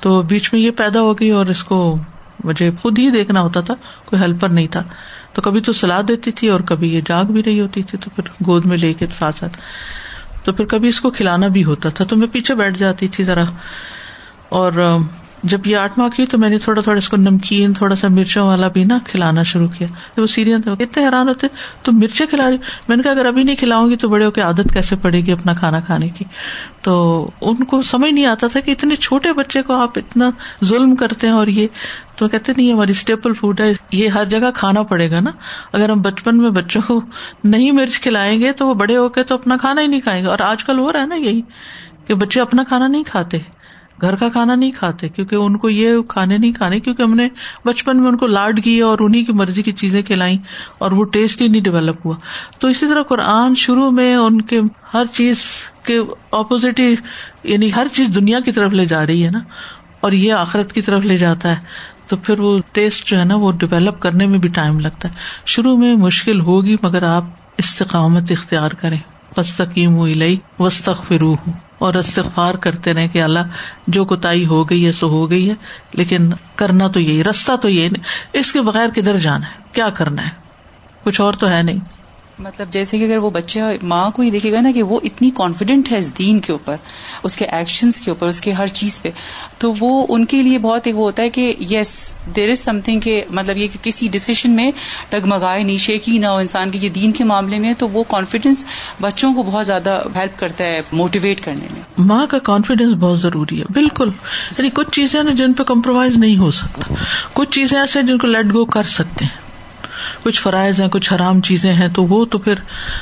تو 0.00 0.22
بیچ 0.22 0.52
میں 0.52 0.60
یہ 0.60 0.70
پیدا 0.70 1.00
ہو 1.00 1.18
گئی 1.18 1.30
اور 1.30 1.46
اس 1.46 1.64
کو 1.64 1.98
مجھے 2.44 2.70
خود 2.82 2.98
ہی 2.98 3.10
دیکھنا 3.10 3.40
ہوتا 3.40 3.60
تھا، 3.60 3.74
کوئی 4.04 4.22
ہیلپر 4.22 4.48
نہیں 4.48 4.66
تھا۔ 4.66 4.82
تو 5.32 5.42
کبھی 5.42 5.60
تو 5.60 5.72
سلا 5.72 6.00
دیتی 6.08 6.32
تھی 6.32 6.48
اور 6.48 6.60
کبھی 6.60 6.94
یہ 6.94 7.00
جاگ 7.06 7.24
بھی 7.24 7.42
رہی 7.42 7.60
ہوتی 7.60 7.82
تھی، 7.82 7.98
تو 7.98 8.10
پھر 8.16 8.44
گود 8.46 8.64
میں 8.64 8.76
لے 8.76 8.94
کے 8.94 9.06
ساتھ 9.18 9.36
ساتھ۔ 9.36 9.56
تو 10.44 10.52
پھر 10.52 10.64
کبھی 10.64 10.88
اس 10.88 11.00
کو 11.00 11.10
کھلانا 11.10 11.48
بھی 11.48 11.64
ہوتا 11.64 11.88
تھا، 11.88 12.04
تو 12.04 12.16
میں 12.16 12.26
پیچھے 12.32 12.54
بیٹھ 12.54 12.78
جاتی 12.78 13.08
تھی 13.08 13.24
ذرا۔ 13.24 13.44
اور 14.48 14.96
جب 15.42 15.66
یہ 15.66 15.76
آٹھ 15.76 15.98
ماہ 15.98 16.08
کی 16.08 16.26
تو 16.26 16.38
میں 16.38 16.48
نے 16.48 16.58
تھوڑا 16.58 16.82
تھوڑا 16.82 16.98
اس 16.98 17.08
کو 17.08 17.16
نمکین، 17.16 17.72
تھوڑا 17.72 17.96
سا 17.96 18.08
مرچوں 18.10 18.46
والا 18.46 18.68
بھی 18.68 18.84
نا 18.84 18.98
کھلانا 19.06 19.42
شروع 19.42 19.68
کیا۔ 19.68 20.20
وہ 20.20 20.26
سیریل 20.26 20.60
اتنے 20.66 21.04
حیران 21.04 21.28
ہوتے، 21.28 21.46
تو 21.82 21.92
مرچیں 21.92 22.26
کھلا 22.26 22.50
رہی۔ 22.50 22.56
میں 22.88 22.96
نے 22.96 23.02
کہا، 23.02 23.10
اگر 23.10 23.24
ابھی 23.24 23.42
نہیں 23.42 23.56
کھلاؤں 23.56 23.90
گی 23.90 23.96
تو 23.96 24.08
بڑے 24.08 24.24
ہو 24.24 24.30
کے 24.30 24.40
عادت 24.40 24.74
کیسے 24.74 24.96
پڑے 24.96 25.20
گی 25.20 25.32
اپنا 25.32 25.54
کھانا 25.54 25.80
کھانے 25.80 26.08
کی؟ 26.08 26.24
تو 26.82 27.30
ان 27.40 27.64
کو 27.64 27.82
سمجھ 27.82 28.12
نہیں 28.12 28.26
آتا 28.26 28.46
تھا 28.46 28.60
کہ 28.60 28.70
اتنے 28.70 28.96
چھوٹے 28.96 29.32
بچے 29.32 29.62
کو 29.62 29.72
آپ 29.72 29.98
اتنا 29.98 30.30
ظلم 30.64 30.96
کرتے 30.96 31.26
ہیں 31.26 31.34
اور 31.34 31.46
یہ۔ 31.46 31.66
تو 32.16 32.28
کہتے 32.28 32.52
نہیں 32.56 32.72
ہماری 32.72 32.92
اسٹیپل 32.92 33.32
فوڈ 33.32 33.60
ہے۔ 33.60 33.72
یہ 33.92 34.08
ہر 34.08 34.24
جگہ 34.24 34.50
کھانا 34.54 34.82
پڑے 34.82 35.10
گا 35.10 35.20
نا۔ 35.20 35.30
اگر 35.72 35.88
ہم 35.88 36.00
بچپن 36.00 36.38
میں 36.38 36.50
بچوں 36.50 36.80
کو 36.86 37.00
نہیں 37.44 37.72
مرچ 37.72 38.00
کھلائیں 38.00 38.40
گے 38.40 38.52
تو 38.52 38.66
وہ 38.66 38.74
بڑے 38.74 38.96
ہو 38.96 39.08
کے 39.08 39.22
تو 39.22 39.34
اپنا 39.34 39.56
کھانا 39.56 39.80
ہی 39.80 39.86
نہیں 39.86 40.00
کھائیں 40.00 40.22
گے۔ 40.22 40.28
اور 40.28 40.38
آج 40.38 40.64
کل 40.64 40.78
ہو 40.78 40.92
رہا 40.92 41.00
ہے 41.00 41.06
نا 41.06 41.14
یہی 41.14 41.42
کہ 42.06 42.14
بچے 42.14 42.40
اپنا 42.40 42.62
کھانا 42.62 42.86
نہیں 42.86 43.04
کھاتے۔ 43.04 43.38
گھر 44.02 44.14
کا 44.16 44.28
کھانا 44.28 44.54
نہیں 44.54 44.70
کھاتے، 44.70 45.08
کیونکہ 45.08 45.34
ان 45.36 45.56
کو 45.56 45.70
یہ 45.70 46.00
کھانے 46.08 46.38
نہیں 46.38 46.52
کھانے، 46.52 46.80
کیونکہ 46.80 47.02
ہم 47.02 47.14
نے 47.14 47.28
بچپن 47.64 48.00
میں 48.00 48.08
ان 48.08 48.16
کو 48.16 48.26
لاڈ 48.26 48.62
کیا 48.64 48.86
اور 48.86 48.98
انہیں 49.00 49.24
کی 49.24 49.32
مرضی 49.32 49.62
کی 49.62 49.72
چیزیں 49.72 50.00
کھلائیں 50.02 50.36
اور 50.78 50.92
وہ 50.92 51.04
ٹیسٹ 51.04 51.40
ہی 51.42 51.48
نہیں 51.48 51.62
ڈیولپ 51.62 52.06
ہوا۔ 52.06 52.16
تو 52.58 52.68
اسی 52.68 52.86
طرح 52.86 53.02
قرآن 53.02 53.54
شروع 53.54 53.90
میں 53.90 54.14
ان 54.14 54.40
کے 54.42 54.60
ہر 54.94 55.06
چیز 55.12 55.42
کے 55.84 55.98
اپوزٹ 56.30 56.80
ہی 56.80 56.94
یعنی 57.44 57.70
ہر 57.76 57.86
چیز 57.92 58.14
دنیا 58.14 58.40
کی 58.40 58.52
طرف 58.52 58.72
لے 58.72 58.86
جا 58.86 59.06
رہی 59.06 59.24
ہے 59.24 59.30
نا، 59.30 59.40
اور 60.00 60.12
یہ 60.12 60.32
آخرت 60.32 60.72
کی 60.72 60.82
طرف 60.82 61.04
لے 61.04 61.16
جاتا 61.18 61.50
ہے۔ 61.50 61.60
تو 62.08 62.16
پھر 62.16 62.38
وہ 62.38 62.58
ٹیسٹ 62.72 63.06
جو 63.08 63.18
ہے 63.18 63.24
نا، 63.24 63.34
وہ 63.34 63.52
ڈیولپ 63.52 64.00
کرنے 64.00 64.26
میں 64.26 64.38
بھی 64.38 64.48
ٹائم 64.48 64.80
لگتا 64.80 65.08
ہے۔ 65.08 65.14
شروع 65.46 65.76
میں 65.76 65.94
مشکل 65.96 66.40
ہوگی 66.40 66.76
مگر 66.82 67.02
آپ 67.02 67.24
استقامت 67.58 68.32
اختیار 68.32 68.70
کریں۔ 68.70 68.98
پستقیم 69.36 69.94
ہوئی 69.96 70.14
لئی 70.14 70.36
وسط 70.58 70.88
فرو 71.08 71.32
ہوں 71.34 71.52
اور 71.82 71.94
استغفار 71.94 72.54
کرتے 72.54 72.94
رہے 72.94 73.08
کہ 73.08 73.22
اللہ 73.22 73.38
جو 73.86 74.04
کوتا 74.04 74.32
ہو 74.48 74.70
گئی 74.70 74.86
ہے 74.86 74.92
سو 74.92 75.08
ہو 75.08 75.30
گئی 75.30 75.48
ہے، 75.50 75.54
لیکن 75.92 76.32
کرنا 76.56 76.88
تو 76.88 77.00
یہی، 77.00 77.24
رستہ 77.24 77.56
تو 77.56 77.68
یہ 77.68 77.88
نہیں 77.88 78.04
اس 78.32 78.52
کے 78.52 78.62
بغیر 78.62 78.88
کدھر 78.94 79.16
جانا 79.16 79.46
ہے؟ 79.46 79.62
کیا 79.72 79.90
کرنا 79.90 80.24
ہے؟ 80.24 80.30
کچھ 81.04 81.20
اور 81.20 81.34
تو 81.34 81.50
ہے 81.50 81.62
نہیں۔ 81.62 82.01
مطلب 82.38 82.70
جیسے 82.70 82.98
کہ 82.98 83.04
اگر 83.04 83.16
وہ 83.16 83.30
بچہ 83.30 83.58
ماں 83.82 84.10
کو 84.10 84.22
ہی 84.22 84.30
دیکھے 84.30 84.52
گا 84.52 84.60
نا 84.60 84.70
کہ 84.70 84.82
وہ 84.82 85.00
اتنی 85.02 85.30
کانفیڈینٹ 85.34 85.92
ہے 85.92 85.98
اس 85.98 86.18
دین 86.18 86.40
کے 86.40 86.52
اوپر، 86.52 86.76
اس 87.22 87.36
کے 87.36 87.46
ایکشنز 87.46 87.96
کے 87.96 88.10
اوپر، 88.10 88.26
اس 88.26 88.40
کے 88.40 88.52
ہر 88.52 88.66
چیز 88.66 89.02
پہ، 89.02 89.10
تو 89.58 89.72
وہ 89.80 90.06
ان 90.08 90.24
کے 90.24 90.42
لیے 90.42 90.58
بہت 90.58 90.86
ایک 90.86 90.96
وہ 90.96 91.04
ہوتا 91.04 91.22
ہے 91.22 91.30
کہ 91.30 91.54
یس 91.70 92.14
دیر 92.36 92.48
از 92.48 92.58
سم 92.58 92.80
تھنگ 92.80 93.00
کہ 93.00 93.24
مطلب 93.30 93.56
یہ 93.56 93.66
کہ 93.66 93.78
کسی 93.82 94.08
ڈسیزن 94.10 94.50
میں 94.50 94.70
ڈگمگائے 95.10 95.64
نہیں 95.64 95.78
شیکی 95.78 96.18
نہ 96.18 96.26
ہو 96.26 96.36
انسان 96.36 96.70
کے 96.70 96.78
یہ 96.82 96.88
دین 96.88 97.12
کے 97.12 97.24
معاملے 97.24 97.58
میں، 97.58 97.74
تو 97.78 97.88
وہ 97.88 98.04
کانفیڈینس 98.08 98.64
بچوں 99.00 99.34
کو 99.34 99.42
بہت 99.42 99.66
زیادہ 99.66 100.02
ہیلپ 100.14 100.38
کرتا 100.38 100.64
ہے 100.64 100.80
موٹیویٹ 100.92 101.40
کرنے 101.40 101.66
میں۔ 101.72 101.82
ماں 101.98 102.26
کا 102.26 102.38
کانفیڈینس 102.38 102.94
بہت 102.94 103.20
ضروری 103.20 103.60
ہے، 103.60 103.64
بالکل۔ 103.72 104.10
یعنی 104.58 104.70
کچھ 104.74 104.90
چیزیں 104.92 105.22
نا 105.22 105.30
جن 105.30 105.52
پہ 105.52 105.62
کمپرومائز 105.62 106.16
نہیں 106.16 106.36
ہو 106.36 106.50
سکتا۔ 106.50 106.94
کچھ 107.32 107.50
چیزیں 107.50 107.80
ایسے 107.80 108.02
جن 108.02 108.18
کو 108.18 108.26
لیٹ 108.26 108.46
گو 108.52 108.64
کر 108.64 108.82
سکتے 108.82 109.24
ہیں۔ 109.24 109.51
کچھ 110.22 110.42
فرائض 110.42 110.80
ہیں، 110.80 110.88
کچھ 110.88 111.12
حرام 111.12 111.40
چیزیں 111.40 111.72
ہیں، 111.72 111.88
تو 111.88 112.04
وہ 112.04 112.24
تو 112.24 112.38
پھر 112.38 112.54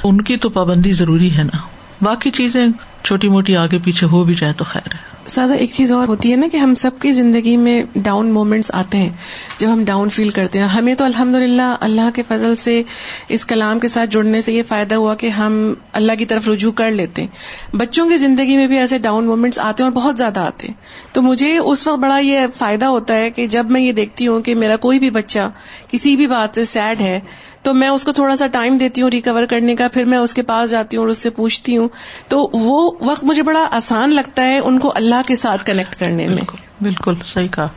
ان 0.04 0.20
کی 0.20 0.36
تو 0.36 0.48
پابندی 0.48 0.92
ضروری 0.92 1.38
ہے 1.38 1.42
نا۔ 1.42 1.58
باقی 2.02 2.30
چیزیں 2.30 2.66
چھوٹی 3.04 3.28
موٹی 3.28 3.56
آگے 3.56 3.78
پیچھے 3.78 4.06
ہو 4.06 4.24
بھی 4.24 4.34
جائے 4.34 4.52
تو 4.52 4.64
خیر 4.64 4.94
ہے۔ 4.94 5.10
سادہ 5.26 5.52
ایک 5.52 5.70
چیز 5.70 5.92
اور 5.92 6.08
ہوتی 6.08 6.30
ہے 6.30 6.36
نا 6.36 6.46
کہ 6.52 6.56
ہم 6.56 6.74
سب 6.74 6.90
کی 7.00 7.12
زندگی 7.12 7.56
میں 7.56 7.82
ڈاؤن 7.96 8.32
مومنٹس 8.32 8.70
آتے 8.74 8.98
ہیں۔ 8.98 9.10
جب 9.58 9.72
ہم 9.72 9.84
ڈاؤن 9.84 10.08
فیل 10.08 10.30
کرتے 10.30 10.58
ہیں۔ 10.58 10.66
ہمیں 10.66 10.94
تو 10.94 11.04
الحمد 11.04 11.34
للہ 11.34 11.76
اللہ 11.80 12.10
کے 12.14 12.22
فضل 12.28 12.56
سے 12.56 12.82
اس 13.28 13.46
کلام 13.46 13.78
کے 13.78 13.88
ساتھ 13.88 14.10
جڑنے 14.10 14.40
سے 14.40 14.52
یہ 14.52 14.62
فائدہ 14.68 14.94
ہوا 14.94 15.14
کہ 15.14 15.28
ہم 15.28 15.74
اللہ 15.92 16.12
کی 16.18 16.26
طرف 16.26 16.48
رجوع 16.48 16.72
کر 16.72 16.90
لیتے 16.90 17.22
ہیں۔ 17.22 17.28
بچوں 17.76 18.08
کی 18.08 18.16
زندگی 18.16 18.56
میں 18.56 18.66
بھی 18.66 18.78
ایسے 18.78 18.98
ڈاؤن 18.98 19.26
مومنٹس 19.26 19.58
آتے 19.58 19.82
ہیں 19.82 19.90
اور 19.90 20.02
بہت 20.02 20.18
زیادہ 20.18 20.40
آتے 20.40 20.66
ہیں۔ 20.66 20.74
تو 21.12 21.22
مجھے 21.22 21.58
اس 21.58 21.86
وقت 21.86 21.98
بڑا 21.98 22.18
یہ 22.18 22.40
فائدہ 22.58 22.84
ہوتا 22.84 23.14
ہے 23.14 23.30
کہ 23.30 23.46
جب 23.46 23.70
میں 23.70 23.80
یہ 23.80 23.92
دیکھتی 23.92 24.26
ہوں 24.26 24.40
کہ 24.40 24.54
میرا 24.54 24.76
کوئی 24.76 24.98
بھی 24.98 25.10
بچہ 25.10 25.50
کسی 25.90 26.16
بھی 26.16 26.26
بات 26.26 26.48
سے 26.54 26.64
سیڈ 26.64 27.00
ہے 27.00 27.20
تو 27.62 27.74
میں 27.74 27.88
اس 27.88 28.04
کو 28.04 28.12
تھوڑا 28.12 28.36
سا 28.36 28.46
ٹائم 28.46 28.76
دیتی 28.76 29.02
ہوں 29.02 29.10
ریکور 29.10 29.44
کرنے 29.44 29.76
کا، 29.76 29.88
پھر 29.92 30.04
میں 30.04 30.18
اس 30.18 30.34
کے 30.34 30.42
پاس 30.42 30.70
جاتی 30.70 30.96
ہوں 30.96 31.04
اور 31.04 31.10
اس 31.10 31.18
سے 31.18 31.30
پوچھتی 31.30 31.76
ہوں۔ 31.76 31.88
تو 32.28 32.50
وہ 32.52 32.90
وقت 33.00 33.24
مجھے 33.24 33.42
بڑا 33.42 33.68
آسان 33.70 34.14
لگتا 34.14 34.42
ہے 34.42 34.58
ان 34.58 34.78
کو 34.78 34.92
اللہ 34.94 35.14
کے 35.26 35.36
ساتھ 35.36 35.64
کنیکٹ 35.64 35.94
کرنے 35.94 36.28
میں۔ 36.28 36.42
بالکل 36.82 37.14
صحیح 37.26 37.48
کہا۔ 37.48 37.68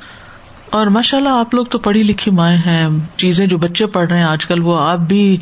اور 0.70 0.88
ماشاء 0.88 1.18
اللہ 1.18 1.30
آپ 1.30 1.54
لوگ 1.54 1.66
تو 1.66 1.80
پڑھی 1.80 2.04
لکھی 2.04 2.32
مائیں 2.32 2.58
ہیں۔ 2.66 2.88
چیزیں 3.18 3.48
جو 3.48 3.58
بچے 3.58 3.86
پڑھ 3.86 4.10
رہے 4.10 4.18
ہیں، 4.18 4.26
آج 4.26 4.46
کل 4.46 4.62
وہ 4.62 4.80
آپ 4.80 5.00
بھی 5.00 5.38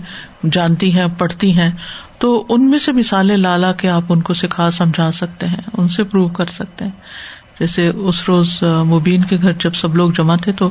جانتی 0.51 0.93
ہیں، 0.93 1.05
پڑھتی 1.17 1.51
ہیں۔ 1.51 1.71
تو 2.17 2.45
ان 2.49 2.69
میں 2.69 2.79
سے 2.79 2.91
مثالیں 2.91 3.37
لالا 3.37 3.71
کے 3.71 3.89
آپ 3.89 4.03
ان 4.09 4.21
کو 4.21 4.33
سکھا، 4.33 4.71
سمجھا 4.71 5.11
سکتے 5.11 5.47
ہیں، 5.47 5.61
ان 5.77 5.87
سے 5.87 6.03
پروو 6.03 6.27
کر 6.27 6.45
سکتے 6.45 6.85
ہیں۔ 6.85 6.91
جیسے 7.59 7.87
اس 7.87 8.23
روز 8.27 8.63
مبین 8.63 9.23
کے 9.23 9.37
گھر 9.41 9.53
جب 9.53 9.73
سب 9.73 9.95
لوگ 9.95 10.11
جمع 10.11 10.35
تھے 10.35 10.51
تو 10.51 10.69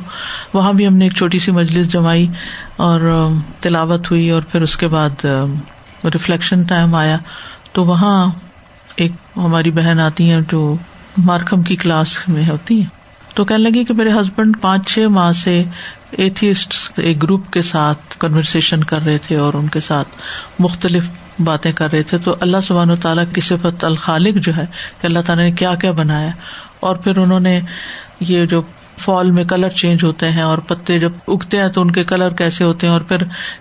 وہاں 0.53 0.73
بھی 0.73 0.87
ہم 0.87 0.93
نے 0.93 1.05
ایک 1.05 1.13
چھوٹی 1.13 1.39
سی 1.39 1.51
مجلس 1.51 1.91
جمائی 1.91 2.27
اور 2.75 3.27
تلاوت 3.59 4.11
ہوئی 4.11 4.29
اور 4.29 4.41
پھر 4.41 4.61
اس 4.61 4.77
کے 4.77 4.87
بعد 4.87 5.25
ریفلیکشن 6.03 6.63
ٹائم 6.63 6.95
آیا۔ 6.95 7.17
تو 7.71 7.83
وہاں 7.83 8.31
ایک 8.95 9.11
ہماری 9.37 9.71
بہن 9.71 9.99
آتی 9.99 10.29
ہیں 10.29 10.41
جو 10.51 10.75
مارکم 11.17 11.61
کی 11.61 11.75
کلاس 11.75 12.29
میں 12.29 12.49
ہوتی 12.49 12.79
ہیں۔ 12.79 13.01
تو 13.33 13.45
کہنے 13.45 13.69
لگی 13.69 13.83
کہ 13.85 13.93
میرے 13.93 14.11
ہسبینڈ 14.11 14.57
پانچ 14.61 14.89
چھ 14.89 14.99
ماہ 14.99 15.31
سے 15.31 15.63
ایتھیسٹ 16.11 16.91
ایک 16.95 17.23
گروپ 17.23 17.51
کے 17.51 17.61
ساتھ 17.61 18.17
کنورسن 18.19 18.83
کر 18.83 19.05
رہے 19.05 19.17
تھے 19.17 19.35
اور 19.35 19.53
ان 19.53 19.67
کے 19.67 19.79
ساتھ 19.79 20.07
مختلف 20.59 21.09
باتیں 21.39 21.71
کر 21.71 21.91
رہے 21.91 22.03
تھے۔ 22.03 22.17
تو 22.17 22.35
اللہ 22.39 22.57
سبحان 22.63 22.91
و 22.91 22.95
تعالیٰ 22.95 23.23
کی 23.33 23.41
صفت 23.41 23.83
الخالق 23.83 24.35
جو 24.35 24.57
ہے 24.57 24.65
کہ 25.01 25.07
اللہ 25.07 25.19
تعالیٰ 25.25 25.45
نے 25.45 25.51
کیا 25.51 25.75
کیا 25.75 25.91
بنایا۔ 25.91 26.31
اور 26.81 26.95
پھر 26.95 27.17
انہوں 27.17 27.39
نے 27.39 27.61
یہ 28.19 28.45
جو 28.45 28.61
فال 28.97 29.31
میں 29.31 29.43
کلر 29.43 29.69
چینج 29.69 30.03
ہوتے 30.03 30.31
ہیں 30.31 30.41
اور 30.41 30.57
پتے 30.57 30.99
جب 30.99 31.11
اگتے 31.27 31.59
ہیں 31.59 31.67
تو 31.67 31.81
ان 31.81 31.91
کے 31.91 32.03
کلر 32.03 32.29
کیسے 32.29 32.63
ہوتے 32.63 32.87
ہیں 32.87 32.93
اور 32.93 33.01
پھر 33.01 33.17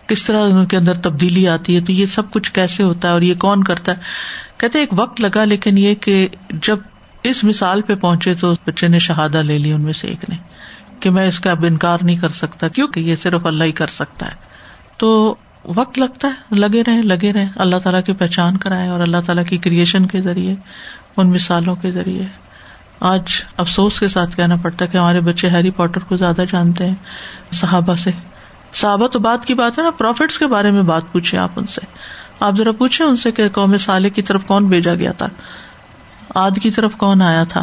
کس 0.06 0.24
طرح 0.24 0.40
ان 0.40 0.66
کے 0.66 0.76
اندر 0.76 0.94
تبدیلی 0.94 1.48
آتی 1.48 1.76
ہے 1.76 1.80
تو 1.80 1.92
یہ 1.92 2.06
سب 2.06 2.30
کچھ 2.30 2.52
کیسے 2.52 2.82
ہوتا 2.82 3.08
ہے 3.08 3.12
اور 3.12 3.22
یہ 3.22 3.34
کون 3.34 3.64
کرتا 3.64 3.92
ہے؟ 3.92 3.96
کہتے 4.56 4.78
ایک 4.78 4.88
وقت 4.92 5.20
لگا 5.20 5.44
لیکن 5.44 5.78
یہ 5.78 5.94
کہ 5.94 6.28
جب 6.50 6.78
اس 7.22 7.44
مثال 7.44 7.82
پہ 7.82 7.94
پہنچے 7.94 8.34
تو 8.34 8.52
بچے 8.66 8.88
نے 8.88 8.98
شہادہ 8.98 9.42
لے 9.42 9.58
لی 9.58 9.72
ان 9.72 9.80
میں 9.80 9.92
سے 9.92 10.08
ایک 10.08 10.30
نے 10.30 10.36
کہ 11.00 11.10
میں 11.10 11.28
اس 11.28 11.40
کا 11.40 11.50
اب 11.50 11.64
انکار 11.64 11.98
نہیں 12.02 12.16
کر 12.16 12.28
سکتا 12.28 12.68
کیونکہ 12.68 13.00
یہ 13.00 13.14
صرف 13.14 13.46
اللہ 13.46 13.64
ہی 13.64 13.72
کر 13.72 13.86
سکتا 13.86 14.26
ہے۔ 14.26 14.34
تو 14.96 15.34
وقت 15.64 15.98
لگتا 15.98 16.28
ہے، 16.28 16.54
لگے 16.54 16.82
رہے 16.86 17.02
لگے 17.02 17.32
رہے۔ 17.32 17.46
اللہ 17.56 17.76
تعالیٰ 17.76 18.02
کی 18.02 18.12
پہچان 18.12 18.56
کرائے 18.56 18.88
اور 18.88 19.00
اللہ 19.00 19.16
تعالیٰ 19.26 19.44
کی 19.44 19.58
کریشن 19.58 20.06
کے 20.06 20.20
ذریعے، 20.20 20.54
ان 21.16 21.30
مثالوں 21.30 21.76
کے 21.76 21.90
ذریعے۔ 21.90 22.22
آج 23.00 23.22
افسوس 23.56 24.00
کے 24.00 24.08
ساتھ 24.08 24.36
کہنا 24.36 24.56
پڑتا 24.62 24.84
ہے 24.84 24.90
کہ 24.90 24.96
ہمارے 24.96 25.20
بچے 25.20 25.48
ہیری 25.48 25.70
پوٹر 25.70 26.00
کو 26.00 26.16
زیادہ 26.16 26.44
جانتے 26.52 26.86
ہیں 26.86 26.94
صحابہ 27.52 27.94
سے۔ 27.94 28.10
صحابہ 28.72 29.06
تو 29.06 29.18
بات 29.18 29.46
کی 29.46 29.54
بات 29.54 29.78
ہے 29.78 29.84
نا، 29.84 29.90
پروفٹس 29.90 30.38
کے 30.38 30.46
بارے 30.46 30.70
میں 30.70 30.82
بات 30.82 31.02
پوچھے 31.12 31.38
آپ 31.38 31.50
ان 31.56 31.66
سے۔ 31.66 31.80
آپ 32.40 32.56
ذرا 32.56 32.72
پوچھے 32.72 33.04
ان 33.04 33.16
سے 33.16 33.32
کہ 33.32 33.48
قوم 33.48 33.78
سالے 33.78 34.10
کی 34.10 34.22
طرف 34.22 34.44
کون 34.44 34.68
بھیجا 34.68 34.94
گیا 34.94 35.12
تھا۔ 35.12 35.28
آد 36.34 36.50
کی 36.62 36.70
طرف 36.70 36.92
کون 36.96 37.22
آیا 37.22 37.44
تھا؟ 37.44 37.60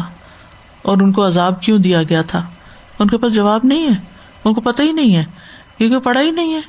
اور 0.82 0.96
ان 1.00 1.12
کو 1.12 1.26
عذاب 1.26 1.62
کیوں 1.62 1.78
دیا 1.78 2.02
گیا 2.02 2.22
تھا؟ 2.22 2.46
ان 2.98 3.08
کے 3.08 3.18
پاس 3.18 3.34
جواب 3.34 3.60
نہیں 3.64 3.86
ہے۔ 3.86 4.00
ان 4.44 4.54
کو 4.54 4.60
پتہ 4.60 4.82
ہی 4.82 4.92
نہیں 4.92 5.16
ہے، 5.16 5.24
کیونکہ 5.78 5.98
پڑھا 5.98 6.20
ہی 6.20 6.30
نہیں 6.30 6.54
ہے۔ 6.54 6.60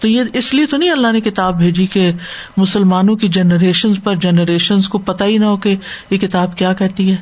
تو 0.00 0.08
یہ 0.08 0.22
اس 0.32 0.54
لیے 0.54 0.66
تو 0.66 0.76
نہیں 0.76 0.90
اللہ 0.90 1.12
نے 1.12 1.20
کتاب 1.20 1.58
بھیجی 1.58 1.86
کہ 1.86 2.12
مسلمانوں 2.56 3.16
کی 3.16 3.28
جنریشن 3.28 3.94
پر 3.94 4.14
جنریشن 4.14 4.82
کو 4.82 4.98
پتہ 4.98 5.24
ہی 5.24 5.38
نہ 5.38 5.44
ہو 5.44 5.56
کہ 5.56 5.76
یہ 6.10 6.18
کتاب 6.18 6.58
کیا 6.58 6.72
کہتی 6.72 7.12
ہے۔ 7.12 7.16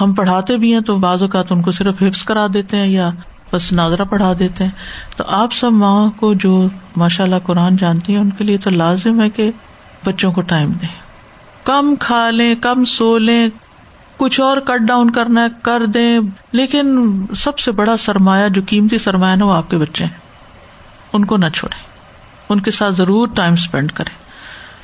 ہم 0.00 0.12
پڑھاتے 0.12 0.56
بھی 0.56 0.74
ہیں 0.74 0.80
تو 0.80 0.96
بعض 0.96 1.22
اوقات 1.22 1.52
ان 1.52 1.62
کو 1.62 1.72
صرف 1.72 2.02
حفظ 2.02 2.24
کرا 2.24 2.46
دیتے 2.54 2.76
ہیں 2.76 2.86
یا 2.86 3.10
بس 3.52 3.72
ناظرہ 3.72 4.04
پڑھا 4.04 4.32
دیتے 4.38 4.64
ہیں۔ 4.64 4.70
تو 5.16 5.24
آپ 5.26 5.52
سب 5.52 5.72
ماں 5.72 6.10
کو 6.10 6.34
جو 6.34 6.66
ماشاء 6.96 7.24
اللہ 7.24 7.36
قرآن 7.44 7.76
جانتی 7.76 8.12
ہیں، 8.12 8.20
ان 8.20 8.30
کے 8.30 8.44
لیے 8.44 8.58
تو 8.58 8.70
لازم 8.70 9.20
ہے 9.20 9.30
کہ 9.30 9.50
بچوں 10.04 10.32
کو 10.32 10.40
ٹائم 10.40 10.72
دیں۔ 10.72 11.06
کم 11.64 11.94
کھا 12.00 12.30
لیں، 12.30 12.54
کم 12.54 12.84
سو 12.84 13.18
لیں، 13.18 13.48
کچھ 14.16 14.40
اور 14.40 14.56
کٹ 14.56 14.80
ڈاؤن 14.80 15.10
کرنا 15.10 15.42
ہے، 15.42 15.46
کر 15.62 15.86
دیں۔ 15.86 16.18
لیکن 16.52 17.06
سب 17.36 17.58
سے 17.58 17.72
بڑا 17.72 17.96
سرمایہ، 17.96 18.48
جو 18.48 18.62
قیمتی 18.66 18.98
سرمایہ 18.98 19.36
نا، 19.36 19.44
وہ 19.44 19.54
آپ 19.54 19.70
کے 19.70 19.76
بچے 19.76 20.04
ہیں۔ 20.04 20.25
ان 21.16 21.24
کو 21.24 21.36
نہ 21.36 21.48
چھوڑے 21.48 21.84
ان 22.48 22.60
کے 22.60 22.70
ساتھ 22.70 22.94
ضرور 22.94 23.28
ٹائم 23.34 23.52
اسپینڈ 23.52 23.92
کرے 23.92 24.14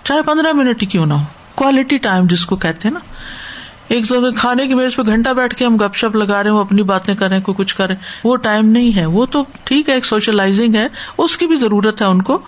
چاہے 0.04 0.22
پندرہ 0.22 0.52
منٹ 0.52 0.82
ہی 0.82 0.86
کیوں 0.86 1.06
نہ 1.06 1.14
ہو۔ 1.14 1.24
کوالٹی 1.54 1.98
ٹائم 1.98 2.26
جس 2.26 2.46
کو 2.46 2.56
کہتے 2.56 2.88
ہیں 2.88 2.94
نا۔ 2.94 3.00
ایک 3.88 4.08
تو 4.08 4.32
کھانے 4.32 4.66
کی 4.66 4.74
میز 4.74 4.96
پہ 4.96 5.02
گھنٹہ 5.02 5.28
بیٹھ 5.28 5.54
کے 5.54 5.64
ہم 5.64 5.76
گپ 5.76 5.96
شپ 5.96 6.16
لگا 6.16 6.42
رہے 6.42 6.50
ہیں، 6.50 6.56
وہ 6.56 6.60
اپنی 6.60 6.82
باتیں 6.82 7.14
کریں 7.14 7.40
کوئی 7.40 7.64
کچھ 7.64 7.74
کریں 7.74 7.96
وہ 8.24 8.36
ٹائم 8.36 8.66
نہیں 8.66 8.96
ہے۔ 8.96 9.06
وہ 9.06 9.26
تو 9.26 9.44
ٹھیک 9.64 9.88
ہے، 9.88 9.94
ایک 9.94 10.04
سوشلائزنگ 10.04 10.74
ہے۔ 10.74 10.86
اس 11.18 11.36
کی 11.36 11.46
بھی 11.46 11.56
ضرورت 11.56 12.02
ہے 12.02 12.06
ان 12.06 12.22
کو۔ 12.22 12.38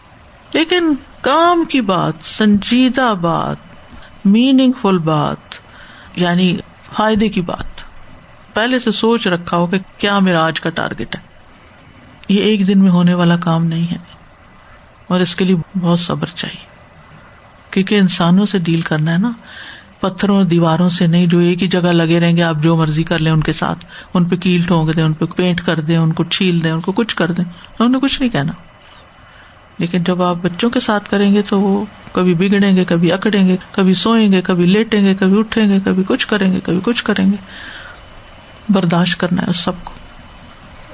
لیکن 0.52 0.94
کام 1.20 1.64
کی 1.64 1.80
بات، 1.80 2.14
سنجیدہ 2.24 3.14
بات 3.20 3.56
میننگ 4.24 4.72
فل 4.82 4.98
بات 4.98 5.54
یعنی 6.16 6.56
فائدے 6.92 7.28
کی 7.28 7.40
بات۔ 7.40 7.84
پہلے 8.54 8.78
سے 8.78 8.90
سوچ 8.90 9.26
رکھا 9.26 9.56
ہو 9.56 9.66
کہ 9.66 9.78
کیا 9.98 10.18
میرا 10.18 10.44
آج 10.44 10.60
کا 10.60 10.70
ٹارگیٹ 10.70 11.16
ہے۔ 11.16 11.33
یہ 12.28 12.42
ایک 12.42 12.68
دن 12.68 12.78
میں 12.78 12.90
ہونے 12.90 13.14
والا 13.14 13.36
کام 13.36 13.64
نہیں 13.64 13.92
ہے 13.92 13.96
اور 15.06 15.20
اس 15.20 15.36
کے 15.36 15.44
لیے 15.44 15.56
بہت 15.80 16.00
صبر 16.00 16.26
چاہیے۔ 16.34 16.64
کیونکہ 17.70 17.94
انسانوں 17.94 18.46
سے 18.46 18.58
ڈیل 18.58 18.80
کرنا 18.80 19.12
ہے 19.12 19.18
نا، 19.18 19.32
پتھروں 20.00 20.36
اور 20.36 20.44
دیواروں 20.44 20.88
سے 20.88 21.06
نہیں، 21.06 21.26
جو 21.26 21.38
ایک 21.38 21.62
ہی 21.62 21.68
جگہ 21.68 21.80
لگے 21.80 22.20
رہیں 22.20 22.36
گے، 22.36 22.42
آپ 22.42 22.56
جو 22.60 22.76
مرضی 22.76 23.02
کر 23.02 23.18
لیں 23.18 23.32
ان 23.32 23.40
کے 23.40 23.52
ساتھ۔ 23.52 23.84
ان 24.14 24.24
پہ 24.24 24.36
کیل 24.36 24.62
ٹھونک 24.62 24.96
دیں، 24.96 25.02
ان 25.02 25.12
پہ 25.12 25.24
پینٹ 25.24 25.62
کر 25.66 25.80
دیں، 25.80 25.96
ان 25.96 26.12
کو 26.12 26.24
چھیل 26.24 26.64
دیں، 26.64 26.70
ان 26.70 26.80
کو 26.80 26.92
کچھ 26.92 27.16
کر 27.16 27.32
دیں۔ 27.32 27.44
انہوں 27.44 27.88
نے 27.88 27.98
کچھ 27.98 28.20
نہیں 28.20 28.30
کہنا۔ 28.30 28.52
لیکن 29.78 30.02
جب 30.02 30.22
آپ 30.22 30.36
بچوں 30.42 30.70
کے 30.70 30.80
ساتھ 30.80 31.10
کریں 31.10 31.34
گے 31.34 31.42
تو 31.42 31.60
وہ 31.60 31.84
کبھی 32.12 32.34
بگڑیں 32.34 32.76
گے، 32.76 32.84
کبھی 32.84 33.12
اکڑیں 33.12 33.48
گے، 33.48 33.56
کبھی 33.72 33.94
سوئیں 33.94 34.32
گے، 34.32 34.42
کبھی 34.42 34.66
لیٹیں 34.66 35.04
گے، 35.04 35.14
کبھی 35.14 35.38
اٹھیں 35.38 35.68
گے، 35.68 35.78
کبھی 35.84 36.02
کچھ 36.06 36.26
کریں 36.26 36.52
گے، 36.52 36.60
کبھی 36.64 36.80
کچھ 36.82 37.04
کریں 37.04 37.26
گے۔ 37.26 37.36
برداشت 38.68 39.20
کرنا 39.20 39.42
ہے 39.42 39.50
اس 39.50 39.56
سب 39.56 39.72
کو۔ 39.84 39.92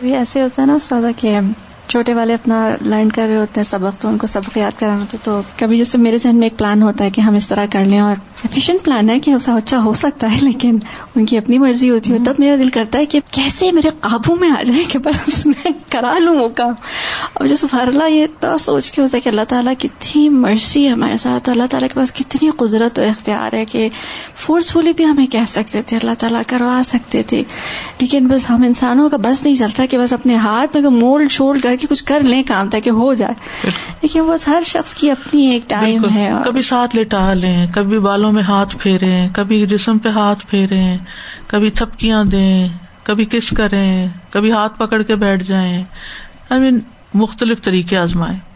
ایسے 0.00 0.42
ہوتا 0.42 0.62
ہے 0.62 0.66
نا 0.66 0.78
سادہ 0.78 1.10
کہ 1.16 1.38
چھوٹے 1.90 2.14
والے 2.14 2.34
اپنا 2.34 2.68
لرن 2.84 3.08
کر 3.08 3.26
رہے 3.28 3.36
ہوتے 3.36 3.60
ہیں، 3.60 3.64
سبق، 3.64 4.00
تو 4.00 4.08
ان 4.08 4.18
کو 4.18 4.26
سبق 4.26 4.56
یاد 4.56 4.78
کرانا 4.80 5.00
ہوتا 5.00 5.16
تو 5.22 5.40
کبھی 5.56 5.76
جیسے 5.78 5.98
میرے 5.98 6.18
ذہن 6.18 6.36
میں 6.36 6.48
ایک 6.48 6.58
پلان 6.58 6.82
ہوتا 6.82 7.04
ہے 7.04 7.10
کہ 7.10 7.20
ہم 7.20 7.34
اس 7.34 7.48
طرح 7.48 7.66
کر 7.70 7.84
لیں، 7.84 8.00
اور 8.00 8.16
ایفیشینٹ 8.42 8.84
پلان 8.84 9.10
ہے 9.10 9.18
کہ 9.20 9.30
اسے 9.30 9.52
اچھا 9.52 9.78
ہو 9.82 9.92
سکتا 9.94 10.30
ہے، 10.32 10.38
لیکن 10.42 10.78
ان 11.16 11.24
کی 11.24 11.38
اپنی 11.38 11.58
مرضی 11.58 11.90
ہوتی 11.90 12.12
ہے 12.12 12.18
تب 12.24 12.34
میرا 12.38 12.56
دل 12.56 12.68
کرتا 12.68 12.98
ہے 12.98 13.06
کہ 13.06 13.20
کیسے 13.30 13.72
میرے 13.72 13.88
قابو 14.00 14.36
میں 14.36 14.50
آ 14.50 14.62
جائے 14.62 14.84
کہ 14.88 14.98
بس 14.98 15.46
میں 15.46 15.70
کرا 15.92 16.18
لوں 16.18 16.38
وہ 16.38 16.48
کام۔ 16.48 16.72
اور 17.32 17.46
جو 17.46 17.56
سفار 17.56 17.86
اللہ، 17.86 18.10
یہ 18.10 18.24
اتنا 18.24 18.58
سوچ 18.58 18.90
کے 18.90 19.02
ہوتا 19.02 19.16
ہے 19.16 19.20
کہ 19.20 19.28
اللہ 19.28 19.44
تعالیٰ 19.48 19.74
کتنی 19.78 20.28
مرضی 20.28 20.84
ہے 20.84 20.90
ہمارے 20.90 21.16
ساتھ 21.16 21.44
تو 21.44 21.52
اللہ 21.52 21.66
تعالیٰ 21.70 21.88
کے 21.88 21.98
پاس 21.98 22.12
کتنی 22.12 22.50
قدرت 22.56 22.98
اور 22.98 23.06
اختیار 23.06 23.54
ہے 23.54 23.64
کہ 23.64 23.88
فورسفلی 24.36 24.92
بھی 24.92 25.04
ہمیں 25.04 25.26
کہہ 25.26 25.44
سکتے 25.46 25.82
تھے، 25.82 25.96
اللہ 25.96 26.14
تعالیٰ 26.18 26.42
کروا 26.46 26.80
سکتے 26.84 27.22
تھے۔ 27.22 27.42
لیکن 28.00 28.26
بس 28.28 28.50
ہم 28.50 28.62
انسانوں 28.62 29.08
کا 29.10 29.16
بس 29.16 29.42
نہیں 29.42 29.56
چلتا 29.56 29.86
کہ 29.90 29.98
بس 29.98 30.12
اپنے 30.12 30.36
ہاتھ 30.36 30.76
میں 30.76 30.90
مول 30.90 31.28
شول 31.28 31.58
کر 31.58 31.76
کے 31.80 31.86
کچھ 31.86 32.04
کر 32.04 32.20
لیں 32.20 32.42
کام 32.48 32.68
تاکہ 32.68 32.90
ہو 32.90 33.14
جائے۔ 33.14 33.34
لیکن 34.02 34.22
بس 34.22 34.48
ہر 34.48 34.62
شخص 34.66 34.94
کی 34.94 35.10
اپنی 35.10 35.46
ایک 35.46 35.70
ٹائم 35.70 36.14
ہے 36.14 36.30
کبھی 36.44 36.62
ساتھ 36.62 36.96
لٹا 36.96 37.34
لیں 37.34 37.66
کبھی 37.74 37.98
بالوں 37.98 38.32
میں 38.32 38.42
ہاتھ 38.42 38.76
پھیرے 38.78 39.28
کبھی 39.32 39.66
جسم 39.66 39.98
پہ 39.98 40.08
ہاتھ 40.08 40.46
پھیرے 40.46 40.96
کبھی 41.46 41.70
تھپکیاں 41.70 42.24
دیں 42.24 42.68
کبھی 43.02 43.24
کس 43.24 43.50
کریں 43.50 44.06
کبھی 44.30 44.52
ہاتھ 44.52 44.78
پکڑ 44.78 45.02
کے 45.02 45.14
بیٹھ 45.14 45.44
جائیں۔ 45.44 45.84
آئی 46.50 46.60
مین 46.60 46.80
مختلف 47.14 47.60
طریقے 47.60 47.96
آزمائے 47.96 48.49